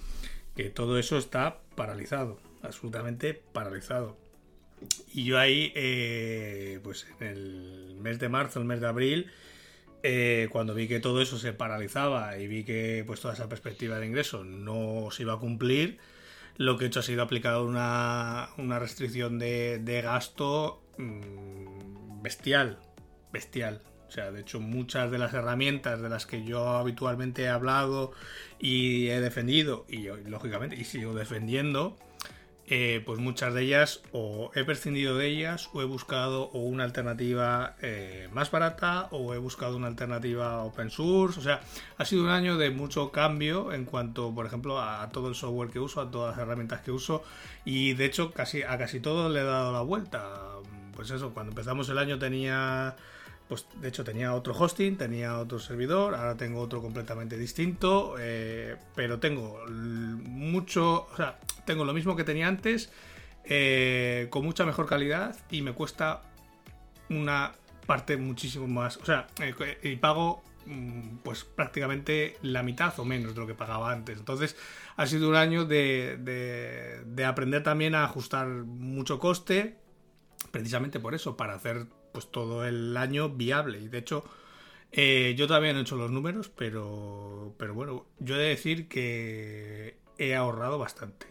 que 0.56 0.70
todo 0.70 1.00
eso 1.00 1.18
está 1.18 1.58
paralizado, 1.76 2.40
absolutamente 2.62 3.34
paralizado. 3.34 4.18
Y 5.14 5.24
yo 5.24 5.40
ahí, 5.40 5.72
eh, 5.76 6.80
pues 6.84 7.08
en 7.20 7.28
el 7.28 7.96
mes 8.00 8.20
de 8.20 8.30
marzo, 8.30 8.60
el 8.60 8.66
mes 8.66 8.82
de 8.82 8.88
abril, 8.88 9.32
eh, 10.04 10.50
cuando 10.52 10.74
vi 10.74 10.88
que 10.88 11.00
todo 11.00 11.22
eso 11.22 11.38
se 11.38 11.54
paralizaba 11.54 12.38
y 12.38 12.48
vi 12.48 12.64
que 12.64 13.04
pues 13.06 13.22
toda 13.22 13.34
esa 13.34 13.50
perspectiva 13.50 14.00
de 14.00 14.08
ingreso 14.08 14.44
no 14.44 15.10
se 15.12 15.24
iba 15.24 15.34
a 15.34 15.40
cumplir, 15.40 16.00
lo 16.58 16.78
que 16.78 16.86
he 16.86 16.88
hecho 16.88 17.02
ha 17.02 17.04
sido 17.04 17.24
aplicar 17.24 17.58
una, 17.58 18.50
restricción 18.80 19.40
de, 19.40 20.02
gasto 20.04 20.82
mm, 20.98 22.22
bestial, 22.22 22.80
bestial. 23.32 23.82
O 24.08 24.12
sea, 24.12 24.32
de 24.32 24.42
hecho, 24.42 24.60
muchas 24.60 25.10
de 25.10 25.18
las 25.18 25.34
herramientas 25.34 26.02
de 26.02 26.10
las 26.10 26.26
que 26.26 26.44
yo 26.44 26.68
habitualmente 26.68 27.44
he 27.44 27.48
hablado 27.48 28.12
y 28.60 29.08
he 29.08 29.22
defendido, 29.22 29.86
y 29.88 30.08
lógicamente, 30.28 30.76
y 30.76 30.84
sigo 30.84 31.14
defendiendo, 31.14 31.96
eh, 32.74 33.04
pues 33.06 33.20
muchas 33.20 33.54
de 33.54 33.64
ellas 33.64 34.02
o 34.14 34.50
he 34.56 34.64
prescindido 34.64 35.18
de 35.18 35.28
ellas 35.28 35.70
o 35.74 35.82
he 35.82 35.84
buscado 35.84 36.50
una 36.52 36.86
alternativa 36.86 37.76
eh, 37.82 38.30
más 38.32 38.50
barata 38.50 39.10
o 39.12 39.34
he 39.34 39.38
buscado 39.38 39.76
una 39.76 39.88
alternativa 39.88 40.64
open 40.64 40.90
source. 40.90 41.38
O 41.38 41.44
sea, 41.44 41.60
ha 41.98 42.06
sido 42.06 42.24
un 42.24 42.30
año 42.30 42.58
de 42.58 42.70
mucho 42.70 43.12
cambio 43.12 43.74
en 43.74 43.84
cuanto, 43.84 44.34
por 44.34 44.46
ejemplo, 44.46 44.80
a, 44.80 45.10
todo 45.10 45.28
el 45.28 45.36
software 45.36 45.70
que 45.70 45.80
uso, 45.82 46.00
a 46.00 46.10
todas 46.10 46.38
las 46.38 46.48
herramientas 46.48 46.80
que 46.80 46.92
uso 46.92 47.26
y 47.66 47.92
de 47.92 48.06
hecho 48.06 48.32
casi 48.32 48.64
a 48.64 48.78
casi 48.78 49.02
todo 49.02 49.28
le 49.28 49.42
he 49.42 49.44
dado 49.44 49.74
la 49.74 49.82
vuelta. 49.82 50.24
Pues 50.96 51.12
eso, 51.12 51.34
cuando 51.34 51.52
empezamos 51.52 51.90
el 51.90 51.98
año 51.98 52.20
tenía 52.20 52.96
pues 53.52 53.68
de 53.82 53.90
hecho 53.90 54.06
tenía 54.06 54.34
otro 54.34 54.58
hosting, 54.58 54.96
tenía 54.96 55.38
otro 55.38 55.60
servidor, 55.60 56.16
ahora 56.16 56.38
tengo 56.38 56.62
otro 56.62 56.82
completamente 56.82 57.38
distinto, 57.38 58.16
eh, 58.18 58.78
pero 58.96 59.20
tengo 59.20 59.66
mucho, 59.68 61.10
o 61.12 61.16
sea, 61.18 61.38
tengo 61.66 61.84
lo 61.84 61.92
mismo 61.92 62.16
que 62.16 62.24
tenía 62.24 62.48
antes, 62.48 62.94
eh, 63.44 64.28
con 64.30 64.46
mucha 64.46 64.66
mejor 64.66 64.88
calidad 64.88 65.36
y 65.50 65.64
me 65.64 65.74
cuesta 65.74 66.22
una 67.10 67.52
parte 67.86 68.16
muchísimo 68.16 68.68
más, 68.68 68.96
o 68.96 69.06
sea, 69.06 69.28
eh, 69.42 69.80
y 69.84 69.98
pago 69.98 70.44
mm, 70.66 71.18
pues 71.18 71.44
prácticamente 71.44 72.38
la 72.44 72.64
mitad 72.64 72.98
o 73.02 73.04
menos 73.04 73.36
de 73.36 73.42
lo 73.42 73.48
que 73.48 73.54
pagaba 73.54 73.92
antes. 73.92 74.18
Entonces 74.18 74.56
ha 74.96 75.06
sido 75.08 75.28
un 75.28 75.36
año 75.36 75.66
de, 75.66 76.16
de 77.06 77.26
aprender 77.26 77.64
también 77.64 77.96
a 77.96 78.06
ajustar 78.06 78.48
mucho 78.48 79.20
coste, 79.20 79.76
precisamente 80.52 81.02
por 81.02 81.16
eso, 81.16 81.36
para 81.36 81.56
hacer 81.56 81.88
pues 82.12 82.30
todo 82.32 82.66
el 82.66 82.96
año 82.98 83.30
viable. 83.30 83.80
Y 83.80 83.88
de 83.88 83.98
hecho, 83.98 84.24
eh, 84.92 85.36
yo 85.38 85.48
todavía 85.48 85.74
no 85.74 85.80
he 85.80 85.82
hecho 85.84 85.96
los 85.96 86.12
números, 86.12 86.50
pero, 86.50 87.54
pero 87.58 87.74
bueno, 87.74 88.06
yo 88.20 88.36
he 88.36 88.40
de 88.40 88.50
decir 88.50 88.88
que 88.88 89.98
he 90.18 90.36
ahorrado 90.36 90.78
bastante. 90.78 91.28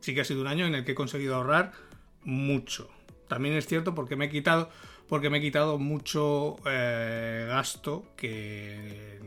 Sí 0.00 0.14
que 0.14 0.22
ha 0.22 0.24
sido 0.24 0.40
un 0.40 0.46
año 0.46 0.66
en 0.66 0.74
el 0.74 0.84
que 0.84 0.92
he 0.92 0.94
conseguido 0.94 1.36
ahorrar 1.36 1.72
mucho. 2.24 2.90
También 3.28 3.54
es 3.54 3.66
cierto 3.66 3.94
porque 3.94 4.16
me 4.16 4.26
he 4.26 4.30
quitado, 4.30 4.70
porque 5.08 5.30
me 5.30 5.38
he 5.38 5.40
quitado 5.40 5.78
mucho 5.78 6.56
eh, 6.66 7.44
gasto 7.46 8.06
que, 8.16 9.20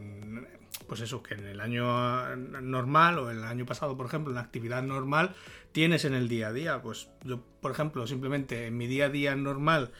pues 0.87 1.01
eso, 1.01 1.21
que 1.21 1.35
en 1.35 1.45
el 1.45 1.61
año 1.61 2.35
normal 2.35 3.19
o 3.19 3.31
en 3.31 3.37
el 3.37 3.43
año 3.43 3.65
pasado, 3.65 3.95
por 3.95 4.07
ejemplo, 4.07 4.31
en 4.31 4.35
la 4.35 4.41
actividad 4.41 4.81
normal, 4.81 5.35
tienes 5.71 6.03
en 6.05 6.15
el 6.15 6.27
día 6.27 6.47
a 6.47 6.53
día. 6.53 6.81
Pues 6.81 7.09
yo, 7.23 7.41
por 7.61 7.71
ejemplo, 7.71 8.07
simplemente 8.07 8.65
en 8.67 8.77
mi 8.77 8.87
día 8.87 9.05
a 9.05 9.09
día 9.09 9.35
normal 9.35 9.91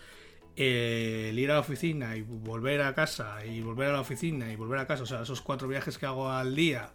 el 0.55 1.37
ir 1.37 1.51
a 1.51 1.55
la 1.55 1.59
oficina 1.61 2.15
y 2.15 2.21
volver 2.21 2.81
a 2.81 2.93
casa 2.93 3.45
y 3.45 3.61
volver 3.61 3.89
a 3.89 3.93
la 3.93 4.01
oficina 4.01 4.51
y 4.51 4.55
volver 4.55 4.79
a 4.79 4.87
casa, 4.87 5.03
o 5.03 5.05
sea, 5.05 5.21
esos 5.21 5.41
cuatro 5.41 5.67
viajes 5.67 5.97
que 5.97 6.05
hago 6.05 6.29
al 6.29 6.55
día, 6.55 6.91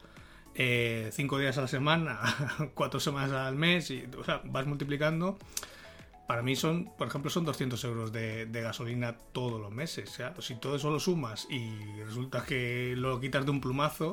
eh, 0.54 1.10
cinco 1.12 1.38
días 1.38 1.58
a 1.58 1.62
la 1.62 1.68
semana, 1.68 2.20
cuatro 2.74 3.00
semanas 3.00 3.32
al 3.32 3.56
mes, 3.56 3.90
y, 3.90 4.04
vas 4.44 4.66
multiplicando. 4.66 5.38
Para 6.26 6.42
mí 6.42 6.56
son, 6.56 6.92
por 6.98 7.08
ejemplo, 7.08 7.30
son 7.30 7.46
200 7.46 7.82
euros 7.84 8.12
de, 8.12 8.46
gasolina 8.52 9.16
todos 9.32 9.60
los 9.60 9.72
meses. 9.72 10.10
Sea, 10.10 10.34
si 10.40 10.56
todo 10.56 10.76
eso 10.76 10.90
lo 10.90 11.00
sumas 11.00 11.46
y 11.48 11.74
resulta 12.04 12.44
que 12.44 12.94
lo 12.96 13.18
quitas 13.18 13.46
de 13.46 13.50
un 13.50 13.62
plumazo, 13.62 14.12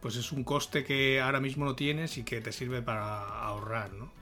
pues 0.00 0.14
es 0.14 0.30
un 0.30 0.44
coste 0.44 0.84
que 0.84 1.20
ahora 1.20 1.40
mismo 1.40 1.64
no 1.64 1.74
tienes 1.74 2.18
y 2.18 2.24
que 2.24 2.40
te 2.40 2.52
sirve 2.52 2.82
para 2.82 3.40
ahorrar, 3.40 3.92
¿no? 3.94 4.12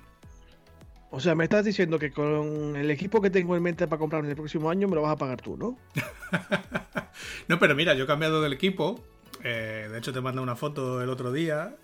O 1.15 1.21
sea, 1.21 1.35
me 1.35 1.45
estás 1.45 1.67
diciendo 1.67 1.99
que 1.99 2.11
con 2.11 2.75
el 2.75 2.91
equipo 2.91 3.21
que 3.21 3.29
tengo 3.29 3.55
en 3.55 3.63
mente 3.63 3.87
para 3.87 3.99
comprar 3.99 4.25
en 4.25 4.31
el 4.31 4.35
próximo 4.37 4.71
año 4.71 4.89
me 4.89 4.95
lo 4.95 5.03
vas 5.03 5.13
a 5.13 5.17
pagar 5.19 5.43
tú, 5.43 5.59
¿no? 5.59 5.77
no, 7.49 7.59
pero 7.59 7.75
mira, 7.75 7.93
yo 7.93 8.05
he 8.05 8.07
cambiado 8.07 8.41
del 8.41 8.55
equipo. 8.55 8.99
Eh, 9.45 9.89
de 9.93 9.99
hecho, 9.99 10.15
te 10.15 10.23
mandé 10.23 10.41
una 10.41 10.57
foto 10.57 11.03
el 11.03 11.11
otro 11.11 11.31
día. 11.31 11.77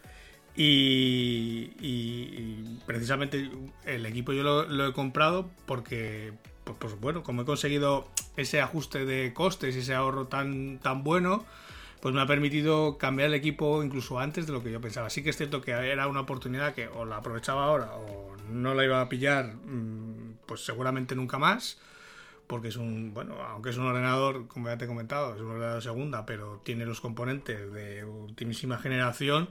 Y, 0.57 1.67
precisamente 2.87 3.51
el 3.85 4.07
equipo 4.07 4.33
yo 4.33 4.43
lo, 4.43 4.89
he 4.89 4.93
comprado 4.95 5.51
porque, 5.67 6.33
pues, 6.65 6.79
pues, 6.81 6.99
bueno, 6.99 7.23
como 7.23 7.43
he 7.43 7.45
conseguido 7.45 8.09
ese 8.39 8.63
ajuste 8.63 9.05
de 9.05 9.35
costes 9.35 9.77
y 9.77 9.81
ese 9.81 9.93
ahorro 9.93 10.27
tan, 10.27 10.79
tan 10.79 11.05
bueno, 11.05 11.45
pues 12.01 12.15
me 12.15 12.23
ha 12.23 12.27
permitido 12.27 12.97
cambiar 12.97 13.29
el 13.29 13.35
equipo 13.35 13.83
incluso 13.83 14.19
antes 14.19 14.47
de 14.47 14.55
lo 14.55 14.63
que 14.63 14.73
yo 14.73 14.81
pensaba. 14.81 15.11
Sí 15.11 15.23
que 15.23 15.29
es 15.31 15.37
cierto 15.37 15.61
que 15.61 15.73
era 15.73 16.09
una 16.09 16.21
oportunidad 16.21 16.75
que 16.75 16.89
o 16.89 17.05
la 17.05 17.19
aprovechaba 17.19 17.67
ahora 17.67 17.93
o 17.95 18.38
no 18.51 18.75
la 18.75 18.85
iba 18.85 19.01
a 19.01 19.09
pillar, 19.09 19.55
mm, 19.55 20.39
pues 20.47 20.65
seguramente 20.65 21.15
nunca 21.15 21.39
más. 21.39 21.81
Porque 22.47 22.69
es 22.69 22.77
un, 22.77 23.13
bueno, 23.13 23.35
aunque 23.43 23.71
es 23.71 23.77
un 23.77 23.85
ordenador, 23.85 24.49
como 24.49 24.69
ya 24.69 24.79
te 24.79 24.87
he 24.87 24.89
comentado, 24.89 25.35
es 25.35 25.41
un 25.41 25.51
ordenador 25.51 25.83
segunda, 25.83 26.25
pero 26.25 26.63
tiene 26.65 26.87
los 26.87 27.01
componentes 27.01 27.71
de 27.73 28.05
ultimísima 28.05 28.79
generación. 28.79 29.51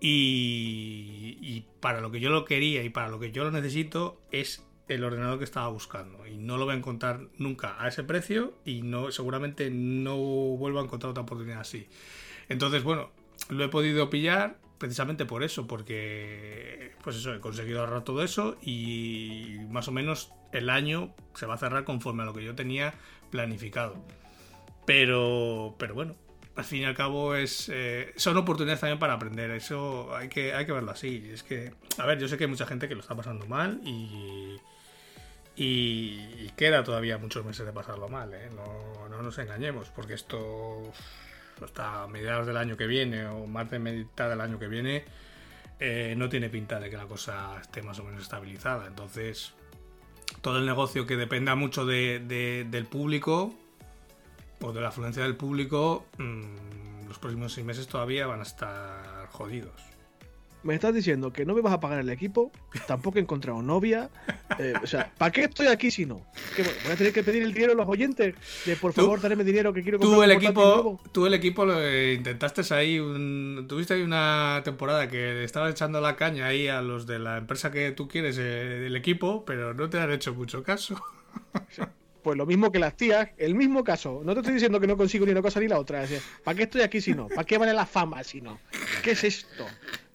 Y, 0.00 1.38
y 1.40 1.64
para 1.80 2.02
lo 2.02 2.10
que 2.10 2.20
yo 2.20 2.28
lo 2.28 2.44
quería 2.44 2.82
y 2.82 2.90
para 2.90 3.08
lo 3.08 3.18
que 3.18 3.32
yo 3.32 3.44
lo 3.44 3.50
necesito 3.50 4.20
es 4.30 4.62
el 4.88 5.04
ordenador 5.04 5.38
que 5.38 5.44
estaba 5.44 5.68
buscando 5.68 6.26
y 6.26 6.36
no 6.36 6.58
lo 6.58 6.64
voy 6.64 6.74
a 6.74 6.78
encontrar 6.78 7.28
nunca 7.38 7.82
a 7.82 7.88
ese 7.88 8.04
precio 8.04 8.54
y 8.64 8.82
no 8.82 9.10
seguramente 9.10 9.70
no 9.70 10.16
vuelvo 10.16 10.80
a 10.80 10.84
encontrar 10.84 11.10
otra 11.10 11.22
oportunidad 11.24 11.60
así. 11.60 11.88
Entonces, 12.48 12.84
bueno, 12.84 13.10
lo 13.48 13.64
he 13.64 13.68
podido 13.68 14.10
pillar 14.10 14.58
precisamente 14.78 15.24
por 15.24 15.42
eso, 15.42 15.66
porque 15.66 16.92
pues 17.02 17.16
eso, 17.16 17.34
he 17.34 17.40
conseguido 17.40 17.80
ahorrar 17.80 18.04
todo 18.04 18.22
eso 18.22 18.56
y 18.62 19.58
más 19.70 19.88
o 19.88 19.92
menos 19.92 20.32
el 20.52 20.70
año 20.70 21.14
se 21.34 21.46
va 21.46 21.54
a 21.54 21.58
cerrar 21.58 21.84
conforme 21.84 22.22
a 22.22 22.26
lo 22.26 22.34
que 22.34 22.44
yo 22.44 22.54
tenía 22.54 22.94
planificado. 23.30 23.96
Pero, 24.86 25.74
pero 25.78 25.94
bueno, 25.94 26.14
al 26.54 26.64
fin 26.64 26.82
y 26.82 26.84
al 26.84 26.94
cabo 26.94 27.34
es 27.34 27.70
eh, 27.72 28.12
son 28.16 28.36
oportunidades 28.36 28.80
también 28.80 28.98
para 28.98 29.14
aprender. 29.14 29.50
Eso 29.50 30.14
hay 30.14 30.28
que, 30.28 30.54
hay 30.54 30.66
que 30.66 30.72
verlo 30.72 30.90
así. 30.90 31.28
Es 31.32 31.42
que, 31.42 31.72
a 31.98 32.06
ver, 32.06 32.18
yo 32.18 32.28
sé 32.28 32.38
que 32.38 32.44
hay 32.44 32.50
mucha 32.50 32.66
gente 32.66 32.88
que 32.88 32.94
lo 32.94 33.00
está 33.00 33.14
pasando 33.14 33.46
mal 33.46 33.80
y, 33.84 34.56
y, 35.56 36.50
queda 36.56 36.84
todavía 36.84 37.18
muchos 37.18 37.44
meses 37.44 37.66
de 37.66 37.72
pasarlo 37.72 38.08
mal, 38.08 38.32
¿eh? 38.32 38.48
no, 38.54 39.08
no, 39.08 39.22
nos 39.22 39.38
engañemos, 39.38 39.90
porque 39.90 40.14
esto 40.14 40.82
hasta 41.64 42.06
mediados 42.06 42.46
del 42.46 42.56
año 42.56 42.76
que 42.76 42.86
viene 42.86 43.26
o 43.26 43.46
más 43.46 43.70
de 43.70 43.78
mitad 43.78 44.28
del 44.28 44.40
año 44.40 44.58
que 44.58 44.68
viene 44.68 45.04
eh, 45.78 46.14
no 46.16 46.28
tiene 46.28 46.48
pinta 46.48 46.80
de 46.80 46.88
que 46.88 46.96
la 46.96 47.06
cosa 47.06 47.58
esté 47.60 47.82
más 47.82 47.98
o 47.98 48.04
menos 48.04 48.22
estabilizada. 48.22 48.86
Entonces, 48.86 49.52
todo 50.40 50.58
el 50.58 50.66
negocio 50.66 51.06
que 51.06 51.16
dependa 51.16 51.54
mucho 51.54 51.84
de, 51.84 52.64
del 52.68 52.86
público 52.86 53.54
o 54.60 54.72
de 54.72 54.80
la 54.80 54.88
afluencia 54.88 55.22
del 55.22 55.36
público, 55.36 56.06
mm, 56.18 57.08
los 57.08 57.18
próximos 57.18 57.52
seis 57.52 57.66
meses 57.66 57.86
todavía 57.88 58.26
van 58.26 58.40
a 58.40 58.44
estar 58.44 59.28
jodidos. 59.32 59.95
Me 60.66 60.74
estás 60.74 60.92
diciendo 60.94 61.32
que 61.32 61.44
no 61.46 61.54
me 61.54 61.60
vas 61.62 61.72
a 61.72 61.80
pagar 61.80 62.00
el 62.00 62.08
equipo, 62.10 62.50
tampoco 62.86 63.18
he 63.18 63.22
encontrado 63.22 63.62
novia. 63.62 64.10
eh, 64.58 64.74
o 64.82 64.86
sea, 64.86 65.12
¿para 65.16 65.30
qué 65.30 65.42
estoy 65.44 65.68
aquí 65.68 65.90
si 65.90 66.04
no? 66.06 66.20
Que 66.54 66.62
voy 66.62 66.92
a 66.92 66.96
tener 66.96 67.12
que 67.12 67.22
pedir 67.22 67.42
el 67.42 67.52
dinero 67.54 67.72
a 67.72 67.76
los 67.76 67.88
oyentes 67.88 68.34
de 68.64 68.76
por 68.76 68.92
favor, 68.92 69.20
darme 69.20 69.44
dinero 69.44 69.72
que 69.72 69.82
quiero 69.82 69.98
comprar 69.98 70.18
Tú 70.18 70.22
el 70.24 70.30
equipo, 70.32 70.60
nuevo. 70.64 71.00
tú 71.12 71.26
el 71.26 71.34
equipo 71.34 71.64
lo 71.64 71.80
eh, 71.80 72.14
intentaste 72.14 72.62
ahí, 72.74 72.98
un- 72.98 73.66
tuviste 73.68 73.94
ahí 73.94 74.02
una 74.02 74.60
temporada 74.64 75.08
que 75.08 75.44
estabas 75.44 75.70
echando 75.72 76.00
la 76.00 76.16
caña 76.16 76.46
ahí 76.46 76.68
a 76.68 76.82
los 76.82 77.06
de 77.06 77.18
la 77.18 77.38
empresa 77.38 77.70
que 77.70 77.92
tú 77.92 78.08
quieres 78.08 78.36
eh, 78.38 78.42
del 78.42 78.96
equipo, 78.96 79.44
pero 79.44 79.72
no 79.74 79.88
te 79.88 79.98
han 80.00 80.10
hecho 80.12 80.34
mucho 80.34 80.62
caso. 80.62 81.00
Pues 82.22 82.36
lo 82.36 82.44
mismo 82.44 82.72
que 82.72 82.80
las 82.80 82.96
tías, 82.96 83.28
el 83.36 83.54
mismo 83.54 83.84
caso. 83.84 84.22
No 84.24 84.32
te 84.34 84.40
estoy 84.40 84.54
diciendo 84.54 84.80
que 84.80 84.88
no 84.88 84.96
consigo 84.96 85.24
ni 85.26 85.30
una 85.32 85.42
cosa 85.42 85.60
ni 85.60 85.68
la 85.68 85.78
otra. 85.78 86.04
¿Para 86.42 86.56
qué 86.56 86.64
estoy 86.64 86.80
aquí 86.82 87.00
si 87.00 87.14
no? 87.14 87.28
¿Para 87.28 87.44
qué 87.44 87.56
vale 87.56 87.72
la 87.72 87.86
fama 87.86 88.24
si 88.24 88.40
no? 88.40 88.58
¿Qué 89.02 89.12
es 89.12 89.22
esto? 89.22 89.64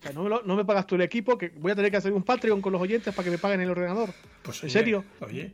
O 0.01 0.03
sea, 0.03 0.11
no 0.13 0.23
me, 0.23 0.29
lo- 0.29 0.41
no 0.43 0.55
me 0.55 0.65
pagas 0.65 0.87
tú 0.87 0.95
el 0.95 1.01
equipo, 1.01 1.37
que 1.37 1.49
voy 1.57 1.71
a 1.71 1.75
tener 1.75 1.91
que 1.91 1.97
hacer 1.97 2.11
un 2.11 2.23
Patreon 2.23 2.59
con 2.61 2.73
los 2.73 2.81
oyentes 2.81 3.13
para 3.13 3.23
que 3.25 3.31
me 3.31 3.37
paguen 3.37 3.61
el 3.61 3.69
ordenador. 3.69 4.09
Pues, 4.41 4.63
¿En 4.63 4.69
serio? 4.71 5.05
Oye, 5.19 5.53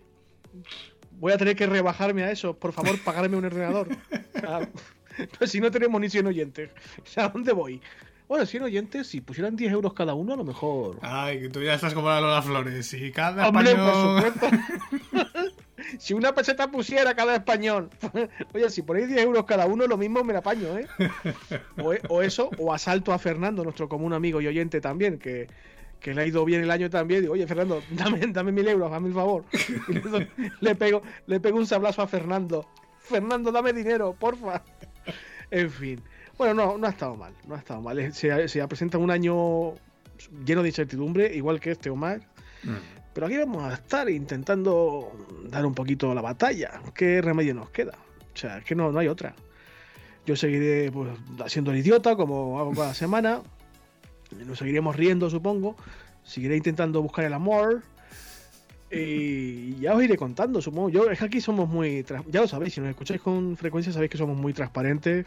Voy 1.20 1.34
a 1.34 1.38
tener 1.38 1.56
que 1.56 1.66
rebajarme 1.66 2.24
a 2.24 2.32
eso. 2.32 2.56
Por 2.56 2.72
favor, 2.74 2.98
pagarme 3.04 3.38
un 3.38 3.45
ordenador. 3.45 3.88
O 5.18 5.36
sea, 5.39 5.48
si 5.48 5.60
no 5.60 5.72
tenemos 5.72 6.00
ni 6.00 6.10
100 6.12 6.28
oyentes. 6.28 6.70
O 7.04 7.06
sea, 7.08 7.26
¿a 7.26 7.30
dónde 7.30 7.52
voy? 7.52 7.82
Bueno, 8.28 8.45
100 8.45 8.64
oyentes, 8.64 9.08
si 9.08 9.20
pusieran 9.20 9.56
10 9.56 9.72
euros 9.74 9.93
cada 9.93 10.14
uno, 10.14 10.34
a 10.34 10.38
lo 10.38 10.43
mejor. 10.43 11.00
ay, 11.02 11.39
que 11.41 11.50
tú 11.50 11.60
ya 11.64 11.74
estás 11.74 11.95
como 11.95 12.08
la 12.10 12.22
Lola 12.22 12.41
Flores 12.43 12.93
y 12.93 13.12
cada 13.12 13.48
Hombre, 13.48 13.72
español... 13.72 14.22
por 14.22 14.32
supuesto. 14.32 15.27
si 15.98 16.14
una 16.14 16.34
peseta 16.34 16.70
pusiera 16.70 17.16
cada 17.16 17.36
español. 17.36 17.90
Oye, 18.54 18.70
si 18.70 18.82
ponéis 18.82 19.08
10 19.08 19.22
euros 19.22 19.46
cada 19.46 19.66
uno, 19.66 19.88
lo 19.88 19.98
mismo 19.98 20.24
me 20.24 20.34
la 20.34 20.40
apaño, 20.40 20.78
¿eh? 20.78 20.88
O, 21.78 21.94
o 22.10 22.22
eso, 22.22 22.50
o 22.58 22.74
asalto 22.74 23.14
a 23.14 23.20
Fernando, 23.20 23.64
nuestro 23.64 23.88
común 23.88 24.14
amigo 24.14 24.42
y 24.42 24.48
oyente 24.48 24.82
también, 24.82 25.20
que, 25.20 25.48
que 26.00 26.14
le 26.14 26.22
ha 26.22 26.26
ido 26.26 26.44
bien 26.46 26.62
el 26.62 26.72
año 26.72 26.90
también. 26.90 27.22
Digo, 27.22 27.34
oye, 27.34 27.48
Fernando, 27.48 27.82
dame, 27.92 28.20
dame 28.28 28.52
mil 28.52 28.68
euros, 28.68 28.92
hazme 28.92 29.10
el 29.10 29.14
favor. 29.14 29.46
Y 29.88 30.66
le, 30.66 30.76
pego, 30.76 31.02
le 31.28 31.40
pego 31.40 31.58
un 31.58 31.68
sablazo 31.68 32.02
a 32.02 32.08
Fernando. 32.08 32.68
Fernando, 33.00 33.52
dame 33.52 33.74
dinero, 33.74 34.16
porfa. 34.20 34.64
En 35.52 35.70
fin. 35.70 36.02
Bueno, 36.38 36.54
no, 36.54 36.78
no 36.78 36.88
ha 36.88 36.90
estado 36.92 37.16
mal, 37.16 37.34
no 37.48 37.56
ha 37.56 37.58
estado 37.58 37.82
mal. 37.82 38.14
Se, 38.14 38.48
se 38.48 38.68
presenta 38.68 38.98
un 38.98 39.10
año 39.10 39.74
lleno 40.46 40.62
de 40.62 40.70
incertidumbre, 40.70 41.34
igual 41.36 41.60
que 41.60 41.72
este 41.72 41.90
Omar. 41.90 42.22
Mm. 42.64 42.97
Pero 43.18 43.26
aquí 43.26 43.38
vamos 43.38 43.63
a 43.63 43.74
estar 43.74 44.07
intentando 44.11 45.11
dar 45.49 45.65
un 45.65 45.74
poquito 45.74 46.13
la 46.13 46.22
batalla. 46.22 46.80
¿Qué 46.93 47.20
remedio 47.20 47.55
nos 47.55 47.72
queda? 47.72 47.93
O 48.32 48.38
sea, 48.38 48.59
es 48.59 48.63
que 48.63 48.76
no, 48.76 48.91
no 48.91 48.99
hay 48.99 49.07
otra. 49.07 49.34
Yo 50.28 50.36
seguiré 50.36 50.91
pues, 50.91 51.09
haciendo 51.43 51.72
el 51.72 51.80
idiota 51.80 52.15
como 52.15 52.59
hago 52.59 52.74
cada 52.74 52.93
semana. 52.93 53.41
Nos 54.45 54.59
seguiremos 54.59 54.95
riendo, 54.95 55.32
supongo. 55.32 55.76
Seguiré 56.24 56.57
intentando 56.57 57.01
buscar 57.01 57.26
el 57.26 57.34
amor. 57.34 57.82
Y 58.91 59.78
ya 59.80 59.95
os 59.95 60.03
iré 60.03 60.15
contando, 60.15 60.61
supongo. 60.61 60.89
Yo, 60.89 61.09
es 61.09 61.18
que 61.18 61.26
aquí 61.26 61.41
somos 61.41 61.68
muy. 61.68 62.05
Ya 62.28 62.41
lo 62.41 62.47
sabéis, 62.47 62.76
si 62.76 62.82
nos 62.82 62.91
escucháis 62.91 63.20
con 63.20 63.57
frecuencia, 63.57 63.91
sabéis 63.91 64.11
que 64.11 64.20
somos 64.20 64.38
muy 64.38 64.53
transparentes. 64.53 65.26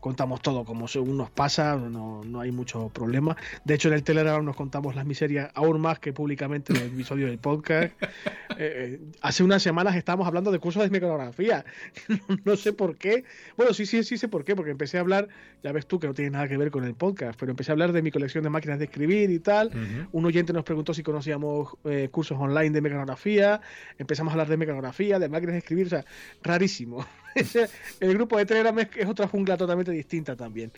Contamos 0.00 0.40
todo 0.42 0.64
como 0.64 0.88
según 0.88 1.16
nos 1.16 1.30
pasa, 1.30 1.76
no, 1.76 2.22
no 2.24 2.40
hay 2.40 2.52
mucho 2.52 2.88
problema. 2.88 3.36
De 3.64 3.74
hecho, 3.74 3.88
en 3.88 3.94
el 3.94 4.02
Telegram 4.02 4.44
nos 4.44 4.56
contamos 4.56 4.94
las 4.94 5.06
miserias 5.06 5.50
aún 5.54 5.80
más 5.80 5.98
que 5.98 6.12
públicamente 6.12 6.72
en 6.72 6.80
el 6.80 6.86
episodio 6.88 7.26
del 7.26 7.38
podcast. 7.38 7.92
Eh, 8.60 8.98
eh, 8.98 9.00
hace 9.20 9.44
unas 9.44 9.62
semanas 9.62 9.94
estábamos 9.94 10.26
hablando 10.26 10.50
de 10.50 10.58
cursos 10.58 10.82
de 10.82 10.90
mecanografía. 10.90 11.64
no 12.44 12.56
sé 12.56 12.72
por 12.72 12.96
qué. 12.96 13.22
Bueno, 13.56 13.72
sí, 13.72 13.86
sí, 13.86 14.02
sí 14.02 14.18
sé 14.18 14.26
por 14.26 14.44
qué, 14.44 14.56
porque 14.56 14.72
empecé 14.72 14.96
a 14.96 15.00
hablar, 15.00 15.28
ya 15.62 15.70
ves 15.70 15.86
tú 15.86 16.00
que 16.00 16.08
no 16.08 16.14
tiene 16.14 16.32
nada 16.32 16.48
que 16.48 16.56
ver 16.56 16.72
con 16.72 16.82
el 16.82 16.94
podcast, 16.94 17.38
pero 17.38 17.50
empecé 17.52 17.70
a 17.70 17.74
hablar 17.74 17.92
de 17.92 18.02
mi 18.02 18.10
colección 18.10 18.42
de 18.42 18.50
máquinas 18.50 18.80
de 18.80 18.86
escribir 18.86 19.30
y 19.30 19.38
tal. 19.38 19.70
Un 20.10 20.24
oyente 20.24 20.52
nos 20.52 20.64
preguntó 20.64 20.92
si 20.92 21.04
conocíamos 21.04 21.76
eh, 21.84 22.08
cursos 22.10 22.36
online 22.40 22.70
de 22.70 22.80
mecanografía. 22.80 23.60
Empezamos 23.96 24.32
a 24.32 24.34
hablar 24.34 24.48
de 24.48 24.56
mecanografía, 24.56 25.18
de 25.18 25.28
máquinas 25.28 25.52
de 25.52 25.58
escribir, 25.58 25.86
o 25.86 25.90
sea, 25.90 26.04
rarísimo. 26.42 27.06
El 28.00 28.14
grupo 28.14 28.36
de 28.38 28.46
Telegram 28.46 28.78
es, 28.78 28.88
es 28.96 29.06
otra 29.06 29.26
jungla 29.28 29.56
totalmente 29.56 29.92
distinta 29.92 30.34
también. 30.36 30.72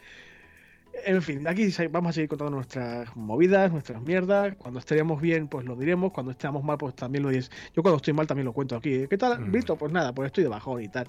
En 1.05 1.23
fin, 1.23 1.47
aquí 1.47 1.69
vamos 1.91 2.11
a 2.11 2.13
seguir 2.15 2.29
contando 2.29 2.51
nuestras 2.57 3.17
movidas, 3.17 3.71
nuestras 3.73 4.03
mierdas. 4.03 4.55
Cuando 4.57 4.81
estaríamos 4.81 5.21
bien, 5.23 5.47
pues 5.49 5.65
lo 5.65 5.77
diremos. 5.77 6.13
Cuando 6.13 6.33
estemos 6.33 6.63
mal, 6.65 6.77
pues 6.79 6.95
también 6.95 7.23
lo 7.23 7.31
dices. 7.31 7.51
Yo 7.75 7.83
cuando 7.83 7.97
estoy 7.97 8.13
mal 8.13 8.27
también 8.27 8.45
lo 8.45 8.53
cuento 8.53 8.77
aquí. 8.77 9.07
¿Qué 9.09 9.17
tal, 9.17 9.41
Mm. 9.41 9.53
Vito? 9.53 9.77
Pues 9.77 9.93
nada, 9.93 10.13
pues 10.13 10.27
estoy 10.27 10.43
de 10.45 10.51
bajón 10.51 10.83
y 10.83 10.89
tal. 10.89 11.07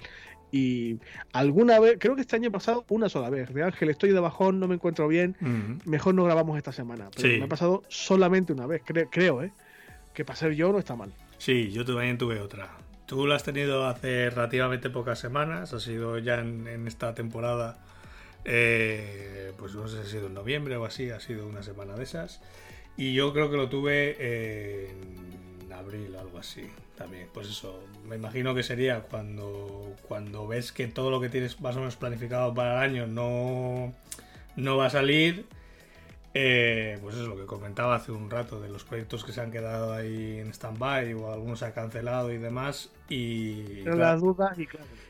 Y 0.52 0.98
alguna 1.32 1.80
vez, 1.80 1.96
creo 1.98 2.14
que 2.14 2.20
este 2.22 2.36
año 2.36 2.50
pasado 2.52 2.84
una 2.90 3.08
sola 3.08 3.28
vez. 3.28 3.52
De 3.52 3.62
Ángel, 3.64 3.90
estoy 3.90 4.12
de 4.12 4.20
bajón, 4.20 4.60
no 4.60 4.68
me 4.68 4.76
encuentro 4.76 5.08
bien 5.08 5.36
Ujú. 5.40 5.90
mejor 5.90 6.14
no 6.14 6.24
grabamos 6.24 6.56
esta 6.56 6.72
semana. 6.72 7.10
Pero 7.16 7.28
Sí. 7.28 7.38
me 7.38 7.44
ha 7.44 7.48
pasado 7.48 7.82
solamente 7.88 8.52
una 8.52 8.66
vez, 8.66 8.82
cre- 8.84 9.08
creo, 9.10 9.42
¿eh? 9.42 9.52
Que 10.14 10.24
pasar 10.24 10.52
yo 10.52 10.72
no 10.72 10.78
está 10.78 10.94
mal. 10.94 11.12
Sí, 11.38 11.70
yo 11.72 11.84
también 11.84 12.16
tuve 12.18 12.38
otra. 12.38 12.68
Tú 13.12 13.26
la 13.26 13.34
has 13.34 13.42
tenido 13.42 13.86
hace 13.86 14.30
relativamente 14.30 14.88
pocas 14.88 15.18
semanas, 15.18 15.74
ha 15.74 15.80
sido 15.80 16.16
ya 16.16 16.36
en, 16.40 16.86
esta 16.86 17.14
temporada, 17.14 17.76
eh, 18.46 19.52
pues 19.58 19.74
no 19.74 19.86
sé 19.86 19.98
si 19.98 20.02
ha 20.02 20.10
sido 20.12 20.28
en 20.28 20.32
noviembre 20.32 20.78
o 20.78 20.86
así, 20.86 21.10
ha 21.10 21.20
sido 21.20 21.46
una 21.46 21.62
semana 21.62 21.94
de 21.94 22.04
esas. 22.04 22.40
Y 22.96 23.12
yo 23.12 23.34
creo 23.34 23.50
que 23.50 23.58
lo 23.58 23.68
tuve 23.68 24.88
en 24.88 25.70
abril 25.74 26.16
algo 26.16 26.38
así 26.38 26.70
también. 26.96 27.28
Pues 27.34 27.50
eso, 27.50 27.84
me 28.08 28.16
imagino 28.16 28.54
que 28.54 28.62
sería 28.62 29.00
cuando, 29.02 29.94
cuando 30.08 30.46
ves 30.46 30.72
que 30.72 30.86
todo 30.86 31.10
lo 31.10 31.20
que 31.20 31.28
tienes 31.28 31.60
más 31.60 31.76
o 31.76 31.80
menos 31.80 31.96
planificado 31.96 32.54
para 32.54 32.82
el 32.82 32.90
año 32.90 33.06
no, 33.06 33.92
no 34.56 34.78
va 34.78 34.86
a 34.86 34.90
salir. 34.90 35.44
Eh, 36.34 36.98
pues 37.02 37.14
es 37.16 37.26
lo 37.26 37.36
que 37.36 37.44
comentaba 37.44 37.94
hace 37.96 38.10
un 38.10 38.30
rato 38.30 38.58
de 38.60 38.70
los 38.70 38.84
proyectos 38.84 39.22
que 39.24 39.32
se 39.32 39.40
han 39.42 39.50
quedado 39.50 39.92
ahí 39.92 40.38
en 40.38 40.48
stand-by 40.54 41.12
o 41.14 41.30
algunos 41.30 41.58
se 41.58 41.66
han 41.66 41.72
cancelado 41.72 42.32
y 42.32 42.38
demás. 42.38 42.90
Y 43.10 43.82
Pero 43.84 43.96
claro, 43.96 44.18
y 44.56 44.68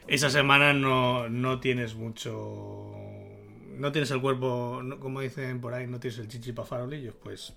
esa 0.08 0.30
semana 0.30 0.72
no, 0.72 1.28
no 1.28 1.60
tienes 1.60 1.94
mucho. 1.94 2.92
No 3.76 3.92
tienes 3.92 4.10
el 4.10 4.20
cuerpo, 4.20 4.80
no- 4.82 4.98
como 4.98 5.20
dicen 5.20 5.60
por 5.60 5.74
ahí, 5.74 5.86
no 5.86 6.00
tienes 6.00 6.18
el 6.18 6.28
chichi 6.28 6.52
para 6.52 6.66
farolillos, 6.66 7.14
pues. 7.22 7.54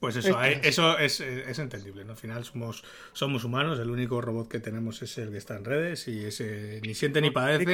Pues 0.00 0.14
eso, 0.16 0.38
hay- 0.38 0.52
es. 0.54 0.66
eso 0.66 0.98
es, 0.98 1.20
es 1.20 1.58
entendible, 1.58 2.04
¿no? 2.04 2.12
Al 2.12 2.18
final 2.18 2.44
somos, 2.44 2.84
somos 3.12 3.42
humanos, 3.42 3.80
el 3.80 3.90
único 3.90 4.20
robot 4.20 4.48
que 4.48 4.60
tenemos 4.60 5.02
es 5.02 5.16
el 5.18 5.30
que 5.30 5.38
está 5.38 5.56
en 5.56 5.64
redes 5.64 6.06
y 6.06 6.24
ese 6.24 6.80
ni 6.84 6.94
siente 6.94 7.20
ni 7.20 7.30
padece. 7.30 7.64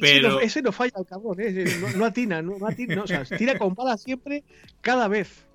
Pero- 0.00 0.28
Ese, 0.28 0.28
no, 0.36 0.40
ese 0.40 0.62
no 0.62 0.72
falla 0.72 0.92
el 0.98 1.06
cabrón, 1.06 1.36
¿eh? 1.40 1.64
No, 1.80 1.88
no 1.98 2.04
atina, 2.04 2.42
no, 2.42 2.58
no 2.58 2.66
atina, 2.66 2.94
no, 2.96 3.04
o 3.04 3.06
sea, 3.06 3.24
tira 3.24 3.58
con 3.58 3.74
balas 3.74 4.02
siempre, 4.02 4.42
cada 4.80 5.08
vez. 5.08 5.46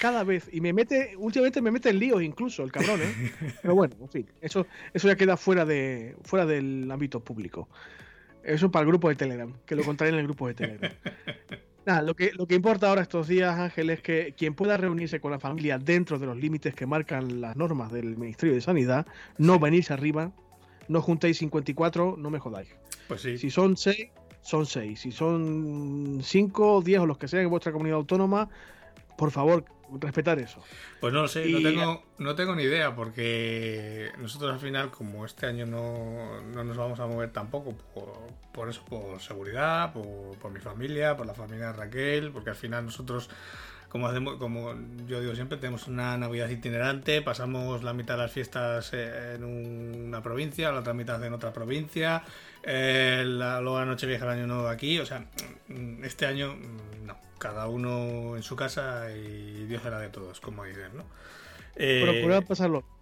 Cada 0.00 0.22
vez. 0.24 0.48
Y 0.52 0.60
me 0.60 0.72
mete, 0.72 1.14
últimamente 1.18 1.60
me 1.60 1.70
mete 1.70 1.90
en 1.90 1.98
líos 1.98 2.22
incluso, 2.22 2.62
el 2.62 2.70
cabrón, 2.72 3.00
¿eh? 3.02 3.32
Pero 3.60 3.74
bueno, 3.74 3.96
en 4.00 4.08
fin, 4.08 4.26
eso, 4.40 4.66
eso 4.92 5.08
ya 5.08 5.16
queda 5.16 5.36
fuera 5.36 5.64
de 5.64 6.16
fuera 6.22 6.46
del 6.46 6.88
ámbito 6.90 7.20
público. 7.20 7.68
Eso 8.42 8.70
para 8.70 8.82
el 8.82 8.88
grupo 8.88 9.08
de 9.08 9.16
Telegram, 9.16 9.52
que 9.66 9.74
lo 9.74 9.82
contaré 9.82 10.10
en 10.10 10.16
el 10.18 10.24
grupo 10.24 10.46
de 10.46 10.54
Telegram. 10.54 10.92
Nada, 11.86 12.02
lo 12.02 12.14
que, 12.14 12.32
lo 12.32 12.46
que 12.46 12.54
importa 12.54 12.88
ahora 12.88 13.02
estos 13.02 13.28
días, 13.28 13.58
Ángel, 13.58 13.90
es 13.90 14.00
que 14.00 14.34
quien 14.36 14.54
pueda 14.54 14.76
reunirse 14.76 15.20
con 15.20 15.32
la 15.32 15.38
familia 15.38 15.78
dentro 15.78 16.18
de 16.18 16.26
los 16.26 16.36
límites 16.36 16.74
que 16.74 16.86
marcan 16.86 17.40
las 17.42 17.56
normas 17.56 17.92
del 17.92 18.16
Ministerio 18.16 18.54
de 18.54 18.60
Sanidad, 18.62 19.06
no 19.38 19.58
venirse 19.58 19.92
arriba, 19.92 20.32
no 20.88 21.02
juntéis 21.02 21.38
54, 21.38 22.16
no 22.18 22.30
me 22.30 22.38
jodáis. 22.38 22.68
Pues 23.08 23.22
sí. 23.22 23.38
Si 23.38 23.50
son 23.50 23.76
6, 23.76 24.08
son 24.42 24.66
6. 24.66 25.00
Si 25.00 25.12
son 25.12 26.20
5, 26.22 26.82
10 26.82 27.00
o 27.00 27.06
los 27.06 27.18
que 27.18 27.28
sean 27.28 27.44
en 27.44 27.50
vuestra 27.50 27.72
comunidad 27.72 27.98
autónoma, 27.98 28.48
por 29.16 29.30
favor, 29.30 29.64
respetar 30.00 30.38
eso. 30.38 30.60
Pues 31.00 31.12
no 31.12 31.22
lo 31.22 31.28
sé, 31.28 31.46
no 31.46 31.62
tengo, 31.62 32.02
no 32.18 32.34
tengo 32.34 32.54
ni 32.54 32.64
idea, 32.64 32.94
porque 32.94 34.10
nosotros 34.18 34.52
al 34.52 34.60
final, 34.60 34.90
como 34.90 35.24
este 35.24 35.46
año 35.46 35.66
no, 35.66 36.40
no 36.40 36.64
nos 36.64 36.76
vamos 36.76 37.00
a 37.00 37.06
mover 37.06 37.30
tampoco, 37.30 37.74
por, 37.94 38.12
por 38.52 38.68
eso, 38.68 38.84
por 38.84 39.20
seguridad, 39.20 39.92
por, 39.92 40.36
por 40.38 40.50
mi 40.50 40.60
familia, 40.60 41.16
por 41.16 41.26
la 41.26 41.34
familia 41.34 41.66
de 41.68 41.72
Raquel, 41.74 42.32
porque 42.32 42.50
al 42.50 42.56
final 42.56 42.84
nosotros, 42.84 43.30
como 43.94 44.08
hacemos, 44.08 44.38
como 44.38 44.74
yo 45.06 45.20
digo 45.20 45.36
siempre, 45.36 45.56
tenemos 45.56 45.86
una 45.86 46.18
Navidad 46.18 46.48
itinerante, 46.48 47.22
pasamos 47.22 47.84
la 47.84 47.92
mitad 47.92 48.14
de 48.14 48.22
las 48.22 48.32
fiestas 48.32 48.90
eh, 48.92 49.36
en 49.36 49.44
una 49.44 50.20
provincia, 50.20 50.72
la 50.72 50.80
otra 50.80 50.94
mitad 50.94 51.22
en 51.24 51.32
otra 51.32 51.52
provincia, 51.52 52.24
eh, 52.64 53.22
luego 53.24 53.78
la 53.78 53.84
noche 53.84 54.08
vieja 54.08 54.24
el 54.24 54.32
año 54.32 54.46
nuevo 54.48 54.66
aquí, 54.66 54.98
o 54.98 55.06
sea, 55.06 55.24
mm, 55.68 56.02
este 56.02 56.26
año 56.26 56.56
mm, 56.56 57.06
no, 57.06 57.16
cada 57.38 57.68
uno 57.68 58.34
en 58.34 58.42
su 58.42 58.56
casa 58.56 59.12
y 59.12 59.64
Dios 59.66 59.80
será 59.84 60.00
de 60.00 60.08
todos, 60.08 60.40
como 60.40 60.64
dicen, 60.64 60.96
¿no? 60.96 61.04
Eh, 61.76 62.02
Procurar 62.04 62.44
pasarlo. 62.44 62.93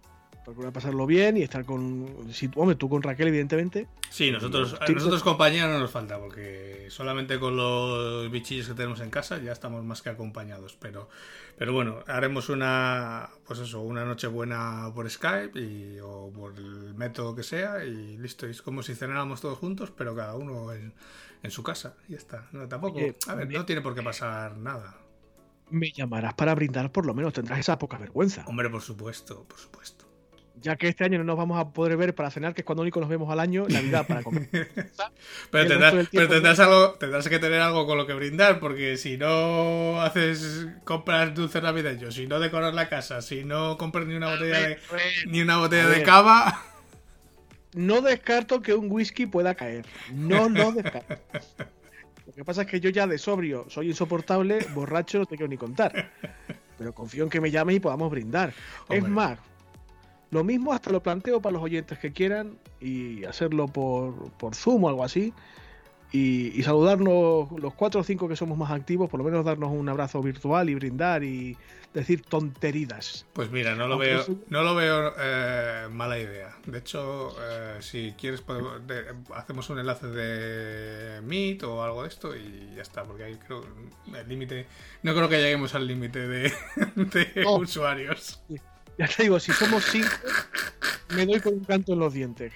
Procurar 0.43 0.73
pasarlo 0.73 1.05
bien 1.05 1.37
y 1.37 1.41
estar 1.43 1.65
con. 1.65 2.27
Si, 2.33 2.49
hombre, 2.55 2.75
tú 2.75 2.89
con 2.89 3.01
Raquel, 3.01 3.29
evidentemente. 3.29 3.87
sí, 4.09 4.29
nosotros, 4.31 4.75
a 4.79 4.85
Sí, 4.85 4.93
nosotros 4.93 5.23
compañía 5.23 5.67
no 5.67 5.79
nos 5.79 5.91
falta, 5.91 6.19
porque 6.19 6.87
solamente 6.89 7.39
con 7.39 7.55
los 7.55 8.29
bichillos 8.29 8.67
que 8.67 8.73
tenemos 8.73 8.99
en 8.99 9.09
casa 9.09 9.37
ya 9.39 9.51
estamos 9.53 9.83
más 9.85 10.01
que 10.01 10.09
acompañados, 10.09 10.75
pero, 10.79 11.09
pero 11.57 11.73
bueno, 11.73 12.03
haremos 12.07 12.49
una, 12.49 13.29
pues 13.45 13.59
eso, 13.59 13.81
una 13.81 14.03
noche 14.05 14.27
buena 14.27 14.91
por 14.93 15.09
Skype 15.09 15.57
y, 15.59 15.99
o 16.01 16.31
por 16.33 16.55
el 16.57 16.93
método 16.95 17.35
que 17.35 17.43
sea 17.43 17.85
y 17.85 18.17
listo, 18.17 18.45
es 18.45 18.61
como 18.61 18.83
si 18.83 18.95
cenáramos 18.95 19.41
todos 19.41 19.57
juntos, 19.57 19.91
pero 19.95 20.15
cada 20.15 20.35
uno 20.35 20.73
en, 20.73 20.93
en 21.41 21.51
su 21.51 21.63
casa, 21.63 21.95
y 22.07 22.11
ya 22.13 22.17
está. 22.17 22.49
No, 22.51 22.67
tampoco, 22.67 22.97
Oye, 22.97 23.17
a 23.27 23.35
ver, 23.35 23.49
no 23.49 23.65
tiene 23.65 23.81
por 23.81 23.95
qué 23.95 24.03
pasar 24.03 24.57
nada. 24.57 24.97
me 25.69 25.91
llamarás 25.91 26.33
para 26.35 26.55
brindar, 26.55 26.91
por 26.91 27.05
lo 27.05 27.13
menos 27.13 27.33
tendrás 27.33 27.59
esa 27.59 27.77
poca 27.77 27.97
vergüenza. 27.97 28.43
Hombre, 28.45 28.69
por 28.69 28.81
supuesto, 28.81 29.43
por 29.47 29.59
supuesto. 29.59 30.05
Ya 30.55 30.75
que 30.75 30.87
este 30.87 31.03
año 31.03 31.17
no 31.17 31.23
nos 31.23 31.37
vamos 31.37 31.59
a 31.59 31.69
poder 31.69 31.97
ver 31.97 32.13
para 32.13 32.29
cenar, 32.29 32.53
que 32.53 32.61
es 32.61 32.65
cuando 32.65 32.83
único 32.83 32.99
nos 32.99 33.09
vemos 33.09 33.29
al 33.31 33.39
año, 33.39 33.65
Navidad 33.67 34.05
para 34.07 34.21
comer. 34.21 34.47
pero, 35.51 35.67
tendrás, 35.67 36.07
pero 36.11 36.63
algo, 36.63 36.93
tendrás 36.93 37.27
que 37.27 37.39
tener 37.39 37.59
algo 37.59 37.87
con 37.87 37.97
lo 37.97 38.05
que 38.05 38.13
brindar, 38.13 38.59
porque 38.59 38.97
si 38.97 39.17
no 39.17 39.99
haces 40.01 40.67
compras 40.83 41.33
dulces 41.33 41.61
navideños, 41.61 42.15
si 42.15 42.27
no 42.27 42.39
decoras 42.39 42.73
la 42.73 42.87
casa, 42.87 43.21
si 43.21 43.43
no 43.43 43.77
compras 43.77 44.05
ni 44.05 44.15
una 44.15 44.29
botella 44.29 44.59
de, 44.59 44.77
ni 45.25 45.41
una 45.41 45.57
botella 45.57 45.85
a 45.85 45.89
de 45.89 46.03
cava. 46.03 46.63
No 47.73 48.01
descarto 48.01 48.61
que 48.61 48.75
un 48.75 48.91
whisky 48.91 49.25
pueda 49.25 49.55
caer. 49.55 49.85
No 50.13 50.49
lo 50.49 50.71
descarto. 50.71 51.17
Lo 52.25 52.33
que 52.33 52.45
pasa 52.45 52.61
es 52.61 52.67
que 52.67 52.79
yo 52.79 52.89
ya 52.89 53.05
de 53.05 53.17
sobrio 53.17 53.65
soy 53.69 53.89
insoportable, 53.89 54.65
borracho 54.73 55.19
no 55.19 55.25
te 55.25 55.35
quiero 55.35 55.49
ni 55.49 55.57
contar. 55.57 56.11
Pero 56.77 56.93
confío 56.93 57.23
en 57.25 57.29
que 57.29 57.41
me 57.41 57.51
llames 57.51 57.75
y 57.75 57.79
podamos 57.79 58.09
brindar. 58.09 58.53
Es 58.89 59.07
más, 59.07 59.37
lo 60.33 60.43
mismo 60.43 60.73
hasta 60.73 60.89
lo 60.91 61.01
planteo 61.01 61.41
para 61.41 61.53
los 61.53 61.61
oyentes 61.63 61.97
que 61.99 62.11
quieran 62.11 62.57
y 62.81 63.23
hacerlo 63.25 63.67
por, 63.67 64.31
por 64.33 64.55
Zoom 64.55 64.83
o 64.85 64.89
algo 64.89 65.03
así. 65.03 65.33
Y, 66.11 66.51
y 66.59 66.61
saludarnos 66.61 67.49
los 67.59 67.73
cuatro 67.73 68.01
o 68.01 68.03
cinco 68.03 68.27
que 68.29 68.35
somos 68.35 68.55
más 68.55 68.69
activos, 68.69 69.09
por 69.09 69.17
lo 69.19 69.23
menos 69.23 69.43
darnos 69.43 69.71
un 69.71 69.89
abrazo 69.89 70.21
virtual 70.21 70.69
y 70.69 70.75
brindar 70.75 71.23
y 71.23 71.57
decir 71.91 72.21
tonteridas. 72.21 73.25
Pues 73.33 73.49
mira, 73.49 73.73
no 73.75 73.87
lo 73.87 73.95
Aunque 73.95 74.09
veo, 74.09 74.25
no 74.49 74.61
lo 74.61 74.75
veo 74.75 75.11
eh, 75.19 75.87
mala 75.91 76.19
idea. 76.19 76.55
De 76.67 76.77
hecho, 76.77 77.35
eh, 77.41 77.77
si 77.79 78.13
quieres, 78.15 78.41
podemos- 78.41 78.85
de- 78.85 79.05
hacemos 79.33 79.67
un 79.71 79.79
enlace 79.79 80.05
de 80.05 81.19
Meet 81.21 81.63
o 81.63 81.81
algo 81.83 82.03
de 82.03 82.09
esto 82.09 82.35
y 82.35 82.73
ya 82.75 82.83
está, 82.83 83.03
porque 83.05 83.23
ahí 83.23 83.39
creo 83.47 83.63
el 84.15 84.29
límite. 84.29 84.67
No 85.01 85.15
creo 85.15 85.27
que 85.27 85.41
lleguemos 85.41 85.73
al 85.73 85.87
límite 85.87 86.27
de, 86.27 86.53
usuarios. 87.57 88.39
Ya 88.97 89.07
te 89.07 89.23
digo, 89.23 89.39
si 89.39 89.51
somos 89.51 89.85
cinco, 89.85 90.07
me 91.15 91.25
doy 91.25 91.39
con 91.39 91.53
un 91.53 91.63
canto 91.63 91.93
en 91.93 91.99
los 91.99 92.13
dientes. 92.13 92.53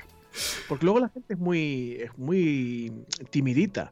Porque 0.67 0.85
luego 0.85 0.99
la 0.99 1.09
gente 1.09 1.33
es 1.33 1.39
muy, 1.39 1.97
es 1.99 2.17
muy 2.17 2.91
timidita. 3.29 3.91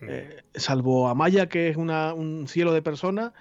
Eh, 0.00 0.42
salvo 0.54 1.08
Amaya, 1.08 1.48
que 1.48 1.68
es 1.68 1.76
una, 1.76 2.12
un 2.12 2.48
cielo 2.48 2.72
de 2.72 2.82
personas, 2.82 3.32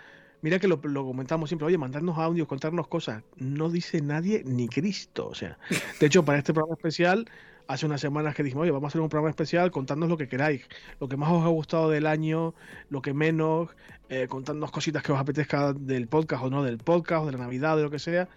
mira 0.41 0.59
que 0.59 0.67
lo, 0.67 0.79
lo 0.83 1.05
comentamos 1.05 1.49
siempre, 1.49 1.65
oye, 1.65 1.77
mandarnos 1.77 2.17
audios, 2.17 2.47
contarnos 2.47 2.87
cosas. 2.87 3.23
No 3.37 3.69
dice 3.69 4.01
nadie 4.01 4.43
ni 4.45 4.67
Cristo. 4.67 5.27
O 5.27 5.35
sea, 5.35 5.57
de 5.99 6.05
hecho, 6.05 6.23
para 6.23 6.39
este 6.39 6.53
programa 6.53 6.75
especial, 6.75 7.27
hace 7.67 7.85
unas 7.85 8.01
semanas 8.01 8.35
que 8.35 8.43
dijimos, 8.43 8.63
oye, 8.63 8.71
vamos 8.71 8.85
a 8.85 8.89
hacer 8.89 9.01
un 9.01 9.09
programa 9.09 9.29
especial, 9.29 9.71
contadnos 9.71 10.09
lo 10.09 10.17
que 10.17 10.27
queráis, 10.27 10.67
lo 10.99 11.07
que 11.07 11.17
más 11.17 11.31
os 11.31 11.43
ha 11.43 11.47
gustado 11.49 11.89
del 11.89 12.05
año, 12.07 12.53
lo 12.89 13.01
que 13.01 13.13
menos, 13.13 13.69
eh, 14.09 14.27
contadnos 14.27 14.71
cositas 14.71 15.03
que 15.03 15.11
os 15.11 15.19
apetezca 15.19 15.73
del 15.73 16.07
podcast 16.07 16.43
o 16.43 16.49
no 16.49 16.63
del 16.63 16.77
podcast, 16.77 17.23
o 17.23 17.25
de 17.27 17.31
la 17.33 17.37
Navidad, 17.39 17.77
de 17.77 17.83
lo 17.83 17.89
que 17.89 17.99
sea. 17.99 18.27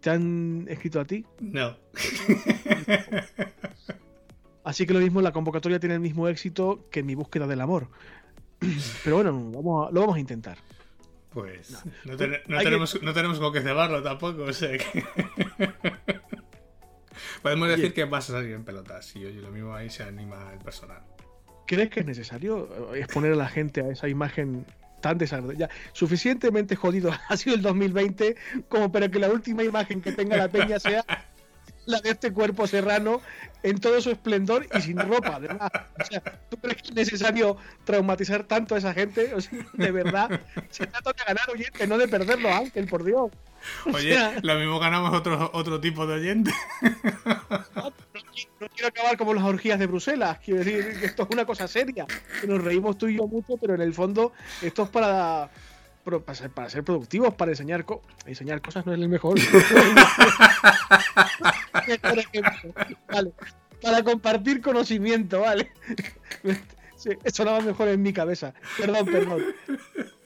¿Te 0.00 0.08
han 0.10 0.64
escrito 0.68 0.98
a 1.00 1.04
ti? 1.04 1.26
No. 1.40 1.76
Así 4.64 4.86
que 4.86 4.92
lo 4.94 5.00
mismo, 5.00 5.20
la 5.20 5.32
convocatoria 5.32 5.78
tiene 5.80 5.94
el 5.94 6.00
mismo 6.00 6.28
éxito 6.28 6.86
que 6.90 7.02
mi 7.02 7.14
búsqueda 7.14 7.46
del 7.46 7.60
amor. 7.60 7.88
Pero 9.04 9.16
bueno, 9.16 9.32
vamos 9.52 9.88
a- 9.88 9.90
lo 9.92 10.00
vamos 10.00 10.16
a 10.16 10.20
intentar. 10.20 10.58
Pues 11.30 11.82
no, 12.04 12.16
ten- 12.16 12.38
no 12.48 12.56
Hay 12.58 12.64
que- 12.64 12.70
tenemos, 12.70 13.02
no 13.02 13.12
tenemos 13.12 13.38
con 13.38 13.52
qué 13.52 13.60
cebarlo 13.60 14.02
tampoco, 14.02 14.42
o 14.44 14.52
sea 14.52 14.76
que... 14.78 15.04
Podemos 17.42 17.68
decir 17.68 17.94
que 17.94 18.04
vas 18.04 18.28
a 18.30 18.34
salir 18.34 18.52
en 18.52 18.64
pelotas 18.64 19.14
y 19.16 19.24
oye, 19.24 19.40
lo 19.40 19.50
mismo 19.50 19.74
ahí 19.74 19.90
se 19.90 20.02
anima 20.02 20.52
el 20.52 20.58
personal. 20.58 21.02
¿Crees 21.66 21.90
que 21.90 22.00
es 22.00 22.06
necesario 22.06 22.68
eh, 22.94 23.00
exponer 23.00 23.32
a 23.32 23.36
la 23.36 23.48
gente 23.48 23.80
a 23.80 23.88
esa 23.88 24.08
imagen 24.08 24.66
tan 25.00 25.18
desagradable? 25.18 25.68
Suficientemente 25.92 26.76
jodido 26.76 27.12
ha 27.28 27.36
sido 27.36 27.56
el 27.56 27.62
2020 27.62 28.36
como 28.68 28.92
para 28.92 29.08
que 29.08 29.18
la 29.18 29.30
última 29.30 29.62
imagen 29.62 30.00
que 30.00 30.12
tenga 30.12 30.36
la 30.36 30.48
peña 30.48 30.78
sea 30.78 31.04
la 31.90 32.00
de 32.00 32.10
este 32.10 32.32
cuerpo 32.32 32.66
serrano 32.66 33.20
en 33.62 33.78
todo 33.78 34.00
su 34.00 34.10
esplendor 34.10 34.66
y 34.74 34.80
sin 34.80 34.98
ropa, 34.98 35.36
además. 35.36 35.70
O 36.00 36.04
sea, 36.04 36.22
¿tú 36.48 36.56
crees 36.56 36.82
que 36.82 36.88
es 36.88 36.94
necesario 36.94 37.56
traumatizar 37.84 38.44
tanto 38.44 38.74
a 38.74 38.78
esa 38.78 38.94
gente? 38.94 39.34
O 39.34 39.40
sea, 39.40 39.58
de 39.72 39.90
verdad, 39.90 40.40
se 40.70 40.86
trata 40.86 41.12
de 41.12 41.24
ganar 41.24 41.50
oyentes, 41.50 41.88
no 41.88 41.98
de 41.98 42.08
perderlo, 42.08 42.52
Ángel, 42.52 42.86
por 42.86 43.04
Dios. 43.04 43.30
O 43.86 43.96
Oye, 43.96 44.14
sea, 44.14 44.34
lo 44.42 44.54
mismo 44.58 44.78
ganamos 44.78 45.12
otro, 45.12 45.50
otro 45.52 45.80
tipo 45.80 46.06
de 46.06 46.14
oyente. 46.14 46.50
no, 47.74 47.92
no 48.60 48.68
quiero 48.68 48.88
acabar 48.88 49.16
como 49.16 49.34
las 49.34 49.44
orgías 49.44 49.78
de 49.78 49.86
Bruselas. 49.86 50.38
Quiero 50.44 50.64
decir 50.64 50.98
que 50.98 51.06
esto 51.06 51.24
es 51.24 51.28
una 51.30 51.44
cosa 51.44 51.68
seria. 51.68 52.06
Que 52.40 52.46
nos 52.46 52.62
reímos 52.62 52.96
tú 52.96 53.08
y 53.08 53.16
yo 53.16 53.26
mucho, 53.26 53.56
pero 53.58 53.74
en 53.74 53.82
el 53.82 53.92
fondo 53.92 54.32
esto 54.62 54.84
es 54.84 54.88
para, 54.88 55.50
pro- 56.04 56.22
para, 56.22 56.36
ser, 56.36 56.50
para 56.50 56.68
ser 56.70 56.82
productivos, 56.84 57.34
para 57.34 57.50
enseñar, 57.52 57.84
co- 57.84 58.02
enseñar 58.26 58.60
cosas. 58.60 58.84
No 58.86 58.92
es 58.92 59.00
el 59.00 59.08
mejor. 59.08 59.38
Vale. 63.08 63.32
Para 63.82 64.02
compartir 64.02 64.60
conocimiento, 64.60 65.40
¿vale? 65.40 65.70
Sí, 66.96 67.08
eso 67.24 67.36
sonaba 67.44 67.60
mejor 67.60 67.88
en 67.88 68.02
mi 68.02 68.12
cabeza. 68.12 68.52
Perdón, 68.78 69.06
perdón. 69.06 69.42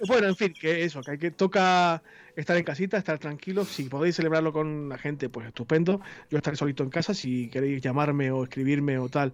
Bueno, 0.08 0.26
en 0.26 0.34
fin, 0.36 0.52
que 0.60 0.82
eso, 0.84 1.00
que 1.02 1.12
hay 1.12 1.18
que 1.18 1.30
toca 1.30 2.02
estar 2.34 2.56
en 2.56 2.64
casita, 2.64 2.96
estar 2.98 3.18
tranquilos. 3.20 3.68
Si 3.68 3.84
podéis 3.84 4.16
celebrarlo 4.16 4.52
con 4.52 4.88
la 4.88 4.98
gente, 4.98 5.28
pues 5.28 5.46
estupendo. 5.46 6.00
Yo 6.30 6.38
estaré 6.38 6.56
solito 6.56 6.82
en 6.82 6.90
casa. 6.90 7.14
Si 7.14 7.48
queréis 7.48 7.80
llamarme 7.80 8.32
o 8.32 8.42
escribirme 8.42 8.98
o 8.98 9.08
tal, 9.08 9.32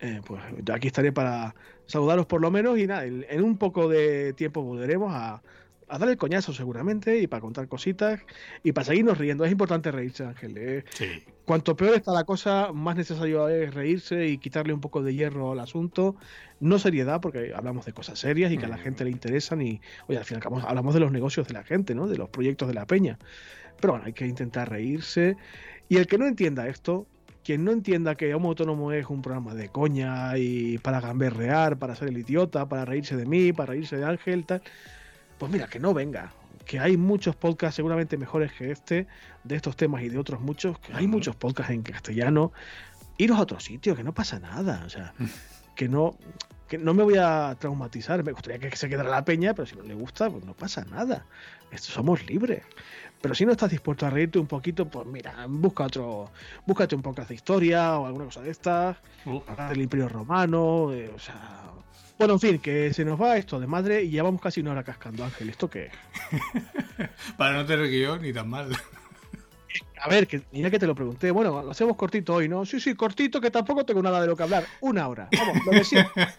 eh, 0.00 0.22
pues 0.24 0.40
yo 0.64 0.72
aquí 0.74 0.86
estaré 0.86 1.12
para 1.12 1.54
saludaros 1.84 2.24
por 2.24 2.40
lo 2.40 2.50
menos. 2.50 2.78
Y 2.78 2.86
nada, 2.86 3.04
en 3.04 3.42
un 3.42 3.58
poco 3.58 3.86
de 3.86 4.32
tiempo 4.32 4.62
volveremos 4.62 5.12
a, 5.14 5.42
a 5.88 5.98
dar 5.98 6.08
el 6.08 6.16
coñazo 6.16 6.52
seguramente 6.52 7.18
y 7.18 7.26
para 7.26 7.40
contar 7.40 7.68
cositas 7.68 8.20
y 8.62 8.72
para 8.72 8.84
seguirnos 8.86 9.18
riendo. 9.18 9.44
Es 9.44 9.52
importante 9.52 9.90
reírse, 9.90 10.24
Ángel. 10.24 10.56
eh. 10.58 10.84
Sí. 10.92 11.06
Cuanto 11.44 11.74
peor 11.76 11.94
está 11.94 12.12
la 12.12 12.24
cosa, 12.24 12.72
más 12.74 12.94
necesario 12.96 13.48
es 13.48 13.72
reírse 13.72 14.26
y 14.28 14.36
quitarle 14.38 14.74
un 14.74 14.80
poco 14.82 15.02
de 15.02 15.14
hierro 15.14 15.52
al 15.52 15.60
asunto. 15.60 16.14
No 16.60 16.78
seriedad, 16.78 17.20
porque 17.22 17.52
hablamos 17.54 17.86
de 17.86 17.92
cosas 17.94 18.18
serias 18.18 18.52
y 18.52 18.58
que 18.58 18.66
a 18.66 18.68
la 18.68 18.76
Mm. 18.76 18.80
gente 18.80 19.04
le 19.04 19.10
interesan 19.10 19.62
y, 19.62 19.80
oye, 20.08 20.18
al 20.18 20.24
fin 20.24 20.34
y 20.34 20.36
al 20.36 20.42
cabo 20.42 20.58
hablamos 20.60 20.92
de 20.92 21.00
los 21.00 21.10
negocios 21.10 21.48
de 21.48 21.54
la 21.54 21.64
gente, 21.64 21.94
¿no? 21.94 22.06
De 22.06 22.18
los 22.18 22.28
proyectos 22.28 22.68
de 22.68 22.74
la 22.74 22.86
peña. 22.86 23.18
Pero 23.80 23.94
bueno, 23.94 24.06
hay 24.06 24.12
que 24.12 24.26
intentar 24.26 24.68
reírse. 24.68 25.36
Y 25.88 25.96
el 25.96 26.06
que 26.06 26.18
no 26.18 26.26
entienda 26.26 26.68
esto, 26.68 27.06
quien 27.44 27.64
no 27.64 27.70
entienda 27.72 28.14
que 28.14 28.34
Homo 28.34 28.48
Autónomo 28.50 28.92
es 28.92 29.06
un 29.06 29.22
programa 29.22 29.54
de 29.54 29.70
coña 29.70 30.36
y 30.36 30.76
para 30.78 31.00
gamberrear, 31.00 31.78
para 31.78 31.94
ser 31.94 32.08
el 32.08 32.18
idiota, 32.18 32.68
para 32.68 32.84
reírse 32.84 33.16
de 33.16 33.24
mí, 33.24 33.54
para 33.54 33.70
reírse 33.72 33.96
de 33.96 34.04
Ángel, 34.04 34.44
tal, 34.44 34.60
pues 35.38 35.50
mira, 35.50 35.66
que 35.68 35.78
no 35.78 35.94
venga. 35.94 36.32
Que 36.66 36.78
hay 36.78 36.96
muchos 36.96 37.34
podcasts 37.34 37.76
seguramente 37.76 38.16
mejores 38.18 38.52
que 38.52 38.70
este, 38.70 39.06
de 39.44 39.56
estos 39.56 39.76
temas 39.76 40.02
y 40.02 40.08
de 40.08 40.18
otros 40.18 40.40
muchos, 40.40 40.78
que 40.78 40.92
hay 40.92 41.06
muchos 41.06 41.34
podcasts 41.36 41.72
en 41.72 41.82
castellano. 41.82 42.52
Iros 43.16 43.38
a 43.38 43.42
otro 43.42 43.58
sitio, 43.58 43.96
que 43.96 44.04
no 44.04 44.12
pasa 44.12 44.38
nada. 44.38 44.82
O 44.84 44.90
sea, 44.90 45.14
que 45.74 45.88
no, 45.88 46.16
que 46.68 46.76
no 46.76 46.92
me 46.92 47.02
voy 47.02 47.16
a 47.16 47.56
traumatizar. 47.58 48.22
Me 48.22 48.32
gustaría 48.32 48.58
que 48.58 48.76
se 48.76 48.88
quedara 48.88 49.08
la 49.08 49.24
peña, 49.24 49.54
pero 49.54 49.66
si 49.66 49.76
no 49.76 49.82
le 49.82 49.94
gusta, 49.94 50.30
pues 50.30 50.44
no 50.44 50.54
pasa 50.54 50.84
nada. 50.84 51.24
Esto 51.70 51.90
somos 51.90 52.26
libres. 52.26 52.62
Pero 53.20 53.34
si 53.34 53.44
no 53.44 53.52
estás 53.52 53.70
dispuesto 53.70 54.06
a 54.06 54.10
reírte 54.10 54.38
un 54.38 54.46
poquito, 54.46 54.88
pues 54.88 55.06
mira, 55.06 55.46
busca 55.48 55.84
otro, 55.84 56.30
búscate 56.66 56.94
un 56.94 57.02
podcast 57.02 57.30
de 57.30 57.34
historia 57.34 57.98
o 57.98 58.06
alguna 58.06 58.26
cosa 58.26 58.42
de 58.42 58.50
estas, 58.50 58.96
hablar 59.48 59.70
del 59.70 59.82
Imperio 59.82 60.08
Romano, 60.08 60.92
eh, 60.92 61.10
o 61.14 61.18
sea. 61.18 61.64
Bueno, 62.18 62.34
en 62.34 62.40
fin, 62.40 62.58
que 62.58 62.92
se 62.92 63.04
nos 63.04 63.20
va 63.20 63.36
esto 63.36 63.60
de 63.60 63.68
madre 63.68 64.02
y 64.02 64.10
llevamos 64.10 64.40
casi 64.40 64.60
una 64.60 64.72
hora 64.72 64.82
cascando, 64.82 65.24
Ángel. 65.24 65.50
¿Esto 65.50 65.70
qué 65.70 65.86
es? 65.86 65.92
Para 67.36 67.54
no 67.54 67.64
tener 67.64 67.88
guion 67.88 68.22
ni 68.22 68.32
tan 68.32 68.48
mal. 68.48 68.76
A 70.00 70.08
ver, 70.08 70.26
que 70.26 70.42
mira 70.52 70.70
que 70.70 70.78
te 70.78 70.86
lo 70.86 70.96
pregunté. 70.96 71.30
Bueno, 71.30 71.62
lo 71.62 71.70
hacemos 71.70 71.96
cortito 71.96 72.34
hoy, 72.34 72.48
¿no? 72.48 72.64
Sí, 72.66 72.80
sí, 72.80 72.94
cortito, 72.94 73.40
que 73.40 73.50
tampoco 73.50 73.84
tengo 73.84 74.02
nada 74.02 74.20
de 74.20 74.26
lo 74.26 74.36
que 74.36 74.42
hablar. 74.42 74.64
Una 74.80 75.06
hora. 75.06 75.28
Vamos, 75.36 75.64
lo 75.64 75.72
de 75.72 75.84
siempre. 75.84 76.28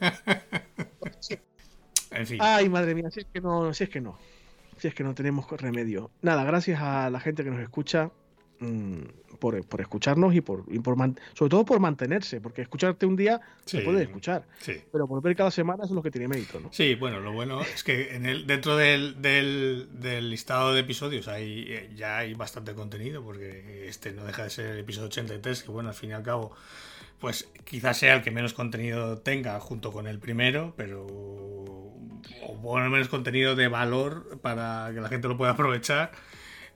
En 2.12 2.26
fin. 2.26 2.40
Ay, 2.42 2.70
madre 2.70 2.96
mía, 2.96 3.12
si 3.12 3.20
es 3.20 3.28
que 3.32 3.40
no, 3.40 3.72
si 3.72 3.84
es 3.84 3.90
que 3.90 4.02
no. 4.02 4.18
Si 4.78 4.88
es 4.88 4.96
que 4.96 5.04
no 5.04 5.14
tenemos 5.14 5.50
remedio. 5.52 6.10
Nada, 6.24 6.44
gracias 6.44 6.82
a 6.82 7.12
la 7.12 7.20
gente 7.20 7.44
que 7.44 7.52
nos 7.52 7.60
escucha 7.62 8.10
mm, 8.60 9.29
por, 9.40 9.66
por 9.66 9.82
escucharnos 9.82 10.36
y 10.36 10.42
por, 10.42 10.66
y 10.68 10.80
por 10.80 10.96
man- 10.96 11.18
sobre 11.34 11.50
todo 11.50 11.66
por 11.66 11.80
mantenerse, 11.80 12.42
porque 12.42 12.62
escucharte 12.62 13.06
un 13.06 13.16
día 13.16 13.42
se 13.66 13.80
puede 13.82 14.04
escuchar, 14.04 14.44
Sí. 14.60 14.82
pero 14.92 15.08
volver 15.08 15.36
cada 15.36 15.52
semana 15.52 15.86
es 15.86 15.92
lo 15.92 16.04
que 16.04 16.12
tiene 16.12 16.28
mérito, 16.28 16.60
¿no? 16.60 16.70
Sí, 16.72 16.96
bueno, 16.96 17.20
lo 17.20 17.32
bueno 17.32 17.62
es 17.62 17.84
que 17.84 18.16
en 18.16 18.26
el, 18.26 18.46
dentro 18.46 18.76
del, 18.78 19.22
del, 19.22 19.88
del 19.94 20.30
listado 20.30 20.74
de 20.74 20.82
episodios 20.82 21.28
hay, 21.28 21.66
eh, 21.70 21.90
ya 21.96 22.18
hay 22.18 22.34
bastante 22.34 22.74
contenido, 22.74 23.24
porque 23.24 23.88
este 23.88 24.12
no 24.12 24.26
deja 24.26 24.44
de 24.44 24.50
ser 24.50 24.66
el 24.68 24.80
episodio 24.80 25.08
83, 25.08 25.64
que 25.64 25.72
bueno, 25.72 25.90
al 25.90 25.96
fin 25.96 26.10
y 26.12 26.14
al 26.14 26.24
cabo, 26.24 26.52
pues 27.20 27.50
quizás 27.66 27.98
sea 27.98 28.16
el 28.16 28.22
que 28.22 28.32
menos 28.32 28.54
contenido 28.54 29.18
tenga 29.20 29.60
junto 29.60 29.92
con 29.92 30.08
el 30.08 30.20
primero, 30.20 30.74
pero 30.78 31.06
o 31.08 32.56
bueno, 32.62 32.90
menos 32.90 33.08
contenido 33.10 33.56
de 33.56 33.68
valor 33.68 34.40
para 34.42 34.90
que 34.94 35.02
la 35.02 35.10
gente 35.10 35.28
lo 35.28 35.38
pueda 35.38 35.52
aprovechar. 35.54 36.12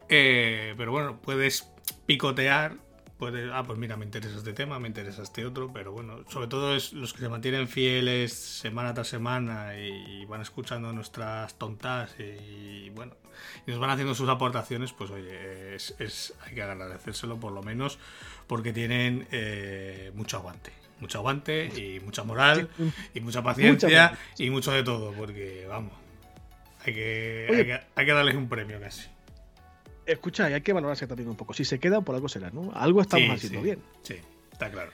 Eh, 0.09 0.73
pero 0.77 0.91
bueno, 0.91 1.19
puedes 1.21 1.69
picotear 2.05 2.77
pues, 3.31 3.33
ah, 3.53 3.63
pues 3.63 3.79
mira, 3.79 3.95
me 3.95 4.03
interesa 4.03 4.37
este 4.37 4.51
tema, 4.51 4.79
me 4.79 4.89
interesa 4.89 5.21
este 5.21 5.45
otro, 5.45 5.71
pero 5.71 5.93
bueno, 5.93 6.25
sobre 6.29 6.47
todo 6.47 6.75
es 6.75 6.91
los 6.91 7.13
que 7.13 7.19
se 7.19 7.29
mantienen 7.29 7.69
fieles 7.69 8.33
semana 8.33 8.93
tras 8.93 9.07
semana 9.07 9.77
y, 9.77 10.25
van 10.25 10.41
escuchando 10.41 10.91
nuestras 10.91 11.57
tontas 11.57 12.13
y, 12.19 12.89
bueno, 12.89 13.13
y 13.65 13.71
nos 13.71 13.79
van 13.79 13.91
haciendo 13.91 14.13
sus 14.13 14.27
aportaciones, 14.27 14.91
pues 14.91 15.09
oye, 15.11 15.75
es, 15.75 16.33
hay 16.45 16.53
que 16.53 16.63
agradecérselo 16.63 17.39
por 17.39 17.53
lo 17.53 17.63
menos 17.63 17.97
porque 18.45 18.73
tienen 18.73 19.25
eh, 19.31 20.11
mucho 20.15 20.35
aguante. 20.35 20.73
Mucho 20.99 21.19
aguante 21.19 21.67
y 21.67 22.01
mucha 22.01 22.23
moral 22.23 22.69
y 23.13 23.21
mucha 23.21 23.41
paciencia 23.41 24.17
y 24.37 24.49
mucho 24.49 24.71
de 24.71 24.83
todo, 24.83 25.13
porque 25.13 25.65
vamos, 25.67 25.93
hay 26.85 26.93
que, 26.93 27.47
hay 27.49 27.65
que, 27.65 27.79
hay 27.95 28.05
que 28.05 28.11
darles 28.11 28.35
un 28.35 28.49
premio 28.49 28.81
casi. 28.81 29.12
Escucha, 30.05 30.45
hay 30.45 30.61
que 30.61 30.73
valorarse 30.73 31.07
también 31.07 31.29
un 31.29 31.35
poco. 31.35 31.53
Si 31.53 31.65
se 31.65 31.79
quedan, 31.79 32.03
por 32.03 32.15
algo 32.15 32.27
será, 32.27 32.49
¿no? 32.51 32.71
Algo 32.73 33.01
estamos 33.01 33.29
haciendo 33.29 33.61
bien. 33.61 33.79
Sí, 34.01 34.15
está 34.51 34.69
claro. 34.69 34.91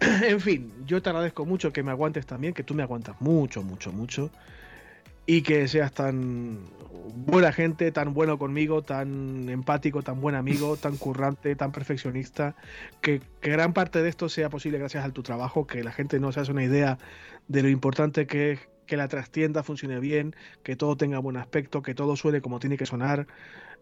en 0.00 0.40
fin, 0.40 0.72
yo 0.86 1.02
te 1.02 1.10
agradezco 1.10 1.44
mucho 1.44 1.72
que 1.72 1.82
me 1.82 1.90
aguantes 1.90 2.26
también, 2.26 2.54
que 2.54 2.62
tú 2.62 2.74
me 2.74 2.82
aguantas 2.82 3.20
mucho, 3.20 3.62
mucho, 3.62 3.92
mucho. 3.92 4.30
Y 5.26 5.42
que 5.42 5.66
seas 5.68 5.92
tan 5.92 6.60
buena 7.14 7.52
gente, 7.52 7.90
tan 7.92 8.14
bueno 8.14 8.38
conmigo, 8.38 8.82
tan 8.82 9.48
empático, 9.48 10.02
tan 10.02 10.20
buen 10.20 10.34
amigo, 10.34 10.76
tan 10.80 10.96
currante, 10.96 11.56
tan 11.56 11.72
perfeccionista. 11.72 12.54
Que, 13.00 13.20
que 13.40 13.50
gran 13.50 13.72
parte 13.72 14.02
de 14.02 14.08
esto 14.08 14.28
sea 14.28 14.50
posible 14.50 14.78
gracias 14.78 15.04
a 15.04 15.10
tu 15.10 15.22
trabajo, 15.22 15.66
que 15.66 15.82
la 15.82 15.92
gente 15.92 16.20
no 16.20 16.32
se 16.32 16.40
hace 16.40 16.52
una 16.52 16.64
idea 16.64 16.98
de 17.48 17.62
lo 17.62 17.68
importante 17.68 18.26
que 18.26 18.52
es 18.52 18.60
que 18.86 18.96
la 18.96 19.08
trastienda 19.08 19.62
funcione 19.62 19.98
bien, 20.00 20.34
que 20.62 20.76
todo 20.76 20.96
tenga 20.96 21.18
buen 21.18 21.36
aspecto, 21.36 21.82
que 21.82 21.94
todo 21.94 22.16
suene 22.16 22.40
como 22.40 22.60
tiene 22.60 22.76
que 22.76 22.86
sonar. 22.86 23.26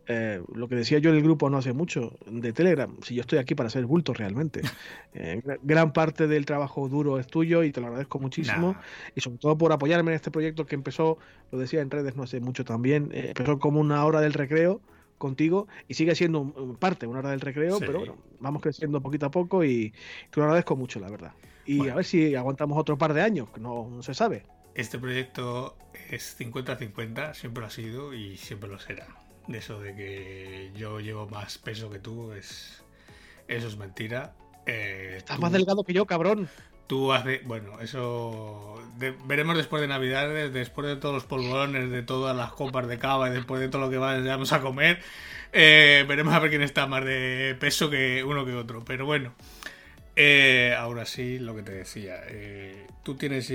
Eh, 0.07 0.43
lo 0.55 0.69
que 0.69 0.75
decía 0.75 0.99
yo 0.99 1.11
en 1.11 1.17
el 1.17 1.23
grupo 1.23 1.49
no 1.49 1.59
hace 1.59 1.73
mucho 1.73 2.13
de 2.27 2.53
Telegram, 2.53 2.95
si 3.03 3.15
yo 3.15 3.23
estoy 3.23 3.39
aquí 3.39 3.55
para 3.55 3.71
ser 3.71 3.87
bulto 3.87 4.13
realmente. 4.13 4.61
Eh, 5.17 5.41
gran 5.63 5.93
parte 5.93 6.27
del 6.27 6.45
trabajo 6.45 6.89
duro 6.89 7.21
es 7.21 7.29
tuyo 7.29 7.63
y 7.63 7.71
te 7.71 7.81
lo 7.81 7.87
agradezco 7.87 8.19
muchísimo. 8.19 8.75
Y 9.15 9.21
sobre 9.21 9.39
todo 9.39 9.57
por 9.57 9.71
apoyarme 9.71 10.11
en 10.11 10.17
este 10.17 10.33
proyecto 10.33 10.67
que 10.67 10.75
empezó, 10.75 11.19
lo 11.53 11.59
decía 11.61 11.83
en 11.83 11.91
redes 11.93 12.17
no 12.17 12.25
hace 12.25 12.41
mucho 12.41 12.65
también, 12.65 13.11
eh, 13.13 13.27
empezó 13.29 13.61
como 13.61 13.79
una 13.79 14.05
hora 14.05 14.21
del 14.21 14.33
recreo 14.33 14.81
contigo 15.19 15.69
y 15.87 15.95
sigue 15.95 16.17
siendo 16.17 16.77
parte, 16.81 17.07
una 17.07 17.21
hora 17.21 17.31
del 17.31 17.41
recreo, 17.41 17.79
pero 17.79 18.01
bueno, 18.01 18.17
vamos 18.41 18.61
creciendo 18.61 19.01
poquito 19.01 19.27
a 19.27 19.31
poco 19.31 19.63
y 19.63 19.95
te 20.31 20.41
lo 20.41 20.47
agradezco 20.47 20.75
mucho, 20.75 20.99
la 20.99 21.09
verdad. 21.09 21.33
Y 21.65 21.89
a 21.89 21.95
ver 21.95 22.05
si 22.05 22.35
aguantamos 22.35 22.77
otro 22.77 22.99
par 22.99 23.15
de 23.15 23.23
años, 23.23 23.49
que 23.51 23.61
no, 23.61 23.89
no 23.89 24.03
se 24.03 24.15
sabe. 24.15 24.43
Este 24.75 24.99
proyecto 24.99 25.77
es 26.11 26.37
50-50, 26.41 27.35
siempre 27.35 27.61
lo 27.61 27.67
ha 27.69 27.71
sido 27.71 28.15
y 28.15 28.37
siempre 28.37 28.69
lo 28.69 28.81
será 28.81 29.07
de 29.47 29.59
eso 29.59 29.81
de 29.81 29.95
que 29.95 30.73
yo 30.77 31.01
llevo 31.01 31.27
más 31.27 31.59
peso 31.59 31.91
que 31.91 31.99
tú, 31.99 32.33
es 32.33 32.85
eso 33.49 33.69
es 33.69 33.77
mentira. 33.77 34.35
Eh, 34.67 35.15
Estás 35.19 35.39
más 35.39 35.53
delgado 35.53 35.85
que 35.85 35.93
yo, 35.93 36.07
cabrón. 36.07 36.49
Tú 36.87 37.13
haces, 37.13 37.43
bueno, 37.45 37.81
eso 37.81 38.83
veremos 39.27 39.57
después 39.57 39.81
de 39.81 39.89
Navidades, 39.89 40.53
después 40.53 40.87
de 40.87 40.97
todos 40.97 41.15
los 41.15 41.25
polvorones, 41.25 41.91
de 41.91 42.03
todas 42.03 42.37
las 42.37 42.53
copas 42.53 42.87
de 42.87 42.99
cava 42.99 43.31
y 43.31 43.33
después 43.33 43.61
de 43.61 43.69
todo 43.69 43.83
lo 43.83 43.91
que 43.91 43.97
vamos 43.97 44.53
a 44.53 44.61
comer, 44.61 45.01
eh, 45.53 46.05
veremos 46.07 46.35
a 46.35 46.41
ver 46.41 46.51
quién 46.51 46.63
está 46.63 46.87
más 46.87 47.05
de 47.05 47.57
peso 47.59 47.89
que 47.89 48.23
uno 48.23 48.45
que 48.45 48.55
otro. 48.55 48.85
Pero 48.85 49.07
bueno, 49.07 49.35
eh, 50.15 50.75
ahora 50.79 51.07
sí, 51.07 51.39
lo 51.39 51.57
que 51.57 51.63
te 51.63 51.73
decía, 51.73 52.21
tú 53.03 53.15
tienes 53.15 53.51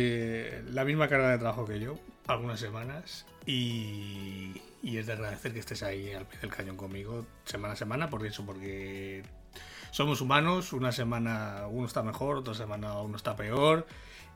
la 0.71 0.83
misma 0.83 1.07
carga 1.07 1.29
de 1.29 1.37
trabajo 1.37 1.65
que 1.67 1.79
yo, 1.79 1.99
algunas 2.25 2.59
semanas, 2.59 3.27
y, 3.45 4.59
es 4.83 5.07
de 5.07 5.13
agradecer 5.13 5.53
que 5.53 5.59
estés 5.59 5.83
ahí 5.83 6.13
al 6.13 6.25
pie 6.25 6.39
del 6.39 6.49
cañón 6.49 6.77
conmigo 6.77 7.25
semana 7.45 7.73
a 7.73 7.77
semana, 7.77 8.09
por 8.09 8.25
eso, 8.25 8.45
porque 8.45 9.23
somos 9.91 10.21
humanos, 10.21 10.73
una 10.73 10.91
semana 10.91 11.67
uno 11.69 11.85
está 11.85 12.03
mejor, 12.03 12.37
otra 12.37 12.53
semana 12.53 12.93
uno 13.01 13.17
está 13.17 13.35
peor. 13.35 13.85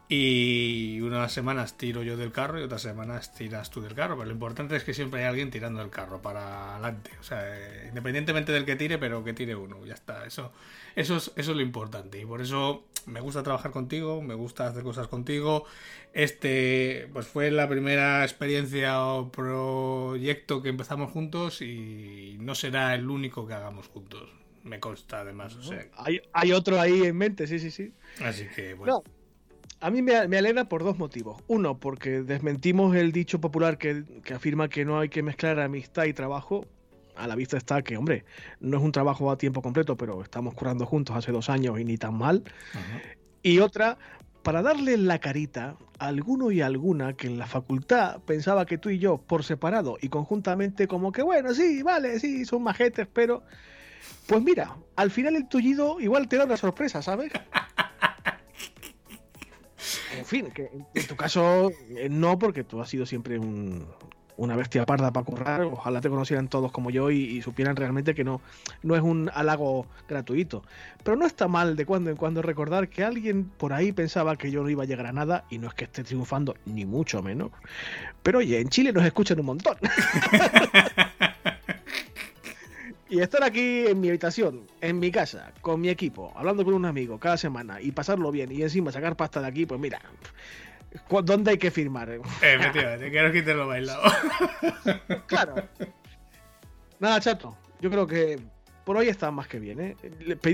Y 0.09 0.99
unas 1.01 1.31
semanas 1.31 1.77
tiro 1.77 2.03
yo 2.03 2.17
del 2.17 2.31
carro 2.31 2.59
y 2.59 2.63
otras 2.63 2.81
semanas 2.81 3.33
tiras 3.33 3.69
tú 3.69 3.81
del 3.81 3.95
carro. 3.95 4.15
Pero 4.15 4.25
lo 4.25 4.33
importante 4.33 4.75
es 4.75 4.83
que 4.83 4.93
siempre 4.93 5.21
hay 5.21 5.27
alguien 5.27 5.49
tirando 5.49 5.81
el 5.81 5.89
carro 5.89 6.21
para 6.21 6.73
adelante. 6.73 7.11
O 7.19 7.23
sea, 7.23 7.41
eh, 7.45 7.87
independientemente 7.89 8.51
del 8.51 8.65
que 8.65 8.75
tire, 8.75 8.97
pero 8.97 9.23
que 9.23 9.33
tire 9.33 9.55
uno. 9.55 9.85
Ya 9.85 9.93
está. 9.93 10.25
Eso, 10.25 10.51
eso, 10.95 11.17
es, 11.17 11.31
eso 11.35 11.51
es 11.51 11.57
lo 11.57 11.61
importante. 11.61 12.19
Y 12.19 12.25
por 12.25 12.41
eso 12.41 12.85
me 13.05 13.21
gusta 13.21 13.43
trabajar 13.43 13.71
contigo, 13.71 14.21
me 14.21 14.33
gusta 14.33 14.67
hacer 14.67 14.83
cosas 14.83 15.07
contigo. 15.07 15.65
Este, 16.13 17.09
pues 17.13 17.25
fue 17.25 17.49
la 17.49 17.67
primera 17.67 18.23
experiencia 18.23 19.03
o 19.05 19.31
proyecto 19.31 20.61
que 20.61 20.69
empezamos 20.69 21.11
juntos 21.11 21.61
y 21.61 22.37
no 22.39 22.55
será 22.55 22.93
el 22.93 23.09
único 23.09 23.47
que 23.47 23.53
hagamos 23.53 23.87
juntos. 23.87 24.29
Me 24.63 24.79
consta 24.79 25.21
además. 25.21 25.57
hay, 25.97 26.21
hay, 26.31 26.51
otro 26.53 26.79
ahí 26.79 27.01
en 27.03 27.17
mente, 27.17 27.47
sí, 27.47 27.59
sí, 27.59 27.71
sí. 27.71 27.93
Así 28.21 28.47
que 28.55 28.75
bueno. 28.75 29.03
A 29.83 29.91
mí 29.91 30.01
me, 30.01 30.29
me, 30.29 30.37
alegra 30.37 30.63
por 30.63 30.81
dos 30.81 30.97
motivos. 30.97 31.43
Uno, 31.47 31.77
porque 31.77 32.21
desmentimos 32.21 32.95
el 32.95 33.11
dicho 33.11 33.41
popular 33.41 33.77
que, 33.77 34.05
que, 34.23 34.33
afirma 34.33 34.69
que 34.69 34.85
no 34.85 34.97
hay 34.97 35.09
que 35.09 35.21
mezclar 35.21 35.59
amistad 35.59 36.05
y 36.05 36.13
trabajo. 36.13 36.65
A 37.17 37.27
la 37.27 37.35
vista 37.35 37.57
está 37.57 37.81
que, 37.81 37.97
hombre, 37.97 38.23
no 38.61 38.77
es 38.77 38.83
un 38.83 38.93
trabajo 38.93 39.29
a 39.29 39.37
tiempo 39.37 39.61
completo, 39.61 39.97
pero 39.97 40.23
estamos 40.23 40.53
curando 40.53 40.85
juntos 40.85 41.17
hace 41.17 41.33
dos 41.33 41.49
años 41.49 41.77
y 41.81 41.83
ni 41.83 41.97
tan 41.97 42.17
mal. 42.17 42.45
Y 43.41 43.59
otra, 43.59 43.97
para 44.41 44.61
darle 44.61 44.95
la 44.95 45.19
carita 45.19 45.75
a 45.99 46.07
alguno 46.07 46.49
y 46.51 46.61
alguna 46.61 47.11
que 47.11 47.27
en 47.27 47.37
la 47.37 47.45
facultad 47.45 48.21
pensaba 48.21 48.65
que 48.65 48.77
tú 48.77 48.89
y 48.89 48.99
yo, 48.99 49.17
por 49.17 49.43
separado 49.43 49.97
y 49.99 50.07
conjuntamente, 50.07 50.87
como 50.87 51.11
que, 51.11 51.23
bueno, 51.23 51.53
sí, 51.53 51.83
vale, 51.83 52.21
sí, 52.21 52.45
son 52.45 52.63
majetes, 52.63 53.05
pero... 53.11 53.43
Pues 54.27 54.41
mira, 54.41 54.77
al 54.95 55.11
final 55.11 55.35
el 55.35 55.49
tullido 55.49 55.99
igual 55.99 56.29
te 56.29 56.37
da 56.37 56.45
una 56.45 56.55
sorpresa, 56.55 57.01
¿sabes? 57.01 57.33
En 60.23 60.27
fin, 60.27 60.51
que 60.51 60.69
tu 61.03 61.17
caso 61.17 61.69
eh, 61.97 62.07
no, 62.09 62.39
porque 62.39 62.63
tú 62.63 62.79
has 62.79 62.87
sido 62.87 63.05
siempre 63.05 63.41
una 64.37 64.55
bestia 64.55 64.85
parda 64.85 65.11
para 65.11 65.25
currar. 65.25 65.63
Ojalá 65.63 65.99
te 65.99 66.09
conocieran 66.09 66.47
todos 66.47 66.71
como 66.71 66.91
yo 66.91 67.11
y, 67.11 67.41
supieran 67.41 67.75
realmente 67.75 68.15
que 68.15 68.23
no, 68.23 68.39
no 68.83 68.95
es 68.95 69.01
un 69.01 69.29
halago 69.33 69.85
gratuito. 70.07 70.63
Pero 71.03 71.17
no 71.17 71.25
está 71.25 71.49
mal 71.49 71.75
de 71.75 71.85
cuando 71.85 72.09
en 72.09 72.15
cuando 72.15 72.41
recordar 72.41 72.87
que 72.87 73.03
alguien 73.03 73.43
por 73.43 73.73
ahí 73.73 73.91
pensaba 73.91 74.37
que 74.37 74.49
yo 74.49 74.63
no 74.63 74.69
iba 74.69 74.83
a 74.83 74.85
llegar 74.85 75.07
a 75.07 75.11
nada 75.11 75.43
y 75.49 75.57
no 75.57 75.67
es 75.67 75.73
que 75.73 75.83
esté 75.83 76.05
triunfando, 76.05 76.55
ni 76.65 76.85
mucho 76.85 77.21
menos. 77.21 77.51
Pero 78.21 78.39
oye, 78.39 78.61
en 78.61 78.69
Chile 78.69 78.93
nos 78.93 79.03
escuchan 79.03 79.41
un 79.41 79.47
montón. 79.47 79.75
y 83.13 83.21
estar 83.21 83.43
aquí 83.43 83.85
en 83.85 84.01
mi 84.01 84.09
habitación, 84.09 84.65
en 84.81 84.97
mi 84.97 85.11
casa, 85.11 85.53
con 85.61 85.79
mi 85.79 85.89
equipo, 85.89 86.33
hablando 86.35 86.65
con 86.65 86.73
un 86.73 86.83
amigo 86.83 87.19
cada 87.19 87.37
semana 87.37 87.79
y 87.79 87.91
pasarlo 87.91 88.31
bien 88.31 88.51
y 88.51 88.63
encima 88.63 88.91
sacar 88.91 89.15
pasta 89.15 89.39
de 89.39 89.45
aquí, 89.45 89.67
pues 89.67 89.79
mira, 89.79 90.01
¿dónde 91.23 91.51
hay 91.51 91.59
que 91.59 91.69
firmar? 91.69 92.09
Efectivamente, 92.09 93.11
quiero 93.11 93.31
quitarlo 93.31 93.67
bailado. 93.67 94.01
claro. 95.27 95.69
Nada, 96.99 97.19
chato, 97.19 97.55
yo 97.81 97.91
creo 97.91 98.07
que 98.07 98.39
por 98.83 98.97
hoy 98.97 99.09
está 99.09 99.29
más 99.29 99.47
que 99.47 99.59
bien. 99.59 99.79
¿eh? 99.79 99.95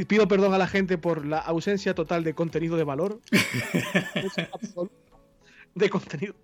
pido 0.06 0.28
perdón 0.28 0.54
a 0.54 0.58
la 0.58 0.68
gente 0.68 0.98
por 0.98 1.26
la 1.26 1.40
ausencia 1.40 1.96
total 1.96 2.26
de 2.26 2.34
contenido 2.34 2.76
de 2.76 2.84
valor. 2.84 3.22
de 5.76 5.90
contenido 5.90 6.36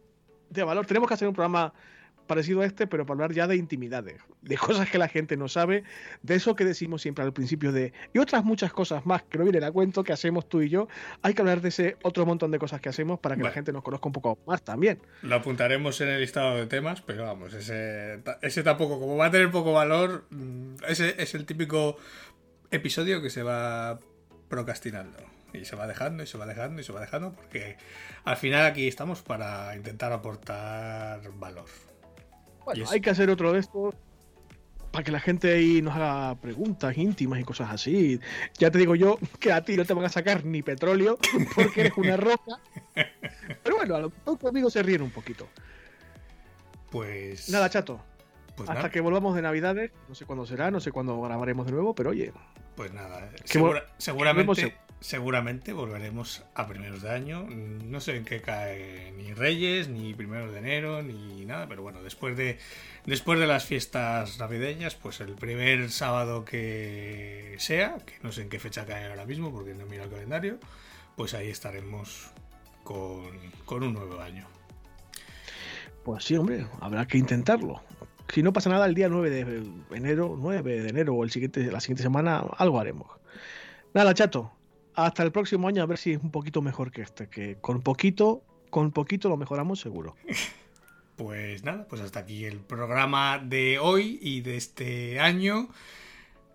de 0.49 0.63
valor. 0.63 0.85
Tenemos 0.85 1.09
que 1.09 1.15
hacer 1.15 1.27
un 1.27 1.33
programa 1.33 1.73
parecido 2.25 2.61
a 2.61 2.65
este, 2.65 2.87
pero 2.87 3.05
para 3.05 3.15
hablar 3.15 3.33
ya 3.33 3.47
de 3.47 3.55
intimidades, 3.55 4.21
de 4.41 4.57
cosas 4.57 4.89
que 4.89 4.97
la 4.97 5.07
gente 5.07 5.37
no 5.37 5.47
sabe, 5.47 5.83
de 6.21 6.35
eso 6.35 6.55
que 6.55 6.65
decimos 6.65 7.01
siempre 7.01 7.23
al 7.23 7.33
principio 7.33 7.71
de 7.71 7.93
y 8.13 8.19
otras 8.19 8.43
muchas 8.43 8.73
cosas 8.73 9.05
más 9.05 9.23
que 9.23 9.37
no 9.37 9.43
vienen 9.43 9.63
a 9.63 9.71
cuento 9.71 10.03
que 10.03 10.13
hacemos 10.13 10.47
tú 10.47 10.61
y 10.61 10.69
yo. 10.69 10.87
Hay 11.21 11.33
que 11.33 11.41
hablar 11.41 11.61
de 11.61 11.69
ese 11.69 11.97
otro 12.03 12.25
montón 12.25 12.51
de 12.51 12.59
cosas 12.59 12.81
que 12.81 12.89
hacemos 12.89 13.19
para 13.19 13.35
que 13.35 13.43
la 13.43 13.51
gente 13.51 13.71
nos 13.71 13.83
conozca 13.83 14.07
un 14.07 14.13
poco 14.13 14.39
más 14.45 14.63
también. 14.63 14.99
Lo 15.21 15.35
apuntaremos 15.35 15.99
en 16.01 16.09
el 16.09 16.21
listado 16.21 16.55
de 16.55 16.67
temas, 16.67 17.01
pero 17.01 17.23
vamos, 17.23 17.53
ese, 17.53 18.21
ese 18.41 18.63
tampoco, 18.63 18.99
como 18.99 19.17
va 19.17 19.27
a 19.27 19.31
tener 19.31 19.51
poco 19.51 19.73
valor, 19.73 20.25
mm, 20.29 20.75
ese 20.87 21.15
es 21.21 21.35
el 21.35 21.45
típico 21.45 21.97
episodio 22.71 23.21
que 23.21 23.29
se 23.29 23.43
va 23.43 23.99
procrastinando. 24.49 25.17
Y 25.53 25.65
se 25.65 25.75
va 25.75 25.87
dejando 25.87 26.23
y 26.23 26.27
se 26.27 26.37
va 26.37 26.45
dejando 26.45 26.81
y 26.81 26.83
se 26.83 26.91
va 26.91 26.99
dejando 26.99 27.31
porque 27.33 27.77
al 28.25 28.37
final 28.37 28.65
aquí 28.65 28.87
estamos 28.87 29.21
para 29.21 29.75
intentar 29.75 30.11
aportar 30.11 31.21
valor. 31.39 31.65
Bueno, 32.65 32.85
hay 32.89 32.99
que 32.99 33.09
hacer 33.09 33.29
otro 33.29 33.53
de 33.53 33.59
estos 33.59 33.95
para 34.91 35.03
que 35.03 35.11
la 35.11 35.19
gente 35.19 35.53
ahí 35.53 35.81
nos 35.81 35.93
haga 35.93 36.35
preguntas 36.35 36.97
íntimas 36.97 37.39
y 37.39 37.43
cosas 37.43 37.69
así. 37.69 38.19
Ya 38.57 38.71
te 38.71 38.77
digo 38.77 38.95
yo 38.95 39.19
que 39.39 39.51
a 39.51 39.63
ti 39.63 39.75
no 39.75 39.83
te 39.83 39.93
van 39.93 40.05
a 40.05 40.09
sacar 40.09 40.45
ni 40.45 40.61
petróleo 40.61 41.19
porque 41.55 41.81
eres 41.81 41.93
una 41.97 42.15
roca. 42.15 42.59
Pero 43.63 43.75
bueno, 43.75 43.95
a 43.95 43.99
lo 43.99 44.09
mejor 44.09 44.49
amigos 44.49 44.73
se 44.73 44.81
ríen 44.81 45.01
un 45.01 45.11
poquito. 45.11 45.49
Pues. 46.91 47.49
Nada, 47.49 47.69
chato. 47.69 47.99
Pues 48.55 48.69
Hasta 48.69 48.89
que 48.89 49.01
volvamos 49.01 49.35
de 49.35 49.41
Navidades, 49.41 49.91
no 50.07 50.15
sé 50.15 50.25
cuándo 50.25 50.45
será, 50.45 50.71
no 50.71 50.79
sé 50.79 50.93
cuándo 50.93 51.19
grabaremos 51.21 51.65
de 51.65 51.73
nuevo, 51.73 51.93
pero 51.93 52.11
oye. 52.11 52.31
Pues 52.77 52.93
nada, 52.93 53.29
seguramente, 53.97 54.73
seguramente 55.05 55.71
volveremos 55.71 56.43
a 56.55 56.67
primeros 56.67 57.03
de 57.03 57.11
año. 57.11 57.45
No 57.47 57.99
sé 58.01 58.17
en 58.17 58.25
qué 58.25 58.41
cae 58.41 59.13
ni 59.15 59.33
Reyes, 59.33 59.87
ni 59.87 60.15
primeros 60.15 60.51
de 60.51 60.57
enero, 60.57 61.03
ni 61.03 61.45
nada, 61.45 61.67
pero 61.67 61.83
bueno, 61.83 62.01
después 62.01 62.35
de, 62.35 62.57
después 63.05 63.39
de 63.39 63.45
las 63.45 63.65
fiestas 63.65 64.39
navideñas, 64.39 64.95
pues 64.95 65.19
el 65.21 65.35
primer 65.35 65.91
sábado 65.91 66.43
que 66.43 67.55
sea, 67.59 67.97
que 68.03 68.15
no 68.23 68.31
sé 68.31 68.41
en 68.41 68.49
qué 68.49 68.57
fecha 68.57 68.87
cae 68.87 69.07
ahora 69.07 69.27
mismo 69.27 69.51
porque 69.51 69.75
no 69.75 69.85
miro 69.85 70.05
el 70.05 70.09
calendario, 70.09 70.57
pues 71.15 71.35
ahí 71.35 71.49
estaremos 71.49 72.31
con, 72.83 73.29
con 73.65 73.83
un 73.83 73.93
nuevo 73.93 74.19
año. 74.19 74.47
Pues 76.03 76.23
sí, 76.23 76.35
hombre, 76.35 76.65
habrá 76.81 77.05
que 77.05 77.19
intentarlo. 77.19 77.83
Si 78.33 78.41
no 78.41 78.53
pasa 78.53 78.71
nada, 78.71 78.87
el 78.87 78.95
día 78.95 79.07
9 79.07 79.29
de 79.29 79.63
enero, 79.95 80.35
9 80.35 80.81
de 80.81 80.89
enero 80.89 81.13
o 81.13 81.23
el 81.23 81.29
siguiente, 81.29 81.71
la 81.71 81.79
siguiente 81.79 82.01
semana, 82.01 82.39
algo 82.57 82.79
haremos. 82.79 83.07
Nada, 83.93 84.15
chato, 84.15 84.51
hasta 84.95 85.23
el 85.23 85.31
próximo 85.31 85.67
año 85.67 85.83
a 85.83 85.85
ver 85.85 85.97
si 85.97 86.13
es 86.13 86.21
un 86.21 86.31
poquito 86.31 86.61
mejor 86.61 86.91
que 86.91 87.01
este, 87.01 87.27
que 87.27 87.57
con 87.61 87.81
poquito, 87.81 88.43
con 88.69 88.91
poquito 88.91 89.29
lo 89.29 89.37
mejoramos 89.37 89.79
seguro. 89.79 90.15
Pues 91.15 91.63
nada, 91.63 91.87
pues 91.87 92.01
hasta 92.01 92.19
aquí 92.19 92.43
el 92.43 92.59
programa 92.59 93.39
de 93.39 93.79
hoy 93.79 94.19
y 94.21 94.41
de 94.41 94.57
este 94.57 95.21
año, 95.21 95.69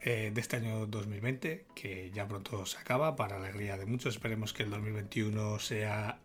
eh, 0.02 0.32
de 0.34 0.38
este 0.38 0.56
año 0.56 0.86
2020, 0.86 1.64
que 1.74 2.10
ya 2.12 2.28
pronto 2.28 2.66
se 2.66 2.76
acaba, 2.76 3.16
para 3.16 3.36
alegría 3.36 3.78
de 3.78 3.86
muchos. 3.86 4.16
Esperemos 4.16 4.52
que 4.52 4.64
el 4.64 4.70
2021 4.70 5.58
sea 5.60 6.18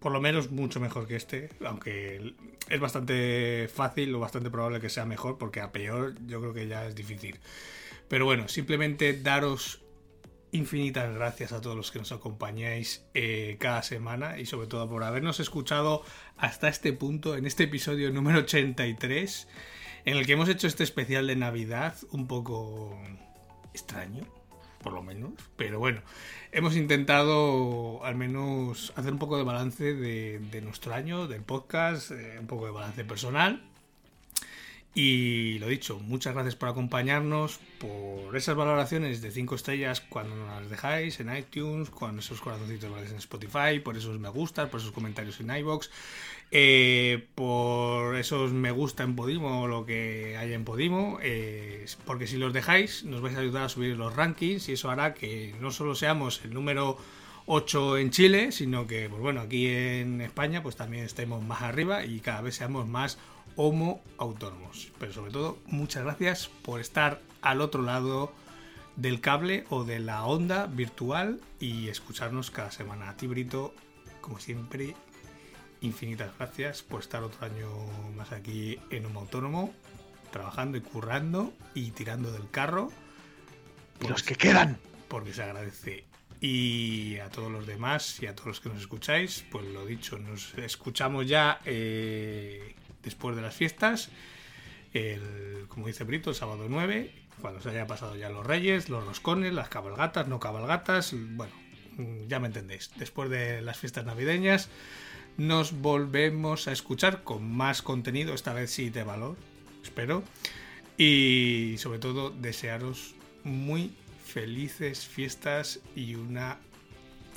por 0.00 0.10
lo 0.10 0.20
menos 0.20 0.50
mucho 0.50 0.80
mejor 0.80 1.06
que 1.06 1.16
este, 1.16 1.48
aunque 1.64 2.34
es 2.68 2.80
bastante 2.80 3.68
fácil 3.72 4.14
o 4.16 4.20
bastante 4.20 4.50
probable 4.50 4.80
que 4.80 4.88
sea 4.88 5.04
mejor, 5.04 5.38
porque 5.38 5.60
a 5.60 5.70
peor 5.70 6.14
yo 6.26 6.40
creo 6.40 6.54
que 6.54 6.66
ya 6.66 6.86
es 6.86 6.94
difícil. 6.96 7.38
Pero 8.08 8.24
bueno, 8.24 8.48
simplemente 8.48 9.12
daros 9.20 9.80
infinitas 10.52 11.12
gracias 11.14 11.52
a 11.52 11.60
todos 11.60 11.76
los 11.76 11.90
que 11.90 11.98
nos 11.98 12.12
acompañáis 12.12 13.04
eh, 13.14 13.56
cada 13.58 13.82
semana 13.82 14.38
y 14.38 14.46
sobre 14.46 14.66
todo 14.66 14.88
por 14.88 15.04
habernos 15.04 15.40
escuchado 15.40 16.02
hasta 16.36 16.68
este 16.68 16.92
punto, 16.92 17.36
en 17.36 17.46
este 17.46 17.64
episodio 17.64 18.10
número 18.10 18.40
83, 18.40 19.48
en 20.04 20.16
el 20.16 20.26
que 20.26 20.32
hemos 20.32 20.48
hecho 20.48 20.66
este 20.66 20.84
especial 20.84 21.26
de 21.26 21.36
Navidad 21.36 21.94
un 22.10 22.26
poco 22.26 22.98
extraño, 23.74 24.24
por 24.82 24.92
lo 24.92 25.02
menos. 25.02 25.32
Pero 25.56 25.78
bueno, 25.78 26.02
hemos 26.52 26.76
intentado 26.76 28.04
al 28.04 28.16
menos 28.16 28.92
hacer 28.96 29.12
un 29.12 29.18
poco 29.18 29.36
de 29.36 29.44
balance 29.44 29.94
de, 29.94 30.60
nuestro 30.62 30.94
año, 30.94 31.26
del 31.26 31.42
podcast, 31.42 32.12
eh, 32.12 32.36
un 32.40 32.46
poco 32.46 32.66
de 32.66 32.72
balance 32.72 33.04
personal. 33.04 33.62
Y 34.98 35.58
lo 35.58 35.68
dicho, 35.68 35.98
muchas 35.98 36.32
gracias 36.32 36.56
por 36.56 36.70
acompañarnos, 36.70 37.60
por 37.78 38.34
esas 38.34 38.56
valoraciones 38.56 39.20
de 39.20 39.30
5 39.30 39.54
estrellas 39.54 40.00
cuando 40.00 40.34
nos 40.34 40.48
las 40.48 40.70
dejáis 40.70 41.20
en 41.20 41.36
iTunes, 41.36 41.90
con 41.90 42.18
esos 42.18 42.40
corazoncitos 42.40 42.90
verdes 42.90 43.10
en 43.10 43.18
Spotify, 43.18 43.78
por 43.84 43.98
esos 43.98 44.18
me 44.18 44.30
gustas, 44.30 44.70
por 44.70 44.80
esos 44.80 44.92
comentarios 44.92 45.38
en 45.40 45.54
iBox, 45.54 45.90
eh, 46.50 47.26
por 47.34 48.16
esos 48.16 48.54
me 48.54 48.70
gusta 48.70 49.02
en 49.02 49.16
Podimo 49.16 49.64
o 49.64 49.66
lo 49.66 49.84
que 49.84 50.38
haya 50.38 50.54
en 50.54 50.64
Podimo, 50.64 51.18
eh, 51.20 51.84
porque 52.06 52.26
si 52.26 52.38
los 52.38 52.54
dejáis 52.54 53.04
nos 53.04 53.20
vais 53.20 53.36
a 53.36 53.40
ayudar 53.40 53.64
a 53.64 53.68
subir 53.68 53.98
los 53.98 54.16
rankings 54.16 54.70
y 54.70 54.72
eso 54.72 54.88
hará 54.88 55.12
que 55.12 55.54
no 55.60 55.72
solo 55.72 55.94
seamos 55.94 56.40
el 56.42 56.54
número 56.54 56.96
8 57.46 57.98
en 57.98 58.10
Chile, 58.10 58.52
sino 58.52 58.86
que, 58.86 59.08
pues 59.08 59.22
bueno, 59.22 59.40
aquí 59.40 59.68
en 59.68 60.20
España 60.20 60.62
pues 60.62 60.76
también 60.76 61.04
estemos 61.04 61.42
más 61.44 61.62
arriba 61.62 62.04
y 62.04 62.20
cada 62.20 62.40
vez 62.40 62.56
seamos 62.56 62.88
más 62.88 63.18
homo 63.54 64.02
autónomos. 64.18 64.90
Pero 64.98 65.12
sobre 65.12 65.32
todo, 65.32 65.58
muchas 65.66 66.02
gracias 66.02 66.50
por 66.62 66.80
estar 66.80 67.20
al 67.42 67.60
otro 67.60 67.82
lado 67.82 68.32
del 68.96 69.20
cable 69.20 69.64
o 69.70 69.84
de 69.84 70.00
la 70.00 70.24
onda 70.24 70.66
virtual 70.66 71.40
y 71.60 71.88
escucharnos 71.88 72.50
cada 72.50 72.70
semana. 72.72 73.10
A 73.10 73.16
ti, 73.16 73.26
Brito, 73.26 73.74
como 74.20 74.40
siempre, 74.40 74.96
infinitas 75.80 76.36
gracias 76.36 76.82
por 76.82 77.00
estar 77.00 77.22
otro 77.22 77.46
año 77.46 77.68
más 78.16 78.32
aquí 78.32 78.78
en 78.90 79.06
Homo 79.06 79.20
Autónomo, 79.20 79.72
trabajando 80.32 80.78
y 80.78 80.80
currando 80.80 81.52
y 81.74 81.92
tirando 81.92 82.32
del 82.32 82.50
carro. 82.50 82.90
Los 84.08 84.22
que 84.22 84.34
quedan. 84.34 84.78
Porque 85.08 85.32
se 85.32 85.44
agradece. 85.44 86.04
Y 86.40 87.16
a 87.18 87.30
todos 87.30 87.50
los 87.50 87.66
demás 87.66 88.22
y 88.22 88.26
a 88.26 88.34
todos 88.34 88.48
los 88.48 88.60
que 88.60 88.68
nos 88.68 88.78
escucháis, 88.78 89.44
pues 89.50 89.64
lo 89.66 89.86
dicho, 89.86 90.18
nos 90.18 90.54
escuchamos 90.58 91.26
ya 91.26 91.60
eh, 91.64 92.74
después 93.02 93.36
de 93.36 93.42
las 93.42 93.54
fiestas, 93.54 94.10
como 95.68 95.86
dice 95.86 96.04
Brito, 96.04 96.30
el 96.30 96.36
sábado 96.36 96.66
9, 96.68 97.12
cuando 97.40 97.60
se 97.60 97.70
haya 97.70 97.86
pasado 97.86 98.16
ya 98.16 98.30
los 98.30 98.46
reyes, 98.46 98.88
los 98.88 99.04
roscones, 99.04 99.52
las 99.52 99.68
cabalgatas, 99.68 100.26
no 100.28 100.40
cabalgatas, 100.40 101.14
bueno, 101.14 101.52
ya 102.28 102.40
me 102.40 102.46
entendéis. 102.46 102.90
Después 102.96 103.30
de 103.30 103.62
las 103.62 103.78
fiestas 103.78 104.04
navideñas, 104.04 104.68
nos 105.36 105.72
volvemos 105.80 106.68
a 106.68 106.72
escuchar 106.72 107.22
con 107.24 107.50
más 107.50 107.82
contenido, 107.82 108.34
esta 108.34 108.54
vez 108.54 108.70
sí 108.70 108.90
de 108.90 109.04
valor, 109.04 109.36
espero. 109.82 110.22
Y 110.96 111.76
sobre 111.78 111.98
todo, 111.98 112.30
desearos 112.30 113.14
muy 113.44 113.92
felices 114.36 115.06
fiestas 115.06 115.80
y 115.94 116.14
una 116.14 116.58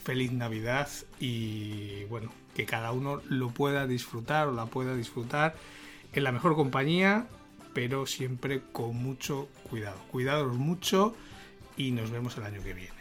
feliz 0.04 0.34
Navidad 0.34 0.90
y 1.18 2.04
bueno, 2.10 2.30
que 2.54 2.66
cada 2.66 2.92
uno 2.92 3.22
lo 3.30 3.52
pueda 3.52 3.88
disfrutar 3.88 4.50
o 4.50 4.52
la 4.52 4.66
pueda 4.66 4.94
disfrutar 4.98 5.56
en 6.12 6.26
la 6.26 6.34
mejor 6.34 6.56
compañía, 6.58 7.26
pero 7.74 8.06
siempre 8.06 8.62
con 8.74 8.98
mucho 8.98 9.48
cuidado. 9.70 9.98
Cuidados 10.12 10.58
mucho 10.58 11.16
y 11.78 11.92
nos 11.92 12.12
vemos 12.12 12.38
el 12.38 12.44
año 12.44 12.62
que 12.62 12.74
viene. 12.74 13.00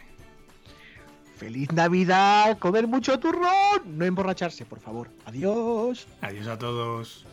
¡Feliz 1.35 1.69
Navidad! 1.73 2.57
¡Comer 2.57 2.87
mucho 2.87 3.19
turrón! 3.19 3.97
No 3.97 4.05
emborracharse, 4.05 4.63
por 4.65 4.79
favor. 4.79 5.09
Adiós. 5.25 6.07
Adiós 6.21 6.47
a 6.47 6.57
todos. 6.57 7.25